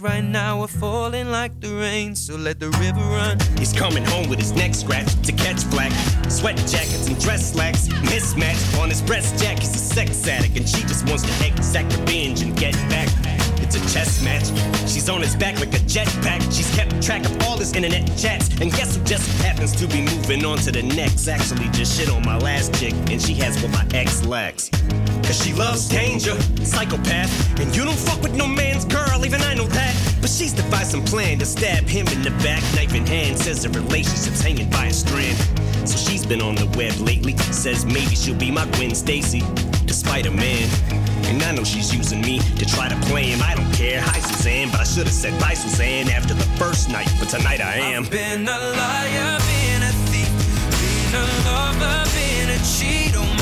right 0.00 0.24
now 0.24 0.62
are 0.62 0.68
falling 0.68 1.30
like 1.30 1.60
the 1.60 1.74
rain. 1.74 2.14
So 2.14 2.36
let 2.36 2.60
the 2.60 2.70
river 2.70 3.00
run. 3.00 3.38
He's 3.58 3.72
coming 3.72 4.04
home 4.04 4.28
with 4.28 4.38
his 4.38 4.52
neck 4.52 4.74
scratched 4.74 5.24
to 5.24 5.32
catch 5.32 5.68
black. 5.70 5.92
Sweat 6.30 6.56
jackets 6.56 7.08
and 7.08 7.20
dress 7.20 7.52
slacks 7.52 7.88
mismatched 8.02 8.78
on 8.78 8.88
his 8.88 9.02
breast 9.02 9.42
jack. 9.42 9.58
He's 9.58 9.74
a 9.74 9.78
sex 9.78 10.26
addict 10.26 10.56
and 10.56 10.68
she 10.68 10.82
just 10.82 11.08
wants 11.08 11.24
to 11.24 11.46
exact 11.46 11.96
revenge 11.96 12.42
and 12.42 12.56
get 12.56 12.74
back. 12.88 13.08
It's 13.60 13.76
a 13.76 13.80
chess 13.94 14.22
match. 14.22 14.46
She's 14.88 15.08
on 15.08 15.20
his 15.22 15.34
back 15.36 15.58
like 15.58 15.74
a 15.74 15.82
jetpack. 15.84 16.42
She's 16.54 16.74
kept 16.74 17.02
track 17.02 17.24
of 17.24 17.42
all 17.42 17.58
his 17.58 17.72
internet 17.74 18.06
chats. 18.18 18.48
And 18.60 18.70
guess 18.72 18.96
who 18.96 19.04
just 19.04 19.42
happens 19.42 19.74
to 19.76 19.86
be 19.86 20.02
moving 20.02 20.44
on 20.44 20.58
to 20.58 20.72
the 20.72 20.82
next? 20.82 21.28
Actually, 21.28 21.68
just 21.70 21.98
shit 21.98 22.10
on 22.10 22.24
my 22.24 22.36
last 22.38 22.74
chick, 22.74 22.92
and 23.10 23.20
she 23.20 23.34
has 23.34 23.62
what 23.62 23.72
my 23.72 23.86
ex 23.96 24.24
lacks. 24.26 24.70
Cause 25.32 25.46
she 25.46 25.54
loves 25.54 25.88
danger, 25.88 26.38
psychopath. 26.62 27.58
And 27.58 27.74
you 27.74 27.86
don't 27.86 27.98
fuck 27.98 28.20
with 28.20 28.34
no 28.34 28.46
man's 28.46 28.84
girl, 28.84 29.24
even 29.24 29.40
I 29.40 29.54
know 29.54 29.64
that. 29.64 29.96
But 30.20 30.28
she's 30.28 30.52
devised 30.52 30.90
some 30.90 31.02
plan 31.02 31.38
to 31.38 31.46
stab 31.46 31.84
him 31.84 32.06
in 32.08 32.20
the 32.20 32.32
back, 32.44 32.62
knife 32.74 32.94
in 32.94 33.06
hand. 33.06 33.38
Says 33.38 33.62
the 33.62 33.70
relationship's 33.70 34.42
hanging 34.42 34.68
by 34.68 34.88
a 34.88 34.92
strand. 34.92 35.38
So 35.88 35.96
she's 35.96 36.26
been 36.26 36.42
on 36.42 36.56
the 36.56 36.66
web 36.76 36.94
lately. 37.00 37.34
Says 37.48 37.86
maybe 37.86 38.14
she'll 38.14 38.36
be 38.36 38.50
my 38.50 38.66
Gwen 38.72 38.94
Stacy, 38.94 39.40
despite 39.86 40.26
Spider 40.26 40.32
Man. 40.32 40.68
And 41.24 41.42
I 41.42 41.52
know 41.52 41.64
she's 41.64 41.94
using 41.94 42.20
me 42.20 42.40
to 42.58 42.66
try 42.66 42.90
to 42.90 42.96
play 43.06 43.30
him. 43.30 43.40
I 43.42 43.54
don't 43.54 43.72
care. 43.72 44.02
Hi, 44.02 44.18
Suzanne, 44.18 44.68
but 44.70 44.80
I 44.80 44.84
should 44.84 45.06
have 45.06 45.14
said 45.14 45.40
bye, 45.40 45.54
Suzanne, 45.54 46.10
after 46.10 46.34
the 46.34 46.48
first 46.60 46.90
night. 46.90 47.08
But 47.18 47.30
tonight 47.30 47.62
I 47.62 47.76
am. 47.76 48.04
I've 48.04 48.10
Been 48.10 48.46
a 48.46 48.58
liar, 48.76 49.38
been 49.48 49.82
a 49.82 49.92
thief, 50.12 50.28
been 50.76 51.14
a 51.16 51.24
lover, 51.48 52.04
been 52.12 52.50
a 52.50 52.58
cheat. 52.76 53.16
All 53.16 53.41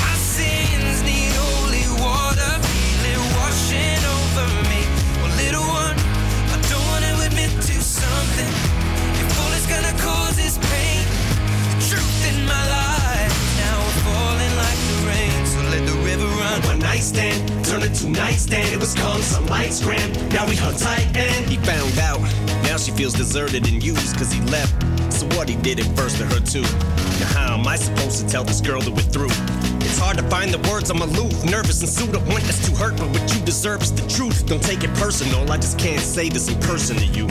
One 16.67 16.81
night 16.81 17.01
stand 17.01 17.65
turned 17.65 17.85
into 17.85 18.09
nightstand. 18.09 18.73
It 18.73 18.81
was 18.81 18.95
called 18.95 19.23
some 19.23 19.47
lights 19.47 19.83
gram. 19.83 20.13
Now 20.31 20.49
we 20.49 20.57
hung 20.57 20.75
tight 20.75 21.07
and 21.17 21.47
he 21.47 21.57
found 21.59 21.97
out. 21.99 22.21
Now 22.65 22.77
she 22.77 22.91
feels 22.91 23.15
deserted 23.15 23.69
and 23.69 23.83
used 23.83 24.17
cause 24.17 24.33
he 24.33 24.41
left. 24.51 24.75
So 25.13 25.27
what 25.37 25.49
he 25.49 25.57
did 25.57 25.79
it 25.79 25.87
first 25.97 26.19
to 26.19 26.25
her 26.27 26.41
too. 26.41 26.63
Now 26.63 27.27
how 27.35 27.59
am 27.59 27.69
I 27.69 27.77
supposed 27.77 28.21
to 28.21 28.29
tell 28.29 28.43
this 28.43 28.61
girl 28.61 28.81
that 28.81 28.91
we're 28.91 29.11
through? 29.15 29.31
It's 29.87 29.99
hard 29.99 30.19
to 30.19 30.25
find 30.25 30.53
the 30.53 30.59
words, 30.71 30.91
I'm 30.91 31.03
aloof, 31.03 31.45
nervous 31.45 31.81
and 31.81 31.89
sued 31.89 32.15
up, 32.17 32.27
want 32.27 32.45
us 32.45 32.65
to 32.69 32.77
hurt, 32.77 32.97
but 32.97 33.09
what 33.09 33.35
you 33.35 33.41
deserve 33.45 33.83
is 33.83 33.93
the 33.93 34.07
truth. 34.09 34.47
Don't 34.47 34.63
take 34.63 34.83
it 34.83 34.93
personal, 34.95 35.51
I 35.51 35.57
just 35.57 35.79
can't 35.79 36.01
say 36.01 36.29
this 36.29 36.49
in 36.49 36.59
person 36.61 36.97
to 36.97 37.07
you. 37.07 37.29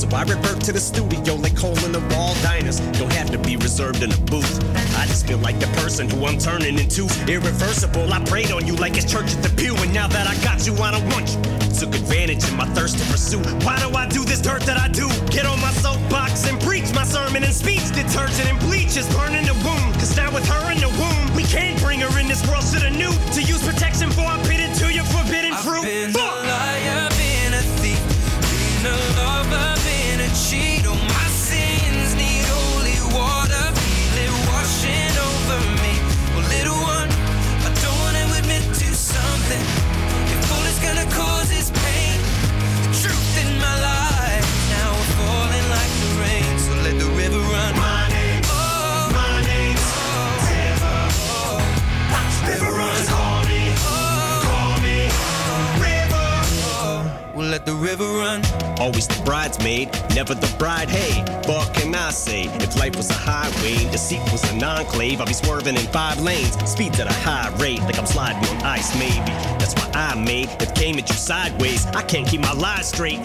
So 0.00 0.08
I 0.16 0.22
revert 0.22 0.64
to 0.64 0.72
the 0.72 0.80
studio 0.80 1.34
like 1.34 1.58
hole 1.58 1.76
in 1.84 1.92
the 1.92 2.00
wall 2.16 2.32
diners. 2.40 2.80
Don't 2.96 3.12
have 3.12 3.30
to 3.32 3.38
be 3.38 3.56
reserved 3.56 4.02
in 4.02 4.10
a 4.10 4.16
booth. 4.32 4.56
I 4.96 5.04
just 5.04 5.26
feel 5.26 5.36
like 5.44 5.60
the 5.60 5.66
person 5.84 6.08
who 6.08 6.24
I'm 6.24 6.38
turning 6.38 6.78
into. 6.78 7.04
Irreversible, 7.28 8.10
I 8.10 8.24
prayed 8.24 8.50
on 8.50 8.66
you 8.66 8.76
like 8.76 8.96
it's 8.96 9.04
church 9.04 9.36
at 9.36 9.42
the 9.42 9.52
pew. 9.60 9.76
And 9.76 9.92
now 9.92 10.08
that 10.08 10.26
I 10.26 10.32
got 10.42 10.66
you, 10.66 10.72
I 10.80 10.90
don't 10.92 11.04
want 11.12 11.28
you. 11.28 11.42
Took 11.76 11.92
advantage 11.94 12.42
of 12.44 12.56
my 12.56 12.64
thirst 12.72 12.96
to 12.96 13.04
pursue. 13.12 13.44
Why 13.60 13.76
do 13.76 13.92
I 13.92 14.08
do 14.08 14.24
this 14.24 14.40
dirt 14.40 14.62
that 14.62 14.78
I 14.78 14.88
do? 14.88 15.04
Get 15.28 15.44
on 15.44 15.60
my 15.60 15.72
soapbox 15.84 16.48
and 16.48 16.58
preach 16.62 16.94
my 16.94 17.04
sermon 17.04 17.44
and 17.44 17.52
speech. 17.52 17.84
Detergent 17.92 18.48
and 18.48 18.58
bleach 18.60 18.96
is 18.96 19.04
burning 19.12 19.44
the 19.44 19.52
wound. 19.68 19.92
Cause 20.00 20.16
now 20.16 20.32
with 20.32 20.48
her 20.48 20.72
in 20.72 20.80
the 20.80 20.88
womb, 20.96 21.36
we 21.36 21.44
can't 21.44 21.78
bring 21.78 22.00
her 22.00 22.12
in 22.18 22.26
this 22.26 22.40
world. 22.48 22.64
to 22.72 22.80
the 22.80 22.88
new. 22.88 23.12
to 23.36 23.42
use 23.42 23.60
protection 23.60 24.08
for 24.16 24.32
river 57.90 58.18
run. 58.18 58.40
Always 58.78 59.08
the 59.08 59.20
bridesmaid, 59.24 59.90
never 60.14 60.34
the 60.34 60.52
bride. 60.58 60.88
Hey, 60.88 61.22
what 61.50 61.74
can 61.74 61.94
I 61.94 62.10
say? 62.10 62.44
If 62.62 62.76
life 62.78 62.94
was 62.96 63.10
a 63.10 63.14
highway, 63.14 63.74
seat 63.96 64.22
was 64.30 64.44
an 64.52 64.62
enclave, 64.62 65.20
I'd 65.20 65.26
be 65.26 65.34
swerving 65.34 65.76
in 65.76 65.86
five 65.98 66.20
lanes. 66.20 66.54
Speeds 66.70 67.00
at 67.00 67.08
a 67.08 67.18
high 67.28 67.50
rate, 67.58 67.80
like 67.80 67.98
I'm 67.98 68.06
sliding 68.06 68.44
on 68.48 68.62
ice, 68.62 68.94
maybe. 68.94 69.32
That's 69.58 69.74
why 69.74 69.90
I 69.94 70.14
made 70.14 70.48
it 70.62 70.74
came 70.74 70.98
at 70.98 71.08
you 71.08 71.16
sideways. 71.16 71.86
I 71.86 72.02
can't 72.02 72.26
keep 72.26 72.40
my 72.40 72.52
lies 72.52 72.86
straight. 72.88 73.18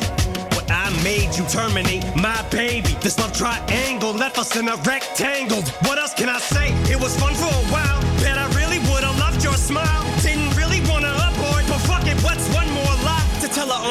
What 0.55 0.69
I 0.71 0.89
made 1.03 1.35
you 1.37 1.45
terminate 1.45 2.03
my 2.15 2.41
baby. 2.49 2.93
This 3.01 3.19
love 3.19 3.33
triangle 3.33 4.13
left 4.13 4.39
us 4.39 4.55
in 4.55 4.67
a 4.67 4.77
rectangle. 4.77 5.61
What 5.85 5.99
else 5.99 6.13
can 6.15 6.29
I 6.29 6.39
say? 6.39 6.67
It 6.91 6.99
was 6.99 7.15
fun 7.19 7.35
for 7.35 7.51
a 7.61 7.65
while. 7.73 8.01
Bet 8.21 8.37
I 8.37 8.47
really 8.59 8.79
would've 8.89 9.19
loved 9.19 9.43
your 9.43 9.53
smile. 9.53 10.05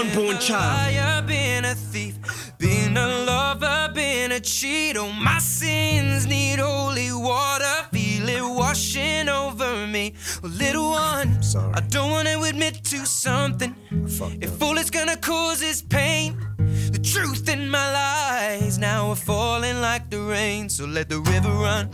Unborn 0.05 0.39
child? 0.39 0.95
liar, 0.95 1.23
been 1.23 1.65
a 1.65 1.75
thief, 1.75 2.19
been 2.59 2.97
a 2.97 3.07
lover, 3.25 3.91
been 3.95 4.33
a 4.33 4.41
cheat. 4.41 4.97
Oh, 4.97 5.11
my 5.13 5.39
sins 5.39 6.27
need 6.27 6.59
holy 6.59 7.13
water, 7.13 7.89
feel 7.93 8.29
it 8.29 8.43
washing 8.43 9.29
over 9.29 9.87
me. 9.87 10.15
Well, 10.43 10.53
little 10.53 10.91
one, 10.91 11.41
I 11.75 11.81
don't 11.81 12.11
wanna 12.11 12.41
admit 12.43 12.85
to 12.85 13.07
something. 13.07 13.75
If 14.41 14.63
all 14.63 14.79
it's 14.79 14.91
gonna 14.91 15.17
cause 15.17 15.63
is 15.63 15.83
pain, 15.83 16.39
the 16.93 16.99
truth 16.99 17.49
in 17.49 17.69
my 17.69 17.93
lies 17.93 18.79
now 18.79 19.11
are 19.11 19.17
falling 19.17 19.81
like 19.81 20.11
the 20.11 20.21
rain. 20.21 20.69
So 20.69 20.85
let 20.85 21.09
the 21.09 21.21
river 21.21 21.51
run. 21.51 21.91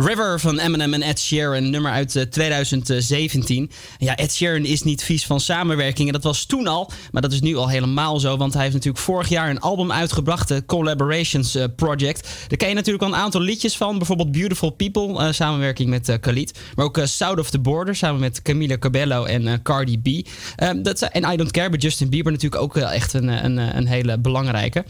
River 0.00 0.40
van 0.40 0.58
Eminem 0.58 0.94
en 0.94 1.02
Ed 1.02 1.20
Sheeran, 1.20 1.70
nummer 1.70 1.92
uit 1.92 2.16
eh, 2.16 2.22
2017. 2.22 3.70
Ja, 3.98 4.16
Ed 4.16 4.32
Sheeran 4.32 4.64
is 4.64 4.82
niet 4.82 5.02
vies 5.02 5.26
van 5.26 5.40
samenwerkingen. 5.40 6.12
Dat 6.12 6.22
was 6.22 6.44
toen 6.44 6.66
al, 6.66 6.90
maar 7.10 7.22
dat 7.22 7.32
is 7.32 7.40
nu 7.40 7.56
al 7.56 7.68
helemaal 7.68 8.20
zo. 8.20 8.36
Want 8.36 8.52
hij 8.52 8.62
heeft 8.62 8.74
natuurlijk 8.74 9.04
vorig 9.04 9.28
jaar 9.28 9.50
een 9.50 9.60
album 9.60 9.92
uitgebracht, 9.92 10.48
de 10.48 10.64
Collaborations 10.66 11.54
eh, 11.54 11.64
Project. 11.76 12.28
Daar 12.48 12.58
ken 12.58 12.68
je 12.68 12.74
natuurlijk 12.74 13.04
al 13.04 13.08
een 13.08 13.18
aantal 13.18 13.40
liedjes 13.40 13.76
van. 13.76 13.98
Bijvoorbeeld 13.98 14.32
Beautiful 14.32 14.70
People, 14.70 15.18
eh, 15.18 15.32
samenwerking 15.32 15.88
met 15.88 16.08
eh, 16.08 16.16
Khalid. 16.20 16.58
Maar 16.74 16.84
ook 16.84 16.98
eh, 16.98 17.04
South 17.04 17.38
of 17.38 17.50
the 17.50 17.58
Border, 17.58 17.96
samen 17.96 18.20
met 18.20 18.42
Camila 18.42 18.78
Cabello 18.78 19.24
en 19.24 19.46
eh, 19.46 19.54
Cardi 19.62 19.98
B. 19.98 20.28
Dat 20.82 21.02
en 21.02 21.32
I 21.32 21.36
Don't 21.36 21.50
Care, 21.50 21.70
bij 21.70 21.78
Justin 21.78 22.08
Bieber 22.08 22.32
natuurlijk 22.32 22.62
ook 22.62 22.76
echt 22.76 23.12
een, 23.12 23.44
een, 23.44 23.76
een 23.76 23.86
hele 23.86 24.18
belangrijke. 24.18 24.84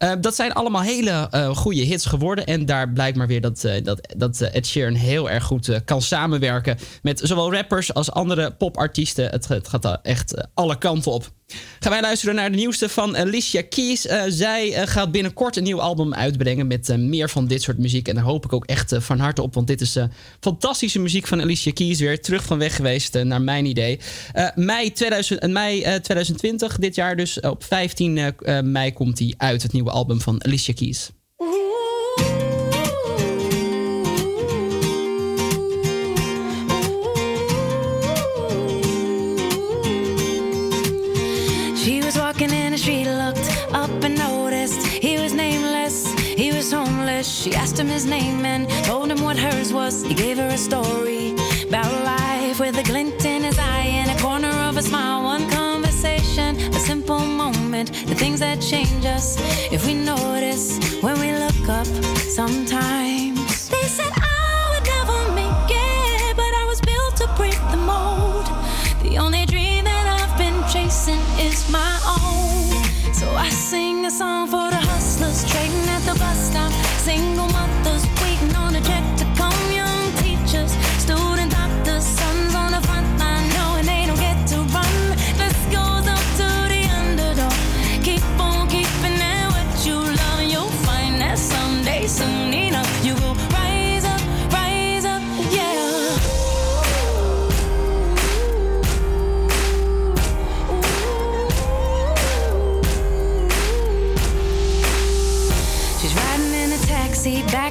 Eh, 0.00 0.12
dat 0.20 0.34
zijn 0.34 0.52
allemaal 0.52 0.82
hele 0.82 1.28
eh 1.30 1.56
goede 1.56 1.80
hits 1.80 2.06
geworden. 2.06 2.46
En 2.46 2.66
daar 2.66 2.88
blijkt 2.92 3.16
maar 3.16 3.26
weer 3.26 3.40
dat, 3.40 3.64
eh, 3.64 3.84
dat, 3.84 4.14
dat 4.16 4.40
eh, 4.40 4.49
Ed 4.52 4.66
Sheeran 4.66 4.94
heel 4.94 5.30
erg 5.30 5.44
goed 5.44 5.68
eh, 5.68 5.78
kan 5.84 6.02
samenwerken 6.02 6.78
met 7.02 7.20
zowel 7.24 7.52
rappers 7.52 7.94
als 7.94 8.10
andere 8.10 8.50
popartiesten. 8.52 9.30
Het, 9.30 9.48
het 9.48 9.68
gaat 9.68 9.84
eh, 9.84 9.94
echt 10.02 10.34
eh, 10.34 10.44
alle 10.54 10.78
kanten 10.78 11.12
op. 11.12 11.30
Gaan 11.80 11.92
wij 11.92 12.00
luisteren 12.00 12.34
naar 12.34 12.50
de 12.50 12.56
nieuwste 12.56 12.88
van 12.88 13.16
Alicia 13.16 13.62
Keys. 13.68 14.06
Eh, 14.06 14.22
zij 14.28 14.74
eh, 14.74 14.86
gaat 14.86 15.12
binnenkort 15.12 15.56
een 15.56 15.62
nieuw 15.62 15.80
album 15.80 16.14
uitbrengen 16.14 16.66
met 16.66 16.88
eh, 16.88 16.96
meer 16.98 17.30
van 17.30 17.46
dit 17.46 17.62
soort 17.62 17.78
muziek. 17.78 18.08
En 18.08 18.14
daar 18.14 18.24
hoop 18.24 18.44
ik 18.44 18.52
ook 18.52 18.64
echt 18.64 18.92
eh, 18.92 19.00
van 19.00 19.18
harte 19.18 19.42
op, 19.42 19.54
want 19.54 19.66
dit 19.66 19.80
is 19.80 19.96
eh, 19.96 20.04
fantastische 20.40 20.98
muziek 20.98 21.26
van 21.26 21.40
Alicia 21.40 21.72
Keys 21.72 22.00
weer. 22.00 22.20
Terug 22.20 22.44
van 22.44 22.58
weg 22.58 22.76
geweest, 22.76 23.14
eh, 23.14 23.22
naar 23.22 23.42
mijn 23.42 23.64
idee. 23.66 23.98
Eh, 24.32 24.48
mei, 24.54 24.92
2000, 24.92 25.40
eh, 25.40 25.50
mei 25.50 25.82
eh, 25.82 25.94
2020, 25.94 26.78
dit 26.78 26.94
jaar 26.94 27.16
dus. 27.16 27.40
Op 27.40 27.64
15 27.64 28.18
eh, 28.18 28.58
eh, 28.58 28.64
mei 28.64 28.92
komt 28.92 29.18
hij 29.18 29.34
uit, 29.36 29.62
het 29.62 29.72
nieuwe 29.72 29.90
album 29.90 30.20
van 30.20 30.44
Alicia 30.44 30.74
Keys. 30.74 31.10
She 47.50 47.56
asked 47.56 47.80
him 47.80 47.88
his 47.88 48.06
name 48.06 48.44
and 48.44 48.68
told 48.84 49.10
him 49.10 49.24
what 49.24 49.36
hers 49.36 49.72
was. 49.72 50.04
He 50.04 50.14
gave 50.14 50.38
her 50.38 50.46
a 50.46 50.56
story 50.56 51.34
about 51.66 51.90
life 52.04 52.60
with 52.60 52.78
a 52.78 52.84
glint 52.84 53.24
in 53.24 53.42
his 53.42 53.58
eye 53.58 53.90
and 53.90 54.08
a 54.08 54.22
corner 54.22 54.52
of 54.68 54.76
a 54.76 54.82
smile. 54.82 55.24
One 55.24 55.50
conversation, 55.50 56.56
a 56.56 56.78
simple 56.78 57.18
moment, 57.18 57.90
the 58.06 58.14
things 58.14 58.38
that 58.38 58.60
change 58.60 59.04
us 59.04 59.36
if 59.72 59.84
we 59.84 59.94
notice 59.94 60.78
when 61.02 61.18
we 61.18 61.32
look 61.32 61.68
up 61.68 61.88
sometimes. 62.18 63.39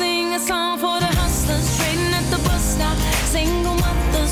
Sing 0.00 0.32
a 0.32 0.40
song 0.40 0.78
for 0.78 0.98
the 0.98 1.12
hustlers 1.20 1.76
trading 1.76 2.14
at 2.14 2.24
the 2.30 2.38
bus 2.48 2.64
stop. 2.74 2.96
Single 3.28 3.74
mothers 3.74 4.29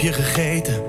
Hapje 0.00 0.12
gegeten. 0.22 0.79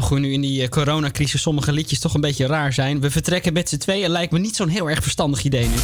Grappig 0.00 0.18
nu 0.18 0.32
in 0.32 0.40
die 0.40 0.62
eh, 0.62 0.68
coronacrisis 0.68 1.42
sommige 1.42 1.72
liedjes 1.72 1.98
toch 1.98 2.14
een 2.14 2.20
beetje 2.20 2.46
raar 2.46 2.72
zijn. 2.72 3.00
We 3.00 3.10
vertrekken 3.10 3.52
met 3.52 3.68
z'n 3.68 3.76
tweeën 3.76 4.10
lijkt 4.10 4.32
me 4.32 4.38
niet 4.38 4.56
zo'n 4.56 4.68
heel 4.68 4.90
erg 4.90 5.02
verstandig 5.02 5.44
idee 5.44 5.68
nu. 5.68 5.76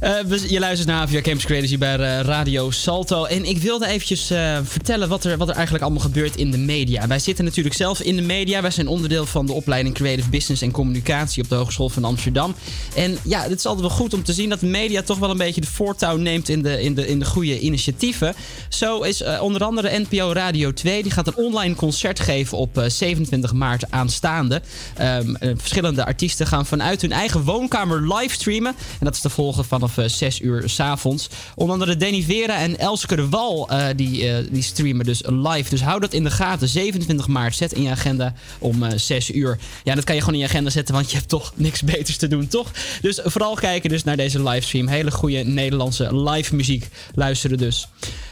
Eh, 0.00 0.12
je 0.48 0.58
luistert 0.58 0.88
naar 0.88 1.00
Avia 1.00 1.20
Campus 1.20 1.44
Creators 1.44 1.70
hier 1.70 1.78
bij 1.78 1.98
eh, 1.98 2.20
Radio 2.20 2.70
Salto. 2.70 3.24
En 3.24 3.44
ik 3.44 3.58
wilde 3.58 3.86
eventjes 3.86 4.30
eh, 4.30 4.58
vertellen 4.62 5.08
wat 5.08 5.24
er, 5.24 5.36
wat 5.36 5.48
er 5.48 5.54
eigenlijk 5.54 5.84
allemaal 5.84 6.02
gebeurt 6.02 6.36
in 6.36 6.50
de 6.50 6.58
media. 6.58 7.06
Wij 7.06 7.18
zitten 7.18 7.44
natuurlijk 7.44 7.76
zelf 7.76 8.00
in 8.00 8.16
de 8.16 8.22
media. 8.22 8.62
Wij 8.62 8.70
zijn 8.70 8.88
onderdeel 8.88 9.26
van 9.26 9.46
de 9.46 9.52
opleiding 9.52 9.94
Creative 9.94 10.28
Business 10.28 10.62
en 10.62 10.70
Communicatie 10.70 11.42
op 11.42 11.48
de 11.48 11.54
Hogeschool 11.54 11.88
van 11.88 12.04
Amsterdam. 12.04 12.54
En 12.94 13.18
ja, 13.22 13.42
het 13.42 13.58
is 13.58 13.66
altijd 13.66 13.86
wel 13.86 13.96
goed 13.96 14.14
om 14.14 14.22
te 14.22 14.32
zien 14.32 14.48
dat 14.48 14.60
de 14.60 14.66
media 14.66 15.02
toch 15.02 15.18
wel 15.18 15.30
een 15.30 15.36
beetje 15.36 15.60
de 15.60 15.66
voortouw 15.66 16.16
neemt 16.16 16.48
in 16.48 16.62
de, 16.62 16.82
in 16.82 16.94
de, 16.94 17.06
in 17.06 17.18
de 17.18 17.24
goede 17.24 17.60
initiatieven. 17.60 18.34
Zo 18.68 19.00
is 19.00 19.22
onder 19.40 19.64
andere 19.64 19.98
NPO 19.98 20.32
Radio 20.32 20.72
2. 20.72 21.02
Die 21.02 21.12
gaat 21.12 21.26
een 21.26 21.36
online 21.36 21.74
concert 21.74 22.20
geven 22.20 22.58
op 22.58 22.78
eh, 22.78 22.88
27 22.88 23.52
maart 23.52 23.90
aanstaande. 23.90 24.62
Ehm, 24.96 25.34
eh, 25.34 25.50
verschillende 25.56 26.04
artiesten 26.04 26.46
gaan 26.46 26.66
vanuit 26.66 27.00
hun 27.00 27.12
eigen 27.12 27.42
woonkamer 27.42 28.14
livestreamen. 28.14 28.74
En 28.98 29.04
dat 29.04 29.14
is 29.14 29.20
te 29.20 29.30
volgen 29.30 29.64
vanaf 29.64 29.89
eh, 29.98 30.08
6 30.08 30.40
uur 30.40 30.68
s'avonds. 30.68 31.28
Onder 31.54 31.72
andere 31.74 31.96
Danny 31.96 32.22
Vera 32.22 32.58
en 32.58 32.78
Elske 32.78 33.16
de 33.16 33.28
Wal 33.28 33.68
eh, 33.68 33.86
die, 33.96 34.28
eh, 34.28 34.46
die 34.50 34.62
streamen 34.62 35.04
dus 35.04 35.22
live. 35.26 35.70
Dus 35.70 35.82
hou 35.82 36.00
dat 36.00 36.12
in 36.12 36.24
de 36.24 36.30
gaten. 36.30 36.68
27 36.68 37.26
maart, 37.26 37.56
zet 37.56 37.72
in 37.72 37.82
je 37.82 37.90
agenda 37.90 38.34
om 38.58 38.82
eh 38.82 38.92
6 38.96 39.30
uur. 39.30 39.58
Ja, 39.84 39.94
dat 39.94 40.04
kan 40.04 40.14
je 40.14 40.20
gewoon 40.20 40.34
in 40.34 40.40
je 40.40 40.48
agenda 40.48 40.70
zetten, 40.70 40.94
want 40.94 41.10
je 41.10 41.16
hebt 41.16 41.28
toch 41.28 41.52
niks 41.54 41.82
beters 41.82 42.16
te 42.16 42.28
doen, 42.28 42.48
toch? 42.48 42.70
Dus 43.00 43.20
vooral 43.24 43.54
kijken 43.54 43.90
dus 43.90 44.04
naar 44.04 44.16
deze 44.16 44.42
livestream. 44.42 44.86
Hele 44.86 45.10
goede 45.10 45.44
Nederlandse 45.44 46.16
live 46.16 46.54
muziek 46.54 46.88
luisteren 47.14 47.58
dus. 47.58 47.88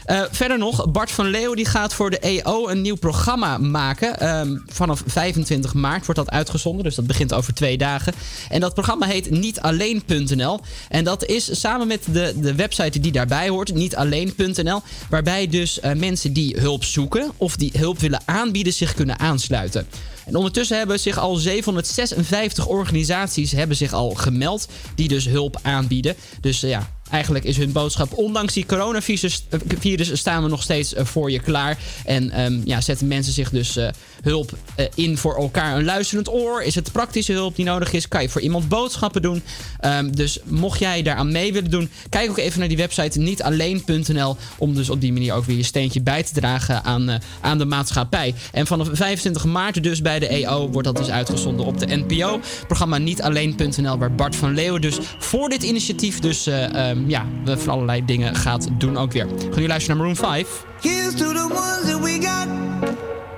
Eh, 0.09 0.21
verder 0.31 0.57
nog, 0.57 0.91
Bart 0.91 1.11
van 1.11 1.27
Leeuw 1.27 1.53
die 1.53 1.65
gaat 1.65 1.93
voor 1.93 2.09
de 2.09 2.19
EO 2.19 2.67
een 2.67 2.81
nieuw 2.81 2.95
programma 2.95 3.57
maken. 3.57 4.19
Ehm, 4.19 4.57
vanaf 4.67 5.03
25 5.05 5.73
maart 5.73 6.05
wordt 6.05 6.19
dat 6.19 6.29
uitgezonden, 6.29 6.83
dus 6.83 6.95
dat 6.95 7.07
begint 7.07 7.33
over 7.33 7.53
twee 7.53 7.77
dagen. 7.77 8.13
En 8.49 8.59
dat 8.59 8.73
programma 8.73 9.05
heet 9.05 9.29
nietalleen.nl. 9.29 10.59
En 10.89 11.03
dat 11.03 11.25
is 11.25 11.48
samen 11.51 11.87
met 11.87 12.03
de, 12.11 12.33
de 12.41 12.55
website 12.55 12.99
die 12.99 13.11
daarbij 13.11 13.49
hoort, 13.49 13.73
nietalleen.nl. 13.73 14.81
Waarbij 15.09 15.47
dus 15.47 15.79
eh, 15.79 15.93
mensen 15.93 16.33
die 16.33 16.59
hulp 16.59 16.83
zoeken 16.83 17.31
of 17.37 17.55
die 17.55 17.71
hulp 17.77 17.99
willen 17.99 18.21
aanbieden 18.25 18.73
zich 18.73 18.93
kunnen 18.93 19.19
aansluiten. 19.19 19.87
En 20.25 20.35
ondertussen 20.35 20.77
hebben 20.77 20.99
zich 20.99 21.17
al 21.17 21.35
756 21.35 22.67
organisaties 22.67 23.51
hebben 23.51 23.77
zich 23.77 23.93
al 23.93 24.09
gemeld 24.09 24.67
die 24.95 25.07
dus 25.07 25.25
hulp 25.25 25.59
aanbieden. 25.61 26.15
Dus 26.41 26.63
eh, 26.63 26.69
ja, 26.69 26.89
Eigenlijk 27.09 27.45
is 27.45 27.57
hun 27.57 27.71
boodschap, 27.71 28.13
ondanks 28.13 28.53
die 28.53 28.65
coronavirus 28.65 29.45
eh, 29.49 29.59
virus, 29.79 30.19
staan 30.19 30.43
we 30.43 30.49
nog 30.49 30.63
steeds 30.63 30.93
voor 30.97 31.31
je 31.31 31.39
klaar. 31.39 31.77
En 32.05 32.31
ehm, 32.31 32.61
ja, 32.63 32.81
zetten 32.81 33.07
mensen 33.07 33.33
zich 33.33 33.49
dus 33.49 33.77
hulp 34.21 34.51
eh, 34.75 34.85
in 34.95 35.17
voor 35.17 35.35
elkaar. 35.35 35.77
Een 35.77 35.83
luisterend 35.83 36.29
oor, 36.29 36.63
is 36.63 36.75
het 36.75 36.91
praktische 36.91 37.33
hulp 37.33 37.55
die 37.55 37.65
nodig 37.65 37.93
is? 37.93 38.07
Kan 38.07 38.21
je 38.21 38.29
voor 38.29 38.41
iemand 38.41 38.67
boodschappen 38.67 39.21
doen? 39.21 39.43
Ehm, 39.79 40.11
dus 40.11 40.39
mocht 40.43 40.79
jij 40.79 41.01
daaraan 41.01 41.31
mee 41.31 41.53
willen 41.53 41.71
doen, 41.71 41.89
kijk 42.09 42.29
ook 42.29 42.37
even 42.37 42.59
naar 42.59 42.67
die 42.67 42.77
website 42.77 43.19
nietalleen.nl. 43.19 44.37
Om 44.57 44.75
dus 44.75 44.89
op 44.89 45.01
die 45.01 45.13
manier 45.13 45.33
ook 45.33 45.45
weer 45.45 45.57
je 45.57 45.63
steentje 45.63 46.01
bij 46.01 46.23
te 46.23 46.33
dragen 46.33 46.83
aan, 46.83 47.09
eh, 47.09 47.15
aan 47.41 47.57
de 47.57 47.65
maatschappij. 47.65 48.35
En 48.51 48.67
vanaf 48.67 48.89
25 48.91 49.45
maart 49.45 49.83
dus 49.83 50.01
bij 50.01 50.19
de 50.19 50.27
EO 50.27 50.69
wordt 50.69 50.87
dat 50.87 50.97
dus 50.97 51.09
uitgezonden 51.09 51.65
op 51.65 51.79
de 51.79 51.95
NPO. 51.95 52.39
Programma 52.67 52.97
nietalleen.nl 52.97 53.97
waar 53.97 54.15
Bart 54.15 54.35
van 54.35 54.53
Leeuwen 54.53 54.81
dus 54.81 54.97
voor 55.19 55.49
dit 55.49 55.63
initiatief 55.63 56.19
dus 56.19 56.47
eh, 56.47 56.89
ehm, 56.89 57.09
ja, 57.09 57.25
van 57.45 57.73
allerlei 57.73 58.05
dingen 58.05 58.35
gaat 58.35 58.67
doen 58.77 58.97
ook 58.97 59.11
weer. 59.11 59.27
Gaan 59.27 59.59
nu 59.59 59.67
luisteren 59.67 59.97
naar 59.97 60.07
Maroon 60.07 60.15
5. 60.15 60.65
Here's 60.81 61.15
to 61.15 61.33
the 61.33 61.47
ones 61.51 61.91
that 61.91 61.99
we 62.01 62.17
got. 62.21 63.18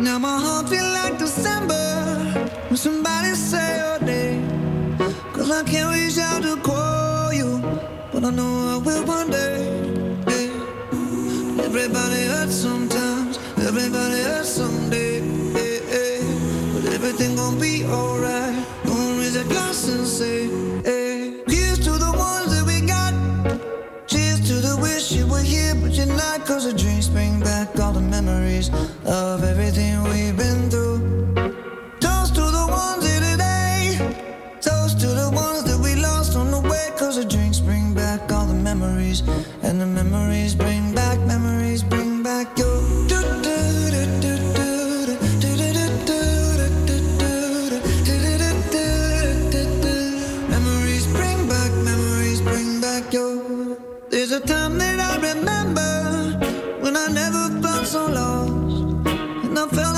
Now 0.00 0.18
my 0.18 0.38
heart 0.38 0.68
feel 0.68 0.84
like 0.84 1.18
December 1.18 1.74
when 2.68 2.76
somebody 2.76 3.34
say 3.34 3.78
your 3.78 4.00
name. 4.00 4.48
Cause 5.32 5.50
I 5.50 5.62
can't 5.64 5.94
reach 5.94 6.18
out 6.18 6.42
to 6.42 6.56
call 6.62 7.32
you, 7.32 7.60
but 8.12 8.24
I 8.24 8.30
know 8.30 8.74
I 8.74 8.76
will 8.86 9.04
one 9.04 9.30
day. 9.30 9.56
Everybody 11.64 12.22
hurts 12.32 12.54
sometimes, 12.54 13.38
everybody 13.58 14.22
hurts 14.22 14.50
someday. 14.50 15.20
But 16.72 16.84
everything 16.92 17.36
gon' 17.36 17.58
be 17.58 17.84
alright. 17.84 18.64
Gonna 18.86 19.18
raise 19.18 19.36
a 19.36 19.44
glass 19.44 19.88
and 19.88 20.06
say, 20.06 20.48
hey. 20.84 21.42
To 21.86 21.92
the 21.92 22.12
ones 22.16 22.35
not. 26.04 26.44
Cause 26.44 26.70
the 26.70 26.76
drinks 26.76 27.08
bring 27.08 27.40
back 27.40 27.78
all 27.80 27.92
the 27.92 28.00
memories 28.00 28.68
of 29.06 29.42
everything 29.42 30.02
we've 30.04 30.36
been 30.36 30.68
through. 30.68 30.98
Toast 32.00 32.34
to 32.34 32.42
the 32.42 32.66
ones 32.68 33.06
here 33.08 33.20
today. 33.20 33.96
Toast 34.60 35.00
to 35.00 35.06
the 35.06 35.30
ones 35.32 35.64
that 35.64 35.78
we 35.78 35.94
lost 35.94 36.36
on 36.36 36.50
the 36.50 36.60
way. 36.60 36.90
Cause 36.98 37.16
the 37.16 37.24
drinks 37.24 37.60
bring 37.60 37.94
back 37.94 38.30
all 38.30 38.44
the 38.44 38.54
memories. 38.54 39.22
And 39.62 39.80
the 39.80 39.86
memories 39.86 40.54
bring 40.54 40.94
back, 40.94 41.18
memories 41.20 41.82
bring 41.82 42.22
back 42.22 42.58
your. 42.58 42.95
There's 54.08 54.30
a 54.30 54.38
time 54.38 54.78
that 54.78 55.00
I 55.00 55.16
remember 55.16 56.78
when 56.80 56.96
I 56.96 57.08
never 57.08 57.60
felt 57.60 57.86
so 57.86 58.06
lost. 58.06 59.06
And 59.44 59.58
I 59.58 59.66
felt 59.66 59.95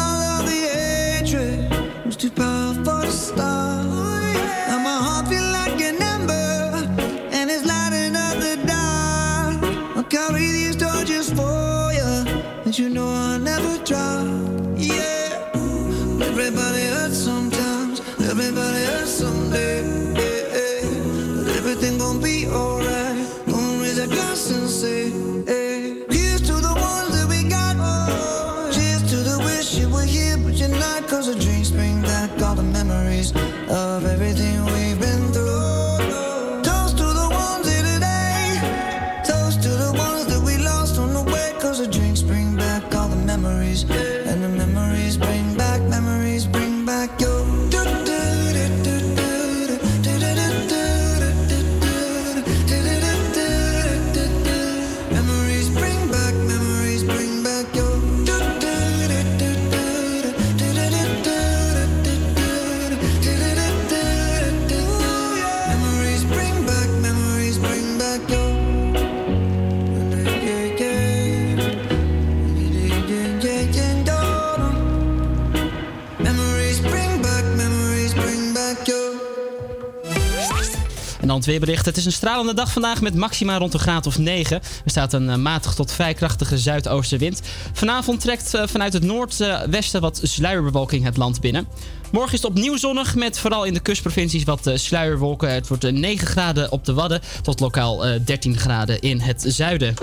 weerbericht. 81.49 81.87
Het 81.87 81.97
is 81.97 82.05
een 82.05 82.12
stralende 82.12 82.55
dag 82.55 82.73
vandaag 82.73 83.01
met 83.01 83.15
maxima 83.15 83.59
rond 83.59 83.75
een 83.75 83.81
graad 83.81 84.07
of 84.07 84.19
9. 84.19 84.57
Er 84.57 84.91
staat 84.91 85.12
een 85.12 85.31
eh, 85.31 85.37
matig 85.37 85.75
tot 85.75 85.93
vrij 85.93 86.15
krachtige 86.15 86.59
zuidoostenwind. 86.59 87.41
Vanavond 87.73 88.20
trekt 88.20 88.55
eh, 88.55 88.66
vanuit 88.66 88.93
het 88.93 89.03
noordwesten 89.03 90.01
wat 90.01 90.20
sluierbewolking 90.23 91.05
het 91.05 91.16
land 91.16 91.41
binnen. 91.41 91.66
Morgen 92.12 92.33
is 92.33 92.43
het 92.43 92.51
opnieuw 92.51 92.77
zonnig 92.77 93.15
met 93.15 93.39
vooral 93.39 93.65
in 93.65 93.75
de 93.75 93.81
kustprovincies 93.81 94.45
wat 94.45 94.66
eh, 94.66 94.77
sluierwolken. 94.77 95.51
Het 95.51 95.69
wordt 95.69 95.85
eh, 95.85 95.93
9 95.93 96.27
graden 96.27 96.73
op 96.73 96.85
de 96.85 96.93
Wadden 96.93 97.20
tot 97.43 97.61
lokaal 97.61 98.07
eh, 98.07 98.20
13 98.25 98.59
graden 98.59 99.01
in 99.01 99.20
het 99.20 99.45
zuiden. 99.47 99.95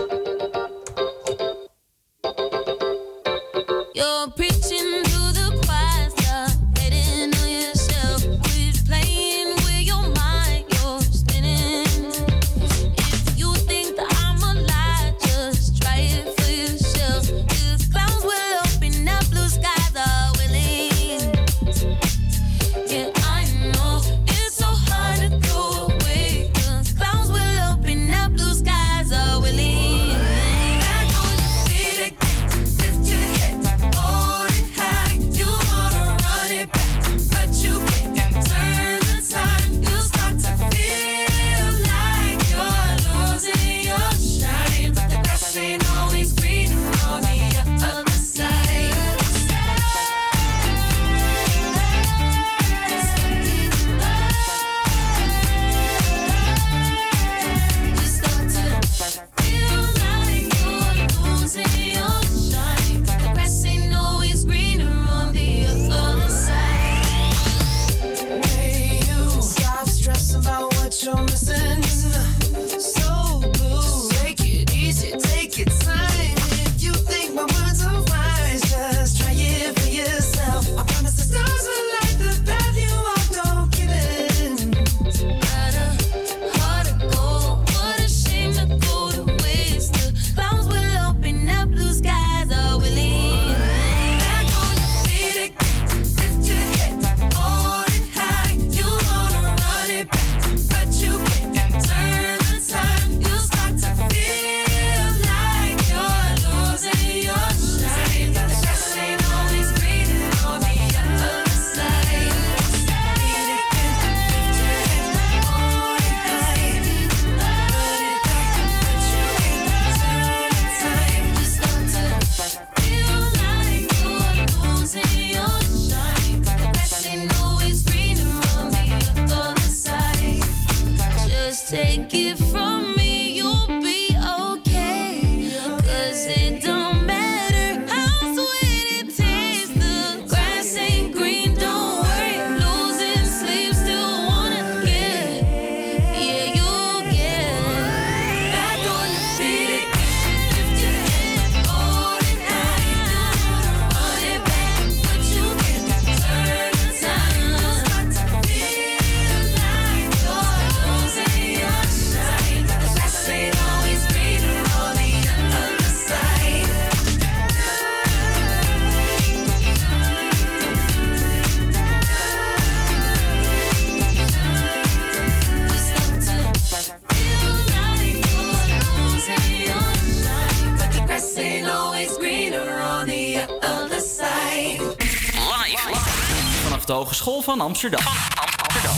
Hogeschool 187.56 187.58
van 187.58 187.62
Amsterdam. 187.62 188.04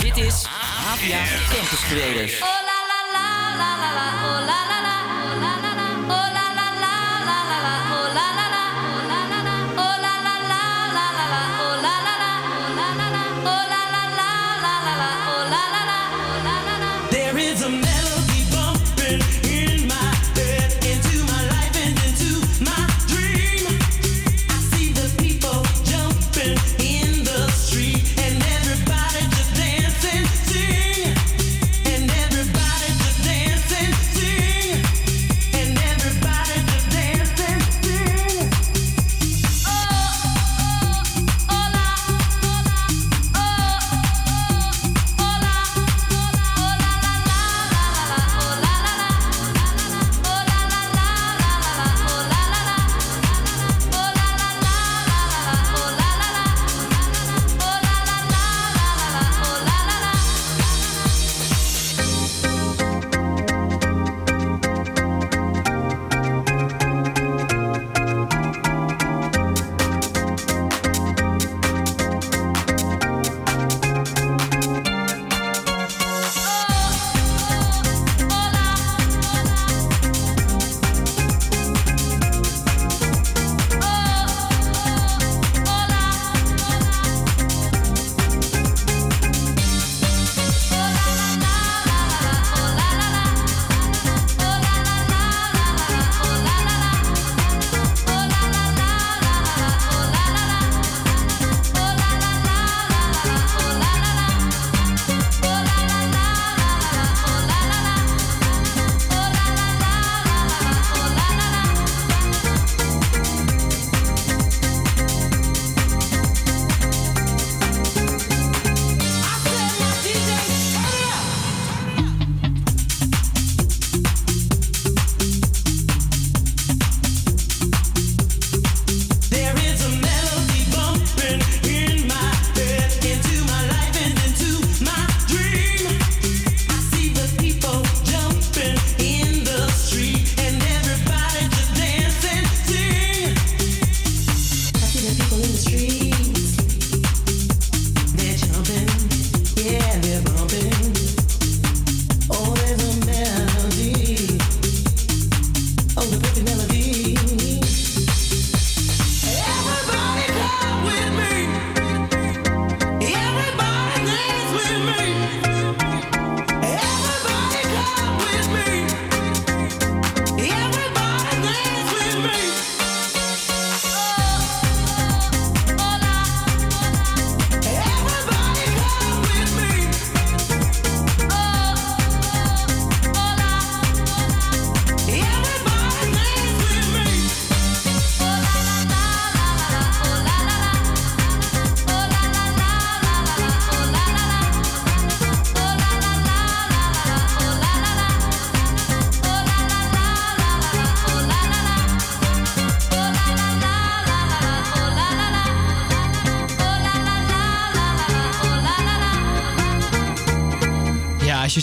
Dit 0.01 0.17
is 0.17 0.45
APA 0.45 1.53
Campus 1.53 1.79
Creators. 1.89 2.56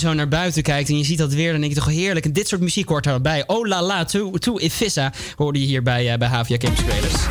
Zo 0.05 0.15
naar 0.15 0.29
buiten 0.29 0.63
kijkt 0.63 0.89
en 0.89 0.99
je 0.99 1.05
ziet 1.05 1.19
dat 1.19 1.35
weer, 1.35 1.53
dan 1.53 1.61
denk 1.61 1.73
je 1.73 1.79
toch 1.79 1.89
heerlijk. 1.89 2.27
En 2.27 2.33
dit 2.33 2.49
soort 2.49 2.61
muziek 2.61 2.89
hoort 2.89 3.07
erbij. 3.07 3.47
Oh 3.47 3.67
la 3.67 3.83
la, 3.83 4.05
to, 4.05 4.31
to 4.31 4.59
Ifissa 4.59 5.13
hoorde 5.37 5.61
je 5.61 5.67
hier 5.67 5.83
bij, 5.83 6.13
eh, 6.13 6.19
bij 6.19 6.29
Havia 6.29 6.57
Campus 6.57 6.85
Creators. 6.85 7.23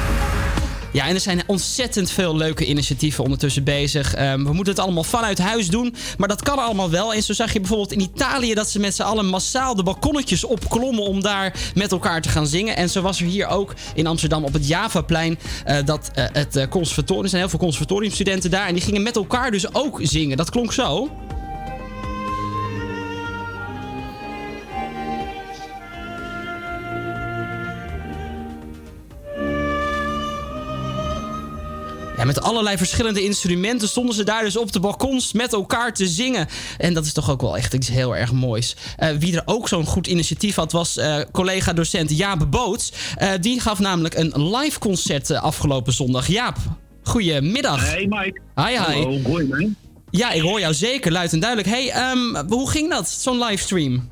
Ja, 0.91 1.08
en 1.08 1.14
er 1.14 1.20
zijn 1.20 1.44
ontzettend 1.48 2.12
veel 2.12 2.36
leuke 2.36 2.66
initiatieven 2.66 3.24
ondertussen 3.24 3.64
bezig. 3.64 4.14
Ehm, 4.14 4.44
we 4.44 4.54
moeten 4.54 4.74
het 4.74 4.84
allemaal 4.84 5.04
vanuit 5.04 5.38
huis 5.38 5.68
doen, 5.68 5.95
maar 6.18 6.28
dat 6.28 6.41
kan 6.41 6.58
allemaal 6.58 6.90
wel. 6.90 7.14
En 7.14 7.24
zo 7.24 7.34
zag 7.34 7.54
je 7.54 7.60
bijvoorbeeld 7.60 7.91
in 7.91 8.00
Italië 8.00 8.54
dat 8.54 8.70
ze 8.70 8.80
met 8.80 8.95
z'n 8.95 9.02
allen 9.02 9.26
massaal 9.26 9.76
de 9.76 9.84
balkonnetjes 9.84 10.44
opklommen 10.44 11.04
om 11.04 11.22
daar 11.22 11.72
met 11.76 11.91
elkaar 11.91 12.22
te 12.22 12.30
gaan 12.30 12.48
zingen. 12.48 12.76
En 12.76 12.90
zo 12.90 13.02
was 13.02 13.20
er 13.20 13.26
hier 13.26 13.48
ook 13.48 13.74
in 13.95 14.08
Amsterdam 14.08 14.44
op 14.44 14.54
het 14.54 14.68
Javaplein 14.68 15.40
eh, 15.66 15.78
dat 15.86 16.12
eh, 16.14 16.26
het 16.32 16.68
conservatorium, 16.70 17.24
er 17.24 17.30
zijn 17.30 17.41
heel 17.41 17.50
veel 17.52 17.60
conservatoriumstudenten 17.60 18.52
daar 18.52 18.68
en 18.68 18.74
die 18.74 18.84
gingen 18.84 19.04
met 19.04 19.16
elkaar 19.16 19.52
dus 19.52 19.74
ook 19.74 20.00
zingen. 20.04 20.38
Dat 20.38 20.50
klonk 20.50 20.74
zo. 20.74 21.10
Ja, 32.24 32.30
met 32.30 32.41
allerlei 32.41 32.78
verschillende 32.78 33.24
instrumenten 33.24 33.88
stonden 33.88 34.16
ze 34.16 34.24
daar 34.24 34.44
dus 34.44 34.58
op 34.58 34.72
de 34.72 34.80
balkons 34.80 35.34
met 35.34 35.54
elkaar 35.54 35.94
te 35.94 36.08
zingen. 36.08 36.48
En 36.78 36.94
dat 36.94 37.06
is 37.06 37.14
toch 37.14 37.32
ook 37.32 37.41
wel 37.41 37.58
echt 37.58 37.74
iets 37.74 37.88
heel 37.88 38.16
erg 38.16 38.32
moois. 38.32 38.76
Eh, 38.98 39.10
wie 39.20 39.36
er 39.36 39.41
ook 39.45 39.68
zo'n 39.68 39.86
goed 39.86 40.08
initiatief 40.08 40.56
had, 40.56 40.72
was 40.72 40.98
eh, 40.98 41.20
collega-docent 41.32 42.18
Jaap 42.18 42.52
Boots. 42.52 42.94
Eh, 43.16 43.30
die 43.40 43.60
gaf 43.60 43.80
namelijk 43.80 44.16
een 44.16 44.56
live 44.56 44.80
concert 44.80 45.32
afgelopen 45.32 45.94
zondag. 45.94 46.28
Jaap, 46.28 46.58
goedemiddag. 47.04 47.91
Hey 47.91 48.06
Mike. 48.10 48.41
Hi, 48.56 48.68
hi. 48.68 48.76
Hallo, 48.76 49.20
hoor 49.24 49.41
je 49.41 49.48
mij? 49.48 49.70
Ja, 50.10 50.32
ik 50.32 50.41
hoor 50.41 50.60
jou 50.60 50.74
zeker, 50.74 51.12
luid 51.12 51.34
en 51.34 51.40
duidelijk. 51.40 51.70
hey, 51.70 51.90
ehm, 51.91 52.48
hoe 52.48 52.70
ging 52.70 52.90
dat, 52.90 53.10
zo'n 53.10 53.44
livestream? 53.44 54.10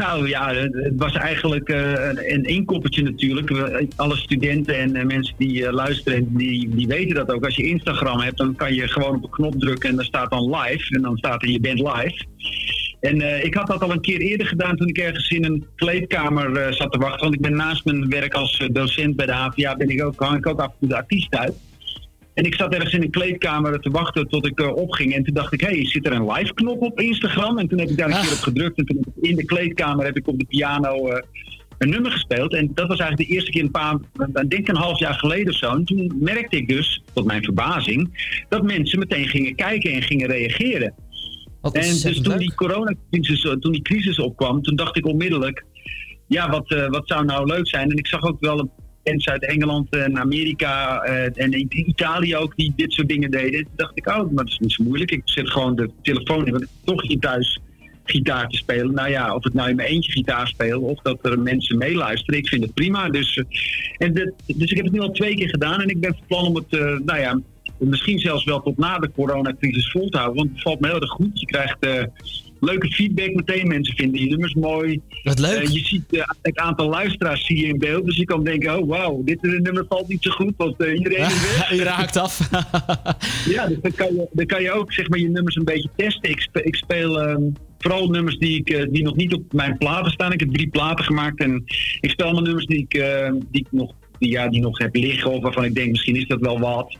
Nou 0.00 0.28
ja, 0.28 0.54
het 0.54 0.92
was 0.96 1.12
eigenlijk 1.12 1.68
eh, 1.68 1.92
een, 2.12 2.44
inkoppertje 2.44 3.02
natuurlijk. 3.02 3.50
Alle 3.96 4.16
studenten 4.16 4.78
en 4.78 4.96
eh, 4.96 5.04
mensen 5.04 5.34
die 5.38 5.66
eh, 5.66 5.72
luisteren, 5.72 6.36
die, 6.36 6.68
die 6.68 6.86
weten 6.86 7.14
dat 7.14 7.32
ook. 7.32 7.44
Als 7.44 7.56
je 7.56 7.68
Instagram 7.68 8.20
hebt, 8.20 8.36
dan 8.36 8.54
kan 8.54 8.74
je 8.74 8.88
gewoon 8.88 9.14
op 9.14 9.22
een 9.22 9.30
knop 9.30 9.58
drukken 9.58 9.88
en 9.88 9.96
dan 9.96 10.04
staat 10.04 10.30
dan 10.30 10.56
live. 10.56 10.94
En 10.94 11.02
dan 11.02 11.16
staat 11.16 11.42
er 11.42 11.48
je 11.48 11.60
bent 11.60 11.78
live. 11.78 12.24
En 13.00 13.44
ik 13.44 13.54
had 13.54 13.66
dat 13.66 13.82
al 13.82 13.90
een 13.90 14.00
keer 14.00 14.20
eerder 14.20 14.46
gedaan 14.46 14.76
toen 14.76 14.88
ik 14.88 14.98
ergens 14.98 15.28
in 15.28 15.44
een 15.44 15.66
kleedkamer 15.74 16.74
zat 16.74 16.92
te 16.92 16.98
wachten. 16.98 17.20
Want 17.20 17.34
ik 17.34 17.40
ben 17.40 17.56
naast 17.56 17.84
mijn 17.84 18.08
werk 18.08 18.34
als 18.34 18.68
docent 18.72 19.16
bij 19.16 19.26
de 19.26 19.32
HVA 19.32 19.76
ben 19.76 19.88
ik 19.88 20.04
ook, 20.04 20.20
hang 20.20 20.36
ik 20.36 20.46
ook 20.46 20.60
af 20.60 20.66
en 20.66 20.74
toe 20.78 20.88
de 20.88 20.96
artiest 20.96 21.36
uit. 21.36 21.54
En 22.40 22.46
ik 22.46 22.54
zat 22.54 22.74
ergens 22.74 22.92
in 22.92 23.02
een 23.02 23.10
kleedkamer 23.10 23.80
te 23.80 23.90
wachten 23.90 24.28
tot 24.28 24.46
ik 24.46 24.60
eh, 24.60 24.74
opging. 24.74 25.14
En 25.14 25.24
toen 25.24 25.34
dacht 25.34 25.52
ik, 25.52 25.60
hé, 25.60 25.66
hey, 25.66 25.86
zit 25.86 26.06
er 26.06 26.12
een 26.12 26.32
live 26.32 26.54
knop 26.54 26.82
op 26.82 27.00
Instagram? 27.00 27.58
En 27.58 27.68
toen 27.68 27.78
heb 27.78 27.88
ik 27.88 27.96
daar 27.96 28.10
een 28.10 28.20
keer 28.20 28.32
op 28.32 28.38
gedrukt. 28.38 28.78
En 28.78 28.84
toen 28.84 28.96
ik 28.98 29.30
in 29.30 29.36
de 29.36 29.44
kleedkamer 29.44 30.04
heb 30.04 30.16
ik 30.16 30.28
op 30.28 30.38
de 30.38 30.44
piano 30.44 31.08
eh, 31.08 31.22
een 31.78 31.88
nummer 31.88 32.10
gespeeld. 32.10 32.54
En 32.54 32.70
dat 32.74 32.88
was 32.88 32.98
eigenlijk 32.98 33.28
de 33.28 33.34
eerste 33.34 33.50
keer 33.50 33.62
een 33.62 33.70
paar, 33.70 33.98
ik 34.32 34.50
denk 34.50 34.68
een 34.68 34.76
half 34.76 34.98
jaar 34.98 35.14
geleden 35.14 35.52
of 35.52 35.58
zo. 35.58 35.70
En 35.70 35.84
toen 35.84 36.12
merkte 36.20 36.56
ik 36.56 36.68
dus, 36.68 37.02
tot 37.12 37.24
mijn 37.24 37.44
verbazing, 37.44 38.28
dat 38.48 38.62
mensen 38.62 38.98
meteen 38.98 39.28
gingen 39.28 39.54
kijken 39.54 39.92
en 39.92 40.02
gingen 40.02 40.28
reageren. 40.28 40.94
En 41.62 41.70
dus 41.72 42.00
toen 42.00 42.28
leuk. 42.28 42.38
die 42.38 42.54
coronacrisis, 42.54 43.44
eh, 43.44 43.52
toen 43.52 43.72
die 43.72 43.82
crisis 43.82 44.18
opkwam, 44.18 44.62
toen 44.62 44.76
dacht 44.76 44.96
ik 44.96 45.06
onmiddellijk, 45.06 45.64
ja, 46.26 46.50
wat, 46.50 46.88
wat 46.88 47.08
zou 47.08 47.24
nou 47.24 47.46
leuk 47.46 47.68
zijn? 47.68 47.90
En 47.90 47.96
ik 47.96 48.06
zag 48.06 48.22
ook 48.22 48.40
wel 48.40 48.58
een 48.58 48.70
mensen 49.04 49.32
uit 49.32 49.46
Engeland 49.46 49.90
en 49.90 50.18
Amerika 50.18 51.00
eh, 51.02 51.44
en 51.44 51.78
Italië 51.88 52.36
ook 52.36 52.56
die 52.56 52.72
dit 52.76 52.92
soort 52.92 53.08
dingen 53.08 53.30
deden. 53.30 53.62
Toen 53.64 53.72
dacht 53.76 53.92
ik, 53.98 54.08
oh, 54.08 54.16
maar 54.16 54.44
dat 54.44 54.48
is 54.48 54.58
niet 54.58 54.72
zo 54.72 54.84
moeilijk. 54.84 55.10
Ik 55.10 55.22
zet 55.24 55.50
gewoon 55.50 55.76
de 55.76 55.90
telefoon 56.02 56.46
in, 56.46 56.52
want 56.52 56.64
ik 56.64 56.68
toch 56.84 57.02
hier 57.02 57.18
thuis 57.18 57.60
gitaar 58.04 58.48
te 58.48 58.56
spelen. 58.56 58.94
Nou 58.94 59.08
ja, 59.10 59.34
of 59.34 59.46
ik 59.46 59.54
nou 59.54 59.68
in 59.70 59.76
mijn 59.76 59.88
eentje 59.88 60.12
gitaar 60.12 60.48
speel 60.48 60.80
of 60.80 61.00
dat 61.02 61.18
er 61.26 61.38
mensen 61.38 61.78
meeluisteren, 61.78 62.38
ik 62.40 62.48
vind 62.48 62.62
het 62.62 62.74
prima. 62.74 63.08
Dus, 63.08 63.36
eh, 63.36 63.44
en 64.06 64.14
dit- 64.14 64.32
dus 64.46 64.70
ik 64.70 64.76
heb 64.76 64.84
het 64.84 64.94
nu 64.94 65.00
al 65.00 65.10
twee 65.10 65.34
keer 65.36 65.48
gedaan 65.48 65.80
en 65.80 65.88
ik 65.88 66.00
ben 66.00 66.14
van 66.14 66.26
plan 66.26 66.46
om 66.46 66.54
het, 66.54 66.72
eh, 66.72 66.80
nou 66.80 67.18
ja, 67.20 67.40
misschien 67.78 68.18
zelfs 68.18 68.44
wel 68.44 68.62
tot 68.62 68.78
na 68.78 68.98
de 68.98 69.10
coronacrisis 69.12 69.90
vol 69.90 70.08
te 70.08 70.16
houden. 70.18 70.38
Want 70.38 70.50
het 70.54 70.62
valt 70.62 70.80
me 70.80 70.86
heel 70.88 71.00
erg 71.00 71.10
goed. 71.10 71.40
Je 71.40 71.46
krijgt 71.46 71.86
leuke 72.60 72.92
feedback 72.92 73.34
meteen. 73.34 73.68
Mensen 73.68 73.96
vinden 73.96 74.20
je 74.20 74.28
nummers 74.28 74.54
mooi. 74.54 75.00
Wat 75.22 75.38
leuk. 75.38 75.62
Eh, 75.62 75.72
je 75.72 75.84
ziet 75.84 76.12
eh, 76.12 76.22
het 76.42 76.58
aantal 76.58 76.88
luisteraars 76.88 77.46
zie 77.46 77.56
je 77.56 77.66
in 77.66 77.78
beeld. 77.78 78.04
Dus 78.04 78.16
je 78.16 78.24
kan 78.24 78.44
denken, 78.44 78.78
oh 78.78 78.88
wauw, 78.88 79.22
dit 79.24 79.44
eh, 79.44 79.50
nummer 79.50 79.84
valt 79.88 80.08
niet 80.08 80.22
zo 80.22 80.30
goed. 80.30 80.52
Want 80.56 80.80
eh, 80.82 80.94
iedereen 80.94 81.24
is 81.24 81.56
weg. 81.56 81.70
Je 81.76 81.82
raakt 81.82 82.16
af. 82.16 82.38
Ja, 83.46 83.66
dus 83.66 83.76
dan 83.82 83.94
kan, 83.94 84.14
je, 84.14 84.28
dan 84.32 84.46
kan 84.46 84.62
je 84.62 84.72
ook 84.72 84.92
zeg 84.92 85.08
maar, 85.08 85.18
je 85.18 85.28
nummers 85.28 85.56
een 85.56 85.64
beetje 85.64 85.88
testen. 85.96 86.30
Ik, 86.30 86.40
spe- 86.40 86.62
ik 86.62 86.74
speel 86.74 87.20
ehm, 87.20 87.42
vooral 87.78 88.08
nummers 88.08 88.38
die, 88.38 88.56
ik, 88.64 88.88
die 88.92 89.02
nog 89.02 89.16
niet 89.16 89.34
op 89.34 89.52
mijn 89.52 89.78
platen 89.78 90.12
staan. 90.12 90.32
Ik 90.32 90.40
heb 90.40 90.52
drie 90.52 90.68
platen 90.68 91.04
gemaakt 91.04 91.40
en 91.40 91.64
ik 92.00 92.10
speel 92.10 92.32
mijn 92.32 92.44
nummers 92.44 92.66
die 92.66 92.86
ik, 92.88 93.04
die 93.50 93.60
ik 93.60 93.66
nog, 93.70 93.92
die, 94.18 94.30
ja, 94.30 94.48
die 94.48 94.60
nog 94.60 94.78
heb 94.78 94.94
liggen 94.94 95.30
of 95.30 95.42
waarvan 95.42 95.64
ik 95.64 95.74
denk 95.74 95.90
misschien 95.90 96.16
is 96.16 96.26
dat 96.26 96.40
wel 96.40 96.58
wat. 96.60 96.96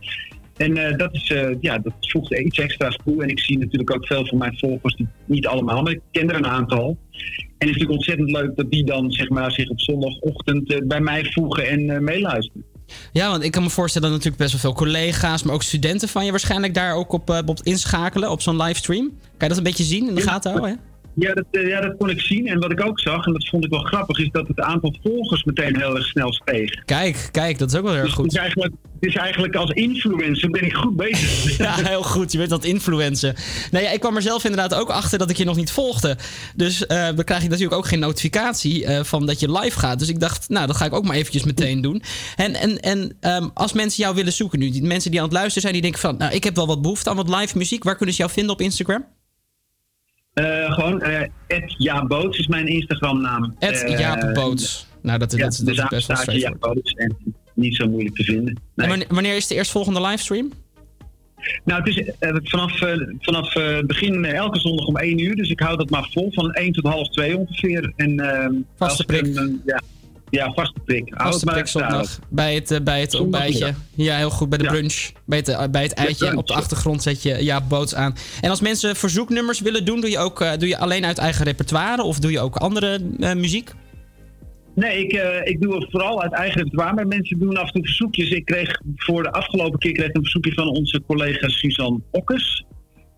En 0.60 0.76
eh, 0.76 0.96
dat, 0.96 1.14
is, 1.14 1.30
eh, 1.30 1.48
ja, 1.60 1.78
dat 1.78 1.92
voegt 2.00 2.38
iets 2.38 2.58
extra's 2.58 2.98
toe. 3.04 3.22
En 3.22 3.28
ik 3.28 3.40
zie 3.40 3.58
natuurlijk 3.58 3.94
ook 3.94 4.06
veel 4.06 4.26
van 4.26 4.38
mijn 4.38 4.58
volgers, 4.58 4.94
die, 4.94 5.08
niet 5.24 5.46
allemaal, 5.46 5.82
maar 5.82 5.92
ik 5.92 6.00
ken 6.10 6.28
er 6.28 6.36
een 6.36 6.46
aantal. 6.46 6.88
En 6.88 7.68
het 7.68 7.68
is 7.68 7.76
natuurlijk 7.76 7.90
ontzettend 7.90 8.30
leuk 8.30 8.56
dat 8.56 8.70
die 8.70 8.84
dan 8.84 9.10
zeg 9.10 9.28
maar, 9.28 9.52
zich 9.52 9.68
op 9.68 9.80
zondagochtend 9.80 10.72
eh, 10.72 10.78
bij 10.84 11.00
mij 11.00 11.24
voegen 11.24 11.68
en 11.68 12.04
meeluisteren. 12.04 12.64
Ja, 13.12 13.30
want 13.30 13.44
ik 13.44 13.50
kan 13.50 13.62
me 13.62 13.70
voorstellen 13.70 14.08
dat 14.08 14.16
natuurlijk 14.16 14.42
best 14.42 14.62
wel 14.62 14.72
veel 14.72 14.84
collega's, 14.84 15.42
maar 15.42 15.54
ook 15.54 15.62
studenten 15.62 16.08
van 16.08 16.24
je 16.24 16.30
waarschijnlijk 16.30 16.74
daar 16.74 16.94
ook 16.94 17.12
op, 17.12 17.42
op 17.46 17.60
inschakelen 17.62 18.30
op 18.30 18.40
zo'n 18.42 18.62
livestream. 18.62 19.06
Kan 19.08 19.18
je 19.38 19.48
dat 19.48 19.56
een 19.56 19.62
beetje 19.62 19.84
zien 19.84 20.08
in 20.08 20.14
de 20.14 20.20
gaten 20.20 20.50
houden? 20.50 20.70
hè? 20.70 20.89
Ja 21.20 21.34
dat, 21.34 21.44
eh, 21.50 21.68
ja, 21.68 21.80
dat 21.80 21.96
kon 21.98 22.10
ik 22.10 22.20
zien. 22.20 22.46
En 22.46 22.58
wat 22.58 22.70
ik 22.70 22.86
ook 22.86 23.00
zag, 23.00 23.26
en 23.26 23.32
dat 23.32 23.48
vond 23.48 23.64
ik 23.64 23.70
wel 23.70 23.80
grappig, 23.80 24.18
is 24.18 24.28
dat 24.30 24.48
het 24.48 24.60
aantal 24.60 24.96
volgers 25.02 25.44
meteen 25.44 25.76
heel 25.76 25.96
erg 25.96 26.06
snel 26.06 26.32
steeg. 26.32 26.84
Kijk, 26.84 27.28
kijk, 27.30 27.58
dat 27.58 27.72
is 27.72 27.78
ook 27.78 27.82
wel 27.84 27.92
heel 27.92 28.02
erg 28.02 28.16
Dus 28.16 28.16
het 28.16 28.26
goed. 28.26 28.32
is, 28.32 28.38
eigenlijk, 28.38 28.74
het 29.00 29.08
is 29.10 29.16
eigenlijk 29.16 29.54
als 29.54 29.70
influencer 29.70 30.50
ben 30.50 30.64
ik 30.64 30.74
goed 30.74 30.96
bezig. 30.96 31.58
Ja, 31.58 31.74
heel 31.74 32.02
goed. 32.02 32.32
Je 32.32 32.38
bent 32.38 32.50
dat 32.50 32.64
influencer. 32.64 33.36
Nou 33.70 33.84
ja, 33.84 33.90
ik 33.90 34.00
kwam 34.00 34.16
er 34.16 34.22
zelf 34.22 34.44
inderdaad 34.44 34.74
ook 34.74 34.90
achter 34.90 35.18
dat 35.18 35.30
ik 35.30 35.36
je 35.36 35.44
nog 35.44 35.56
niet 35.56 35.70
volgde. 35.70 36.16
Dus 36.56 36.86
eh, 36.86 37.04
dan 37.04 37.24
krijg 37.24 37.42
je 37.42 37.48
natuurlijk 37.48 37.76
ook 37.76 37.86
geen 37.86 37.98
notificatie 37.98 38.84
eh, 38.84 39.04
van 39.04 39.26
dat 39.26 39.40
je 39.40 39.52
live 39.52 39.78
gaat. 39.78 39.98
Dus 39.98 40.08
ik 40.08 40.20
dacht, 40.20 40.48
nou, 40.48 40.66
dat 40.66 40.76
ga 40.76 40.84
ik 40.84 40.92
ook 40.94 41.04
maar 41.04 41.16
eventjes 41.16 41.44
meteen 41.44 41.80
doen. 41.80 42.02
En, 42.36 42.54
en, 42.54 42.80
en 42.80 43.16
ehm, 43.20 43.48
als 43.54 43.72
mensen 43.72 44.02
jou 44.02 44.14
willen 44.14 44.32
zoeken 44.32 44.58
nu, 44.58 44.70
die 44.70 44.82
mensen 44.82 45.10
die 45.10 45.20
aan 45.20 45.26
het 45.26 45.34
luisteren 45.34 45.62
zijn, 45.62 45.72
die 45.72 45.82
denken 45.82 46.00
van, 46.00 46.16
nou, 46.16 46.34
ik 46.34 46.44
heb 46.44 46.56
wel 46.56 46.66
wat 46.66 46.82
behoefte 46.82 47.10
aan 47.10 47.16
wat 47.16 47.28
live 47.28 47.58
muziek. 47.58 47.84
Waar 47.84 47.96
kunnen 47.96 48.14
ze 48.14 48.20
jou 48.20 48.32
vinden 48.32 48.52
op 48.52 48.60
Instagram? 48.60 49.04
Eh, 50.32 50.72
gewoon, 50.72 51.02
eh 51.02 51.20
Ed 51.46 51.74
Ja 51.78 52.06
Boots 52.06 52.38
is 52.38 52.46
mijn 52.46 52.66
Instagram 52.66 53.20
naam. 53.20 53.54
Ed 53.58 53.84
Jaap 53.98 54.34
Boots. 54.34 54.86
Nou, 55.02 55.18
dat, 55.18 55.30
dat, 55.30 55.40
dat, 55.40 55.60
dus 55.64 55.78
is 55.78 55.88
best 55.88 56.06
wel 56.06 56.16
Ja 56.16 56.22
straightforward. 56.22 56.98
En 56.98 57.16
niet 57.54 57.76
zo 57.76 57.88
moeilijk 57.88 58.14
te 58.16 58.24
vinden. 58.24 58.60
En 58.76 59.04
wanneer, 59.08 59.36
is 59.36 59.46
de 59.46 59.54
eerstvolgende 59.54 60.00
livestream? 60.00 60.52
Nou, 61.64 61.82
het 61.82 61.96
is 61.96 62.10
eh, 62.18 62.34
vanaf, 62.42 62.80
eh, 62.82 62.96
vanaf 63.20 63.54
eh, 63.56 63.78
begin 63.86 64.24
eh, 64.24 64.34
elke 64.34 64.58
zondag 64.58 64.86
om 64.86 64.96
1 64.96 65.18
uur. 65.18 65.36
Dus 65.36 65.50
ik 65.50 65.60
hou 65.60 65.76
dat 65.76 65.90
maar 65.90 66.08
vol 66.12 66.32
van 66.32 66.52
1 66.52 66.72
tot 66.72 66.84
half 66.84 67.08
2 67.08 67.36
ongeveer. 67.36 67.92
En, 67.96 68.66
Vaste 68.76 69.04
prik. 69.04 69.26
een, 69.36 69.62
eh, 69.64 69.74
ja, 69.74 69.80
ja, 70.30 70.52
vaste 70.52 70.80
prik. 70.84 71.12
Vaste 71.16 71.46
prik 71.46 71.66
zondag. 71.66 72.18
Bij 72.28 72.54
het, 72.54 72.70
eh, 72.70 72.80
bij 72.80 73.00
het 73.00 73.14
ontbijtje. 73.20 73.74
Ja, 73.94 74.16
heel 74.16 74.30
goed. 74.30 74.48
Bij 74.48 74.58
de 74.58 74.64
Ja. 74.64 74.70
brunch. 74.70 75.10
Bij 75.26 75.38
het, 75.38 75.48
eh, 75.48 75.64
bij 75.70 75.82
het 75.82 75.92
eitje. 75.92 76.16
brunch, 76.16 76.36
op 76.38 76.46
de 76.46 76.52
ja. 76.52 76.58
achtergrond 76.58 77.02
zet 77.02 77.22
je 77.22 77.44
Jaap 77.44 77.68
Boots 77.68 77.94
aan. 77.94 78.14
En 78.40 78.50
als 78.50 78.60
mensen 78.60 78.96
verzoeknummers 78.96 79.60
willen 79.60 79.84
doen, 79.84 80.00
doe 80.00 80.10
je 80.10 80.18
ook 80.18 80.40
eh, 80.40 80.52
doe 80.58 80.68
je 80.68 80.78
alleen 80.78 81.04
uit 81.04 81.18
eigen 81.18 81.44
repertoire? 81.44 82.02
Of 82.02 82.18
doe 82.18 82.30
je 82.30 82.40
ook 82.40 82.56
andere 82.56 82.98
muziek? 83.34 83.70
Nee, 84.74 85.04
ik, 85.04 85.12
ik 85.44 85.60
doe 85.60 85.74
het 85.74 85.90
vooral 85.90 86.22
uit 86.22 86.32
eigen 86.32 86.56
repertoire. 86.56 86.94
Maar 86.94 87.06
mensen 87.06 87.38
doen 87.38 87.56
af 87.56 87.66
en 87.66 87.72
toe 87.72 87.84
verzoekjes. 87.84 88.30
Ik 88.30 88.44
kreeg 88.44 88.80
voor 88.96 89.22
de 89.22 89.32
afgelopen 89.32 89.78
keer 89.78 89.92
kreeg 89.92 90.14
een 90.14 90.22
verzoekje 90.22 90.52
van 90.52 90.68
onze 90.68 91.02
collega 91.06 91.48
Suzanne 91.48 92.00
Okkes. 92.10 92.64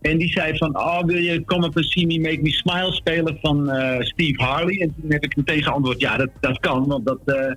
En 0.03 0.19
die 0.19 0.31
zei 0.31 0.57
van, 0.57 0.77
oh, 0.77 1.05
wil 1.05 1.17
je 1.17 1.45
Come 1.45 1.67
Up 1.67 1.77
and 1.77 1.85
See 1.85 2.07
Me 2.07 2.19
Make 2.19 2.43
Me 2.43 2.51
Smile 2.51 2.93
spelen 2.93 3.39
van 3.41 3.71
eh, 3.71 4.01
Steve 4.01 4.43
Harley? 4.43 4.81
En 4.81 4.95
toen 5.01 5.13
heb 5.13 5.25
ik 5.25 5.37
meteen 5.37 5.63
geantwoord, 5.63 6.01
ja, 6.01 6.17
dat, 6.17 6.29
dat 6.41 6.61
kan. 6.61 6.87
Want 6.87 7.07
dat, 7.07 7.19
eh, 7.25 7.53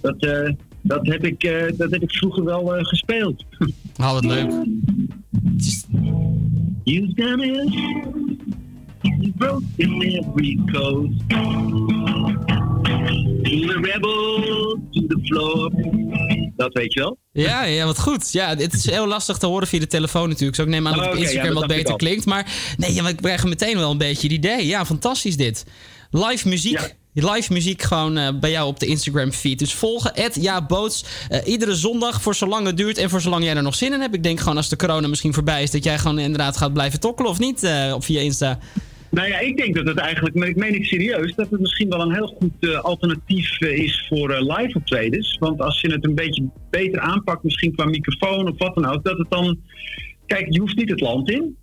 dat, 0.00 0.22
eh, 0.22 0.52
dat, 0.80 1.06
heb 1.06 1.24
ik, 1.24 1.72
dat 1.76 1.90
heb 1.90 2.02
ik 2.02 2.12
vroeger 2.12 2.44
wel 2.44 2.66
gespeeld. 2.66 3.44
Oh, 4.00 4.12
wat 4.12 4.24
leuk. 4.24 4.50
Done 7.14 7.46
it. 7.46 7.72
You 9.02 9.32
broke 9.36 9.62
in 9.76 10.02
every 10.02 10.58
code. 10.72 11.12
The 13.08 13.78
rebel, 13.82 14.78
to 14.90 15.06
the 15.06 15.18
floor. 15.22 15.70
Dat 16.56 16.72
weet 16.72 16.92
je 16.92 17.00
wel. 17.00 17.18
Ja, 17.32 17.64
ja, 17.64 17.84
wat 17.84 18.00
goed. 18.00 18.32
Ja, 18.32 18.56
het 18.56 18.72
is 18.72 18.90
heel 18.90 19.06
lastig 19.06 19.38
te 19.38 19.46
horen 19.46 19.66
via 19.68 19.78
de 19.78 19.86
telefoon 19.86 20.28
natuurlijk. 20.28 20.56
Dus 20.56 20.64
ik 20.66 20.70
neem 20.70 20.86
aan 20.86 20.92
dat 20.92 21.00
Oh, 21.02 21.06
het 21.06 21.14
op 21.14 21.18
oké, 21.20 21.24
Instagram 21.30 21.54
ja, 21.54 21.60
dat 21.60 21.68
wat 21.68 21.76
beter 21.76 21.96
klinkt. 21.96 22.24
Maar 22.26 22.52
nee, 22.76 22.94
ja, 22.94 23.08
ik 23.08 23.16
krijg 23.16 23.44
meteen 23.44 23.76
wel 23.76 23.90
een 23.90 23.98
beetje 23.98 24.22
het 24.22 24.36
idee. 24.36 24.66
Ja, 24.66 24.84
fantastisch 24.86 25.36
dit. 25.36 25.64
Live 26.10 26.48
muziek. 26.48 26.94
Live 27.12 27.52
muziek 27.52 27.82
gewoon 27.82 28.16
eh, 28.16 28.28
bij 28.40 28.50
jou 28.50 28.66
op 28.68 28.80
de 28.80 28.86
Instagram 28.86 29.32
feed. 29.32 29.58
Dus 29.58 29.74
volgen, 29.74 30.14
Ed 30.14 30.34
Ja 30.40 30.62
Boots. 30.66 31.04
eh, 31.28 31.40
iedere 31.46 31.74
zondag 31.74 32.22
voor 32.22 32.34
zolang 32.34 32.66
het 32.66 32.76
duurt 32.76 32.98
en 32.98 33.10
voor 33.10 33.20
zolang 33.20 33.44
jij 33.44 33.56
er 33.56 33.62
nog 33.62 33.74
zin 33.74 33.92
in 33.92 34.00
hebt. 34.00 34.14
Ik 34.14 34.22
denk 34.22 34.38
gewoon 34.40 34.56
als 34.56 34.68
de 34.68 34.76
corona 34.76 35.08
misschien 35.08 35.34
voorbij 35.34 35.62
is, 35.62 35.70
dat 35.70 35.84
jij 35.84 35.98
gewoon 35.98 36.18
inderdaad 36.18 36.56
gaat 36.56 36.72
blijven 36.72 37.00
tokkelen 37.00 37.30
of 37.30 37.38
niet 37.38 37.62
eh, 37.62 37.92
op 37.94 38.04
via 38.04 38.20
Insta. 38.20 38.58
Nou 39.14 39.28
ja, 39.28 39.38
ik 39.38 39.56
denk 39.56 39.74
dat 39.74 39.86
het 39.86 39.98
eigenlijk, 39.98 40.34
maar 40.34 40.48
ik 40.48 40.56
meen 40.56 40.74
ik 40.74 40.84
serieus, 40.84 41.34
dat 41.34 41.50
het 41.50 41.60
misschien 41.60 41.88
wel 41.88 42.00
een 42.00 42.14
heel 42.14 42.26
goed 42.26 42.52
eh, 42.60 42.80
alternatief 42.80 43.60
eh, 43.60 43.78
is 43.78 44.06
voor 44.08 44.30
eh, 44.30 44.56
live 44.56 44.78
optredens. 44.78 45.36
Want 45.38 45.60
als 45.60 45.80
je 45.80 45.92
het 45.92 46.04
een 46.04 46.14
beetje 46.14 46.48
beter 46.70 47.00
aanpakt, 47.00 47.42
misschien 47.42 47.74
qua 47.74 47.84
microfoon 47.84 48.48
of 48.48 48.58
wat 48.58 48.74
dan 48.74 48.86
ook, 48.86 49.04
dat 49.04 49.18
het 49.18 49.30
dan. 49.30 49.58
Kijk, 50.26 50.52
je 50.52 50.60
hoeft 50.60 50.76
niet 50.76 50.90
het 50.90 51.00
land 51.00 51.30
in. 51.30 51.56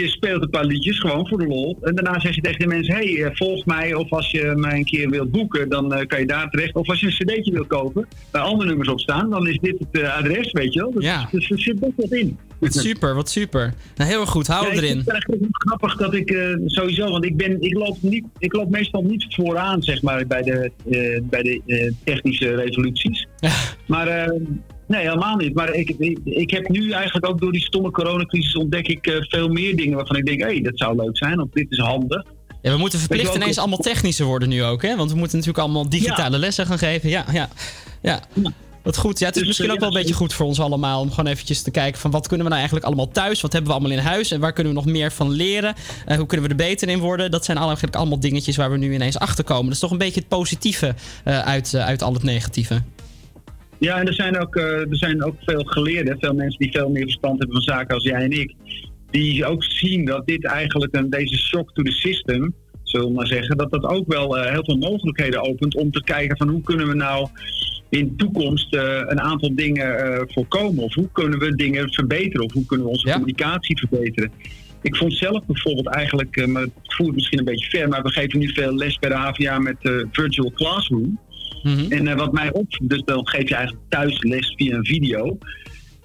Je 0.00 0.08
speelt 0.08 0.42
een 0.42 0.50
paar 0.50 0.64
liedjes 0.64 0.98
gewoon 0.98 1.28
voor 1.28 1.38
de 1.38 1.46
lol. 1.46 1.78
En 1.82 1.94
daarna 1.94 2.20
zeg 2.20 2.34
je 2.34 2.40
tegen 2.40 2.58
de 2.58 2.66
mensen: 2.66 2.94
hey, 2.94 3.24
eh, 3.24 3.30
volg 3.34 3.64
mij. 3.66 3.94
Of 3.94 4.12
als 4.12 4.30
je 4.30 4.52
mij 4.56 4.76
een 4.76 4.84
keer 4.84 5.10
wilt 5.10 5.30
boeken, 5.30 5.68
dan 5.68 5.94
eh, 5.94 6.06
kan 6.06 6.20
je 6.20 6.26
daar 6.26 6.50
terecht. 6.50 6.74
Of 6.74 6.88
als 6.88 7.00
je 7.00 7.06
een 7.06 7.12
cd'tje 7.12 7.52
wil 7.52 7.64
kopen, 7.64 8.08
waar 8.30 8.42
andere 8.42 8.68
nummers 8.68 8.88
op 8.88 9.00
staan, 9.00 9.30
dan 9.30 9.48
is 9.48 9.58
dit 9.60 9.78
het 9.78 10.02
eh, 10.02 10.16
adres, 10.16 10.52
weet 10.52 10.72
je 10.72 10.80
wel. 10.80 10.92
Dus, 10.92 11.04
Ja. 11.04 11.28
dus 11.30 11.50
er 11.50 11.58
zit 11.58 11.80
best 11.80 11.92
wat 11.96 12.10
in. 12.12 12.38
Wat 12.58 12.72
super, 12.74 13.14
wat 13.14 13.30
super. 13.30 13.74
Nou, 13.96 14.10
heel 14.10 14.20
erg 14.20 14.30
goed, 14.30 14.46
hou 14.46 14.66
Ja, 14.66 14.72
erin. 14.72 14.88
vind 14.88 14.98
het 14.98 15.08
eigenlijk 15.08 15.42
ook 15.42 15.62
grappig 15.66 15.96
dat 15.96 16.14
ik 16.14 16.56
sowieso, 16.66 17.10
want 17.10 17.24
ik, 17.24 17.36
ben, 17.36 17.62
ik, 17.62 17.74
loop 17.74 17.96
niet, 18.00 18.24
ik 18.38 18.52
loop 18.52 18.70
meestal 18.70 19.02
niet 19.02 19.26
vooraan 19.28 19.82
zeg 19.82 20.02
maar, 20.02 20.26
bij 20.26 20.42
de, 20.42 20.70
bij 21.22 21.42
de 21.42 21.92
technische 22.04 22.54
revoluties. 22.54 23.26
Maar 23.86 24.06
eh, 24.08 24.40
nee, 24.86 25.00
helemaal 25.00 25.36
niet. 25.36 25.54
Maar 25.54 25.72
ik, 25.72 25.94
ik, 25.98 26.18
ik 26.24 26.50
heb 26.50 26.68
nu 26.68 26.90
eigenlijk 26.90 27.28
ook 27.28 27.40
door 27.40 27.52
die 27.52 27.64
stomme 27.64 27.90
coronacrisis 27.90 28.56
ontdek 28.56 28.88
ik 28.88 29.06
eh, 29.06 29.16
veel 29.20 29.48
meer 29.48 29.76
dingen 29.76 29.96
waarvan 29.96 30.16
ik 30.16 30.26
denk, 30.26 30.40
hé, 30.40 30.46
hey, 30.46 30.60
dat 30.60 30.78
zou 30.78 30.96
leuk 30.96 31.16
zijn 31.16 31.40
of 31.40 31.48
dit 31.50 31.66
is 31.70 31.78
handig. 31.78 32.24
Ja, 32.62 32.72
we 32.72 32.78
moeten 32.78 32.98
verplicht 32.98 33.34
ineens 33.34 33.58
allemaal 33.58 33.78
technischer 33.78 34.26
worden 34.26 34.48
nu 34.48 34.64
ook, 34.64 34.82
hè? 34.82 34.96
Want 34.96 35.10
we 35.10 35.16
moeten 35.16 35.38
natuurlijk 35.38 35.64
allemaal 35.64 35.88
digitale 35.88 36.38
lessen 36.38 36.66
gaan 36.66 36.78
geven. 36.78 37.08
Ja, 37.08 37.24
ja, 37.32 37.48
ja. 38.02 38.20
Wat 38.82 38.96
goed. 38.96 39.18
Ja, 39.18 39.26
het 39.26 39.34
is 39.34 39.40
Dus, 39.40 39.48
misschien 39.48 39.68
eh, 39.68 39.74
ook 39.74 39.80
wel 39.80 39.88
een 39.88 39.94
beetje 39.94 40.14
goed 40.14 40.32
voor 40.32 40.46
ons 40.46 40.60
allemaal 40.60 41.00
om 41.00 41.10
gewoon 41.10 41.30
eventjes 41.32 41.62
te 41.62 41.70
kijken 41.70 42.00
van 42.00 42.10
wat 42.10 42.26
kunnen 42.26 42.38
we 42.46 42.52
nou 42.52 42.54
eigenlijk 42.56 42.86
allemaal 42.86 43.08
thuis? 43.08 43.40
Wat 43.40 43.52
hebben 43.52 43.70
we 43.70 43.78
allemaal 43.78 43.98
in 43.98 44.04
huis? 44.04 44.30
En 44.30 44.40
waar 44.40 44.52
kunnen 44.52 44.72
we 44.72 44.78
nog 44.78 44.88
meer 44.88 45.12
van 45.12 45.30
leren? 45.30 45.74
Eh, 46.06 46.16
hoe 46.16 46.26
kunnen 46.26 46.46
we 46.46 46.52
er 46.52 46.68
beter 46.68 46.88
in 46.88 46.98
worden? 46.98 47.30
Dat 47.30 47.44
zijn 47.44 47.58
eigenlijk 47.58 47.96
allemaal 47.96 48.20
dingetjes 48.20 48.56
waar 48.56 48.70
we 48.70 48.76
nu 48.76 48.94
ineens 48.94 49.18
achter 49.18 49.44
komen. 49.44 49.64
Dat 49.64 49.74
is 49.74 49.78
toch 49.78 49.90
een 49.90 49.98
beetje 49.98 50.20
het 50.20 50.28
positieve 50.28 50.94
uit, 51.24 51.74
uit 51.74 52.02
al 52.02 52.12
het 52.12 52.22
negatieve. 52.22 52.82
Ja, 53.78 53.98
en 53.98 54.06
er 54.06 54.14
zijn, 54.14 54.38
ook, 54.38 54.56
eh, 54.56 54.90
er 54.90 54.96
zijn 54.96 55.24
ook 55.24 55.36
veel 55.44 55.64
geleerden, 55.64 56.18
veel 56.18 56.34
mensen 56.34 56.58
die 56.58 56.72
veel 56.72 56.90
meer 56.90 57.02
verstand 57.02 57.38
hebben 57.38 57.56
van 57.56 57.74
zaken 57.74 57.94
als 57.94 58.04
jij 58.04 58.22
en 58.22 58.30
ik, 58.30 58.54
die 59.10 59.46
ook 59.46 59.64
zien 59.64 60.04
dat 60.04 60.26
dit 60.26 60.44
eigenlijk 60.44 60.96
een, 60.96 61.10
deze 61.10 61.36
shock 61.36 61.72
to 61.72 61.82
the 61.82 61.90
system, 61.90 62.54
zullen 62.82 63.06
we 63.06 63.12
maar 63.12 63.26
zeggen, 63.26 63.56
dat 63.56 63.70
dat 63.70 63.84
ook 63.84 64.06
wel 64.06 64.38
eh, 64.38 64.52
heel 64.52 64.64
veel 64.64 64.76
mogelijkheden 64.76 65.42
opent 65.42 65.74
om 65.74 65.90
te 65.90 66.02
kijken 66.02 66.36
van 66.36 66.48
hoe 66.48 66.62
kunnen 66.62 66.88
we 66.88 66.94
nou 66.94 67.28
in 67.88 68.08
de 68.08 68.16
toekomst 68.16 68.74
eh, 68.74 69.02
een 69.06 69.20
aantal 69.20 69.54
dingen 69.54 70.24
voorkomen? 70.32 70.84
Of 70.84 70.94
hoe 70.94 71.08
kunnen 71.12 71.38
we 71.38 71.54
dingen 71.54 71.92
verbeteren? 71.92 72.44
Of 72.44 72.52
hoe 72.52 72.66
kunnen 72.66 72.86
we 72.86 72.92
onze 72.92 73.10
communicatie 73.12 73.78
verbeteren? 73.78 74.32
Ik 74.82 74.96
vond 74.96 75.16
zelf 75.16 75.46
bijvoorbeeld 75.46 75.88
eigenlijk, 75.88 76.46
maar 76.46 76.62
het 76.62 76.72
voert 76.82 77.14
misschien 77.14 77.38
een 77.38 77.44
beetje 77.44 77.70
ver, 77.70 77.88
maar 77.88 78.02
we 78.02 78.12
geven 78.12 78.38
nu 78.38 78.52
veel 78.52 78.74
les 78.74 78.98
bij 78.98 79.10
de 79.10 79.16
HVA 79.16 79.58
met 79.58 79.76
Virtual 80.12 80.52
Classroom. 80.52 81.18
En 81.88 82.08
eh, 82.08 82.16
wat 82.16 82.32
mij 82.32 82.52
op, 82.52 82.78
dus 82.82 83.02
dan 83.04 83.28
geef 83.28 83.48
je 83.48 83.54
eigenlijk 83.54 83.84
thuis 83.88 84.22
les 84.22 84.54
via 84.56 84.76
een 84.76 84.84
video. 84.84 85.38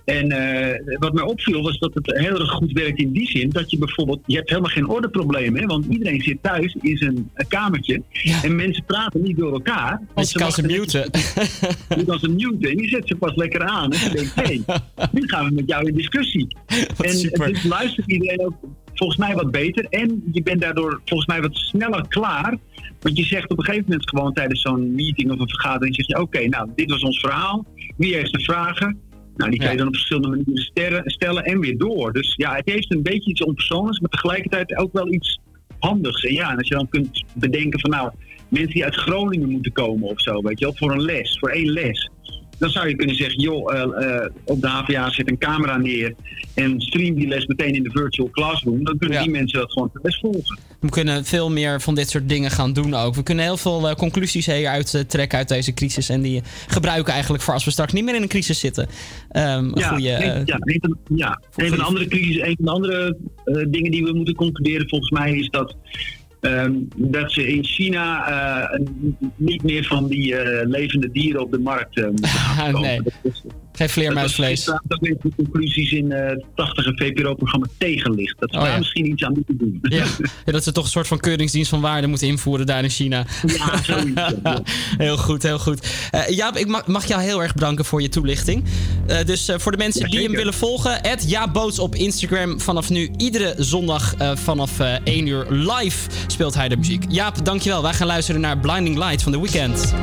En 0.09 0.31
eh, 0.31 0.97
wat 0.99 1.13
mij 1.13 1.23
opviel 1.23 1.61
was 1.61 1.79
dat 1.79 1.93
het 1.93 2.17
heel 2.17 2.39
erg 2.39 2.49
goed 2.49 2.71
werkt 2.71 2.99
in 2.99 3.11
die 3.11 3.27
zin 3.27 3.49
dat 3.49 3.71
je 3.71 3.77
bijvoorbeeld, 3.77 4.19
je 4.25 4.35
hebt 4.35 4.49
helemaal 4.49 4.71
geen 4.71 4.87
ordeproblemen, 4.87 5.61
hè, 5.61 5.67
want 5.67 5.85
iedereen 5.85 6.21
zit 6.21 6.37
thuis 6.41 6.75
in 6.81 6.97
zijn 6.97 7.29
eh, 7.33 7.47
kamertje 7.47 8.01
en 8.43 8.55
mensen 8.55 8.83
praten 8.85 9.21
niet 9.21 9.37
door 9.37 9.53
elkaar. 9.53 10.01
Want 10.13 10.31
je 10.31 10.39
kan 10.39 10.51
ze 10.51 10.61
muten. 10.61 11.09
je 11.97 12.05
kan 12.05 12.19
ze 12.19 12.29
muten 12.29 12.69
en 12.69 12.77
je 12.77 12.87
zet 12.87 13.07
ze 13.07 13.15
pas 13.15 13.35
lekker 13.35 13.63
aan. 13.63 13.91
En 13.91 13.99
je 13.99 14.15
denkt, 14.15 14.35
hé, 14.35 14.61
nu 15.19 15.27
gaan 15.27 15.45
we 15.45 15.53
met 15.53 15.67
jou 15.67 15.87
in 15.87 15.95
discussie. 15.95 16.47
en 16.97 17.13
super. 17.13 17.47
dus 17.47 17.63
luistert 17.63 18.07
iedereen 18.07 18.45
ook 18.45 18.53
volgens 18.93 19.19
mij 19.19 19.35
wat 19.35 19.51
beter. 19.51 19.85
En 19.89 20.23
je 20.31 20.43
bent 20.43 20.61
daardoor 20.61 21.01
volgens 21.05 21.29
mij 21.29 21.41
wat 21.41 21.55
sneller 21.55 22.07
klaar. 22.07 22.57
Want 22.99 23.17
je 23.17 23.23
zegt 23.23 23.49
op 23.51 23.57
een 23.57 23.63
gegeven 23.65 23.85
moment 23.87 24.09
gewoon 24.09 24.33
tijdens 24.33 24.61
zo'n 24.61 24.95
meeting 24.95 25.31
of 25.31 25.39
een 25.39 25.49
vergadering, 25.49 25.95
zeg 25.95 26.07
je, 26.07 26.21
oké, 26.21 26.47
nou, 26.47 26.69
dit 26.75 26.89
was 26.89 27.01
ons 27.01 27.19
verhaal. 27.19 27.65
Wie 27.97 28.15
heeft 28.15 28.33
de 28.33 28.43
vragen? 28.43 28.99
Nou, 29.35 29.51
die 29.51 29.59
kan 29.59 29.71
je 29.71 29.77
dan 29.77 29.87
op 29.87 29.93
verschillende 29.93 30.27
manieren 30.27 30.63
sterren- 30.63 31.09
stellen 31.11 31.43
en 31.43 31.59
weer 31.59 31.77
door. 31.77 32.13
Dus 32.13 32.33
ja, 32.35 32.55
het 32.55 32.69
heeft 32.69 32.93
een 32.93 33.03
beetje 33.03 33.29
iets 33.29 33.43
onpersoonlijks, 33.43 33.99
maar 33.99 34.09
tegelijkertijd 34.09 34.77
ook 34.77 34.93
wel 34.93 35.13
iets 35.13 35.39
handigs. 35.79 36.23
En 36.23 36.33
ja, 36.33 36.51
en 36.51 36.57
als 36.57 36.67
je 36.67 36.75
dan 36.75 36.89
kunt 36.89 37.23
bedenken 37.33 37.79
van 37.79 37.89
nou, 37.89 38.11
mensen 38.49 38.73
die 38.73 38.83
uit 38.83 38.95
Groningen 38.95 39.49
moeten 39.49 39.71
komen 39.71 40.09
of 40.09 40.21
zo, 40.21 40.41
weet 40.41 40.59
je 40.59 40.65
wel, 40.65 40.75
voor 40.75 40.91
een 40.91 41.01
les, 41.01 41.37
voor 41.39 41.49
één 41.49 41.69
les. 41.71 42.09
Dan 42.59 42.69
zou 42.69 42.87
je 42.87 42.95
kunnen 42.95 43.15
zeggen, 43.15 43.41
joh, 43.41 43.73
eh, 43.73 43.81
eh, 44.15 44.29
op 44.45 44.61
de 44.61 44.67
HVA 44.67 45.09
zet 45.11 45.29
een 45.29 45.37
camera 45.37 45.77
neer 45.77 46.15
en 46.53 46.81
stream 46.81 47.15
die 47.15 47.27
les 47.27 47.45
meteen 47.45 47.73
in 47.73 47.83
de 47.83 47.89
virtual 47.91 48.29
classroom. 48.29 48.83
Dan 48.83 48.97
kunnen 48.97 49.21
die 49.23 49.31
mensen 49.31 49.59
dat 49.59 49.71
gewoon 49.71 49.91
best 50.01 50.19
volgen. 50.19 50.59
We 50.79 50.89
kunnen 50.89 51.25
veel 51.25 51.51
meer 51.51 51.81
van 51.81 51.95
dit 51.95 52.09
soort 52.09 52.29
dingen 52.29 52.51
gaan 52.51 52.73
doen 52.73 52.93
ook. 52.93 53.15
We 53.15 53.23
kunnen 53.23 53.43
heel 53.45 53.57
veel 53.57 53.89
eh, 53.89 53.95
conclusies 53.95 54.45
hieruit 54.45 55.03
trekken 55.07 55.37
uit 55.37 55.47
deze 55.47 55.73
crisis. 55.73 56.09
En 56.09 56.21
die 56.21 56.41
gebruiken 56.67 57.13
eigenlijk 57.13 57.43
voor 57.43 57.53
als 57.53 57.65
we 57.65 57.71
straks 57.71 57.93
niet 57.93 58.03
meer 58.03 58.15
in 58.15 58.21
een 58.21 58.27
crisis 58.27 58.59
zitten. 58.59 58.87
Een 59.29 59.71
Ja, 59.75 59.87
goede, 59.87 60.09
een- 60.25 60.45
ja, 60.45 60.57
een 60.59 60.77
van, 60.81 60.97
ja. 61.17 61.41
Een 61.55 61.69
van 61.69 61.77
de 61.77 61.83
andere 61.83 62.07
crisis, 62.07 62.41
een 62.41 62.55
van 62.55 62.65
de 62.65 62.71
andere 62.71 63.17
dingen 63.69 63.91
die 63.91 64.03
we 64.03 64.13
moeten 64.13 64.35
concluderen 64.35 64.89
volgens 64.89 65.11
mij 65.11 65.33
is 65.37 65.49
dat, 65.49 65.75
ehm, 66.39 66.71
dat 66.95 67.31
ze 67.31 67.47
in 67.47 67.63
China 67.63 68.29
n- 68.81 69.17
niet 69.35 69.63
meer 69.63 69.83
van 69.85 70.07
die 70.07 70.35
eh, 70.35 70.67
levende 70.67 71.11
dieren 71.11 71.41
op 71.41 71.51
de 71.51 71.59
markt 71.59 71.97
eh, 71.97 72.03
moeten 72.05 72.29
kopen. 72.71 72.81
nee. 72.81 72.99
Geen 73.79 73.89
vleermuisvlees. 73.89 74.65
Dat 74.65 74.81
was 74.87 74.99
een 75.01 75.17
van 75.21 75.29
de 75.29 75.35
conclusies 75.43 75.91
in 75.91 76.11
eh, 76.11 76.29
het 76.29 76.45
80 76.55 76.85
VPRO-programma 76.95 77.65
Tegenlicht. 77.77 78.35
Dat 78.39 78.49
ze 78.51 78.57
Oh, 78.57 78.63
daar 78.63 78.71
ja. 78.71 78.77
misschien 78.77 79.11
iets 79.11 79.23
aan 79.23 79.33
moeten 79.33 79.57
doen. 79.57 79.79
Ja. 79.81 80.05
Ja, 80.45 80.51
dat 80.51 80.63
ze 80.63 80.71
toch 80.71 80.83
een 80.83 80.89
soort 80.89 81.07
van 81.07 81.19
keuringsdienst 81.19 81.69
van 81.69 81.81
waarde 81.81 82.07
moeten 82.07 82.27
invoeren 82.27 82.65
daar 82.65 82.83
in 82.83 82.89
China. 82.89 83.25
Ja, 83.45 83.83
zoiets, 83.83 84.21
ja. 84.43 84.61
heel 85.05 85.17
goed, 85.17 85.43
heel 85.43 85.59
goed. 85.59 85.87
Eh, 86.11 86.29
Jaap, 86.29 86.57
ik 86.57 86.67
mag, 86.67 86.87
mag 86.87 87.05
jou 87.05 87.21
heel 87.21 87.41
erg 87.41 87.53
bedanken 87.53 87.85
voor 87.85 88.01
je 88.01 88.09
toelichting. 88.09 88.63
Eh, 89.07 89.25
dus 89.25 89.47
eh, 89.47 89.59
voor 89.59 89.71
de 89.71 89.77
mensen 89.77 90.09
die 90.09 90.23
hem 90.23 90.31
willen 90.31 90.53
volgen, 90.53 91.01
Jaap 91.27 91.53
Boots 91.53 91.79
op 91.79 91.95
Instagram. 91.95 92.59
Vanaf 92.59 92.89
nu 92.89 93.09
iedere 93.17 93.53
zondag 93.57 94.15
eh, 94.15 94.35
vanaf 94.35 94.79
eh 94.79 94.93
1 95.03 95.27
uur 95.27 95.45
live 95.49 96.09
speelt 96.27 96.53
hij 96.53 96.67
de 96.69 96.77
muziek. 96.77 97.03
Jaap, 97.09 97.45
dankjewel. 97.45 97.81
Wij 97.81 97.93
gaan 97.93 98.07
luisteren 98.07 98.41
naar 98.41 98.57
Blinding 98.57 98.97
Light 98.97 99.23
van 99.23 99.31
The 99.31 99.41
Weeknd. 99.41 99.93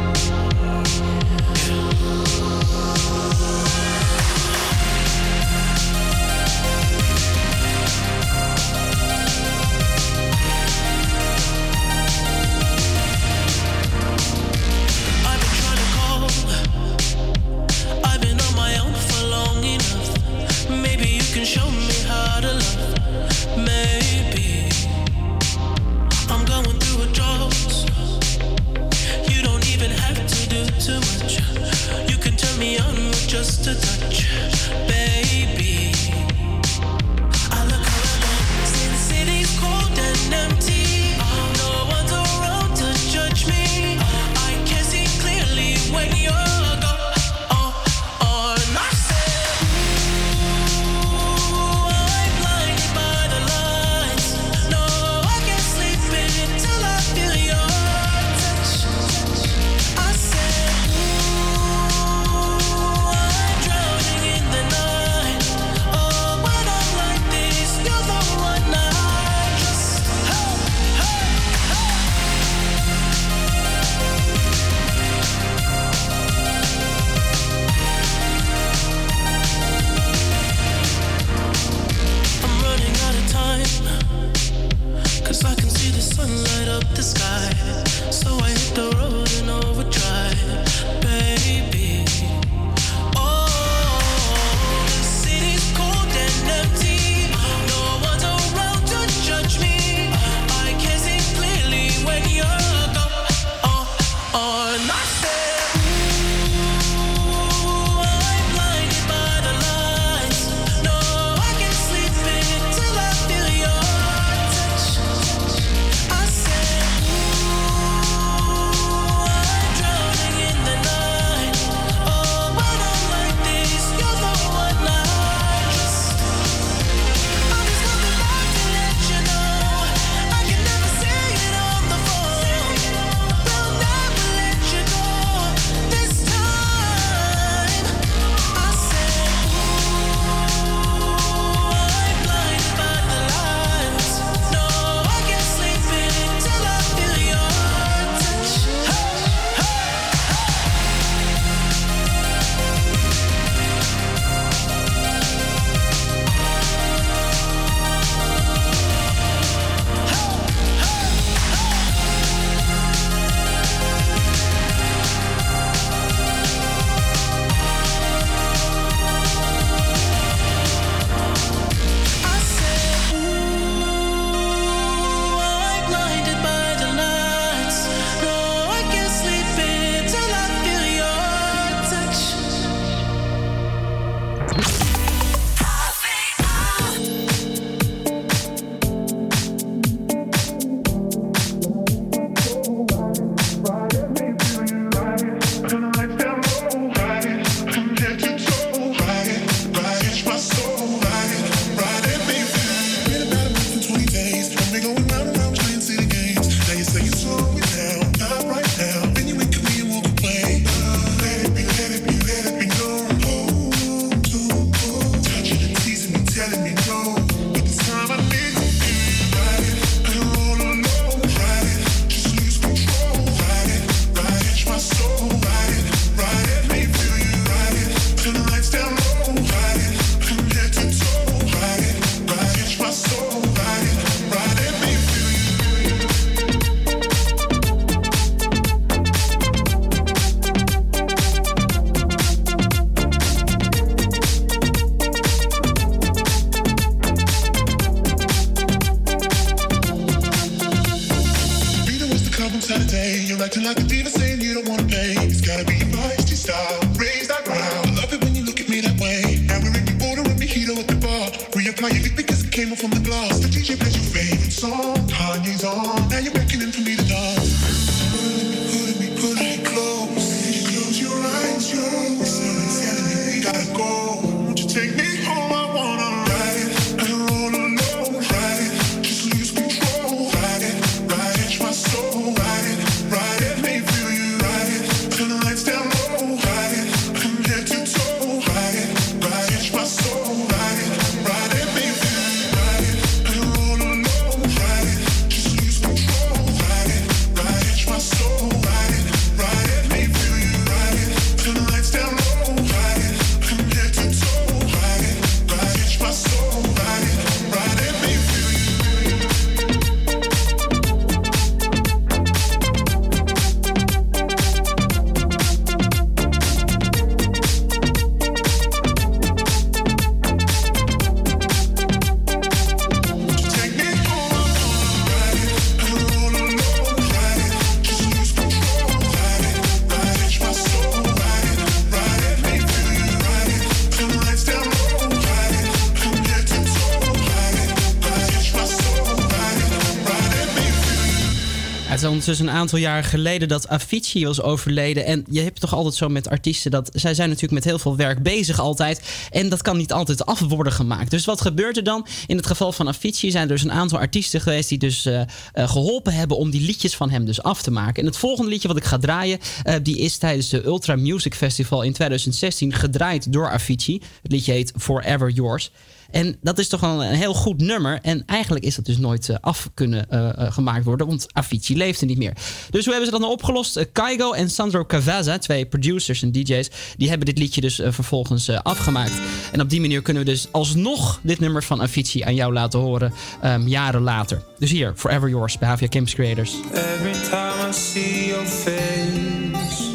Ondertussen 342.26 342.56
een 342.56 342.62
aantal 342.62 342.78
jaar 342.78 343.04
geleden 343.04 343.48
dat 343.48 343.68
Avicii 343.68 344.24
was 344.24 344.42
overleden. 344.42 345.04
En 345.04 345.24
je 345.30 345.40
hebt 345.40 345.60
toch 345.60 345.74
altijd 345.74 345.94
zo 345.94 346.08
met 346.08 346.28
artiesten 346.28 346.70
dat 346.70 346.90
zij 346.92 347.14
zijn 347.14 347.28
natuurlijk 347.28 347.54
met 347.54 347.64
heel 347.64 347.78
veel 347.78 347.96
werk 347.96 348.22
bezig 348.22 348.60
altijd. 348.60 349.02
En 349.30 349.48
dat 349.48 349.62
kan 349.62 349.76
niet 349.76 349.92
altijd 349.92 350.26
af 350.26 350.40
worden 350.40 350.72
gemaakt. 350.72 351.10
Dus 351.10 351.24
wat 351.24 351.40
gebeurt 351.40 351.76
er 351.76 351.84
dan? 351.84 352.06
In 352.26 352.36
het 352.36 352.46
geval 352.46 352.72
van 352.72 352.88
Avicii 352.88 353.30
zijn 353.30 353.42
er 353.42 353.48
dus 353.48 353.62
een 353.62 353.72
aantal 353.72 353.98
artiesten 353.98 354.40
geweest 354.40 354.68
die 354.68 354.78
dus 354.78 355.06
eh, 355.06 355.20
eh, 355.20 355.28
geholpen 355.68 356.12
hebben 356.12 356.36
om 356.36 356.50
die 356.50 356.60
liedjes 356.60 356.96
van 356.96 357.10
hem 357.10 357.24
dus 357.24 357.42
af 357.42 357.62
te 357.62 357.70
maken. 357.70 358.02
En 358.02 358.08
het 358.08 358.18
volgende 358.18 358.50
liedje 358.50 358.68
wat 358.68 358.76
ik 358.76 358.84
ga 358.84 358.98
draaien, 358.98 359.38
eh, 359.62 359.74
die 359.82 359.98
is 359.98 360.16
tijdens 360.16 360.48
de 360.48 360.64
Ultra 360.64 360.96
Music 360.96 361.34
Festival 361.34 361.82
in 361.82 361.92
2016 361.92 362.72
gedraaid 362.72 363.32
door 363.32 363.50
Avicii. 363.50 364.02
Het 364.22 364.32
liedje 364.32 364.52
heet 364.52 364.72
Forever 364.76 365.30
Yours. 365.30 365.70
En 366.10 366.36
dat 366.42 366.58
is 366.58 366.68
toch 366.68 366.80
wel 366.80 367.04
een 367.04 367.14
heel 367.14 367.34
goed 367.34 367.60
nummer. 367.60 367.98
En 368.02 368.22
eigenlijk 368.26 368.64
is 368.64 368.74
dat 368.74 368.84
dus 368.84 368.98
nooit 368.98 369.28
eh, 369.28 369.36
af 369.40 369.70
kunnen 369.74 370.10
eh, 370.10 370.28
eh, 370.28 370.52
gemaakt 370.52 370.84
worden, 370.84 371.06
want 371.06 371.26
Avicii 371.32 371.76
leefde 371.76 372.06
niet 372.06 372.18
meer. 372.18 372.32
Dus 372.70 372.84
hoe 372.84 372.94
hebben 372.94 373.04
ze 373.04 373.10
dat 373.10 373.20
nou 373.20 373.32
opgelost? 373.32 373.86
Kaigo 373.92 374.32
en 374.32 374.50
Sandro 374.50 374.84
Cavazza, 374.84 375.38
twee 375.38 375.66
producers 375.66 376.22
en 376.22 376.32
DJ's, 376.32 376.70
die 376.96 377.08
hebben 377.08 377.26
dit 377.26 377.38
liedje 377.38 377.60
dus 377.60 377.80
vervolgens 377.84 378.50
afgemaakt. 378.50 379.12
En 379.52 379.60
op 379.60 379.70
die 379.70 379.80
manier 379.80 380.02
kunnen 380.02 380.24
we 380.24 380.30
dus 380.30 380.48
alsnog 380.50 381.20
dit 381.22 381.40
nummer 381.40 381.62
van 381.62 381.82
Avicii 381.82 382.22
aan 382.22 382.34
jou 382.34 382.52
laten 382.52 382.80
horen, 382.80 383.12
ehm, 383.40 383.66
jaren 383.66 384.02
later. 384.02 384.42
Dus 384.58 384.70
hier, 384.70 384.92
Forever 384.96 385.28
Yours 385.28 385.58
bij 385.58 385.68
Havia 385.68 385.88
Campus 385.88 386.14
Creators. 386.14 386.54
Every 386.72 387.12
time 387.12 387.68
I 387.68 387.72
see 387.72 388.26
your 388.26 388.46
face, 388.46 389.86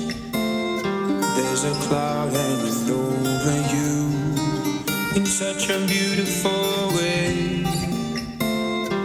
there's 1.35 1.63
a 1.63 1.87
cloud 1.87 2.50
in 5.15 5.25
such 5.25 5.69
a 5.69 5.77
beautiful 5.87 6.93
way. 6.95 7.63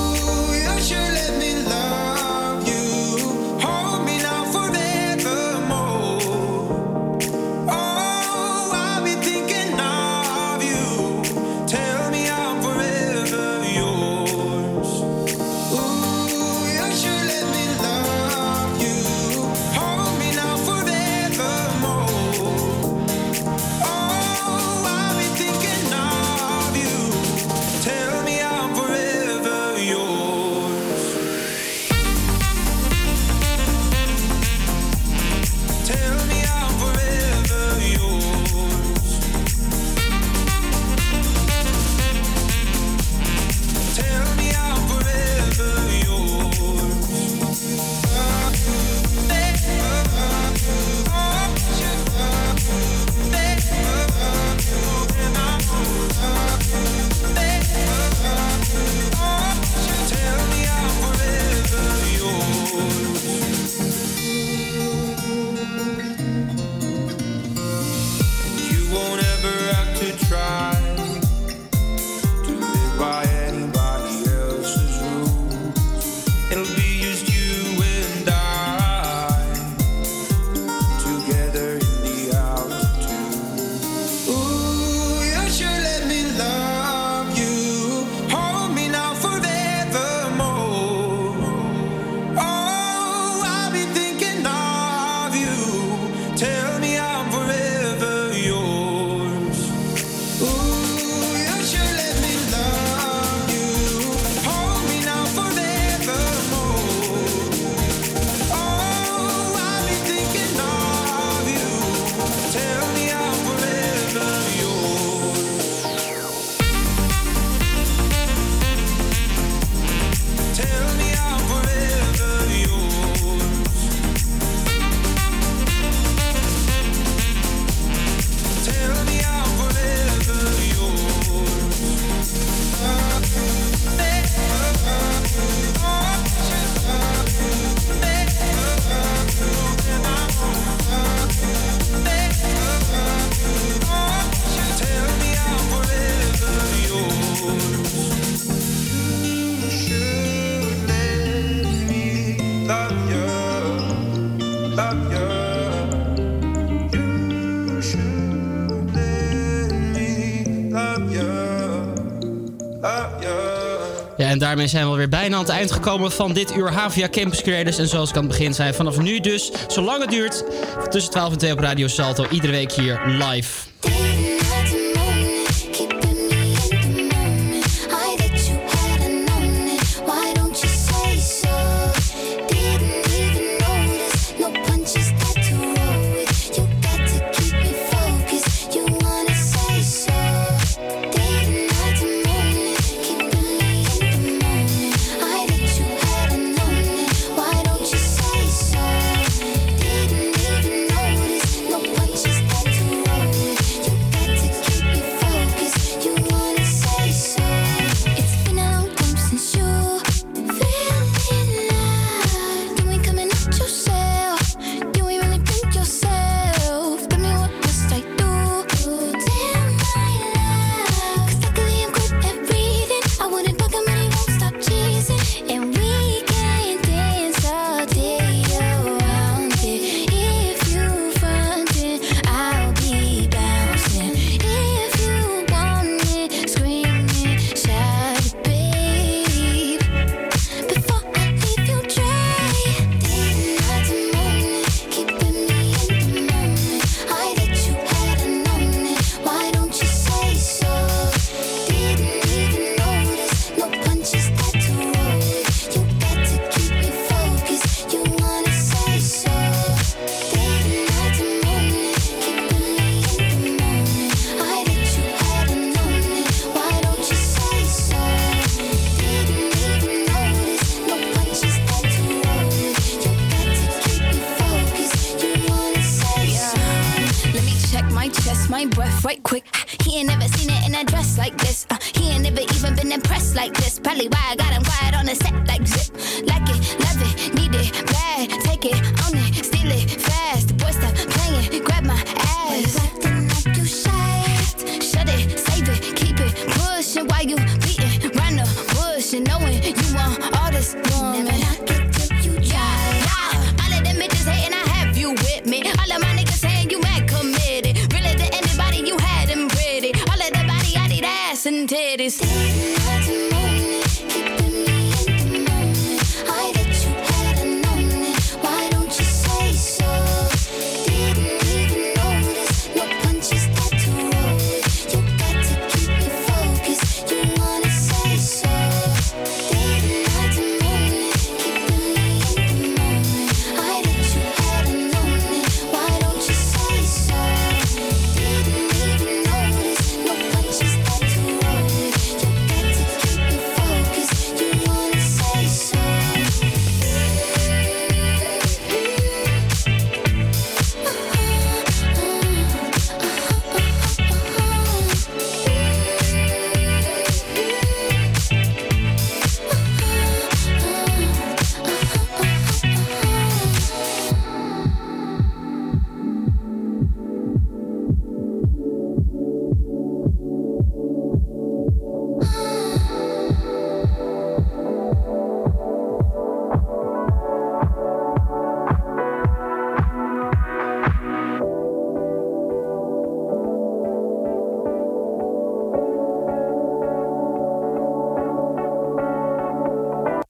en 164.32 164.38
daarmee 164.38 164.68
zijn 164.68 164.90
we 164.90 164.95
weer 164.95 165.10
bijna 165.10 165.36
aan 165.36 165.41
het 165.41 165.52
eind 165.52 165.72
gekomen 165.72 166.12
van 166.12 166.34
dit 166.34 166.56
uur 166.56 166.72
Havia 166.72 167.10
Campus 167.10 167.41
Creators. 167.41 167.78
En 167.78 167.88
zoals 167.88 168.10
ik 168.10 168.16
aan 168.16 168.24
het 168.24 168.32
begin 168.32 168.53
zei, 168.53 168.74
vanaf 168.74 168.98
nu 168.98 169.20
dus, 169.20 169.52
zolang 169.68 170.02
het 170.02 170.10
duurt, 170.10 170.44
tussen 170.90 171.12
12 171.12 171.32
en 171.32 171.38
2 171.38 171.52
op 171.52 171.60
Radio 171.60 171.88
Salto, 171.88 172.26
iedere 172.30 172.52
week 172.52 172.72
hier 172.72 173.02
live. 173.06 174.61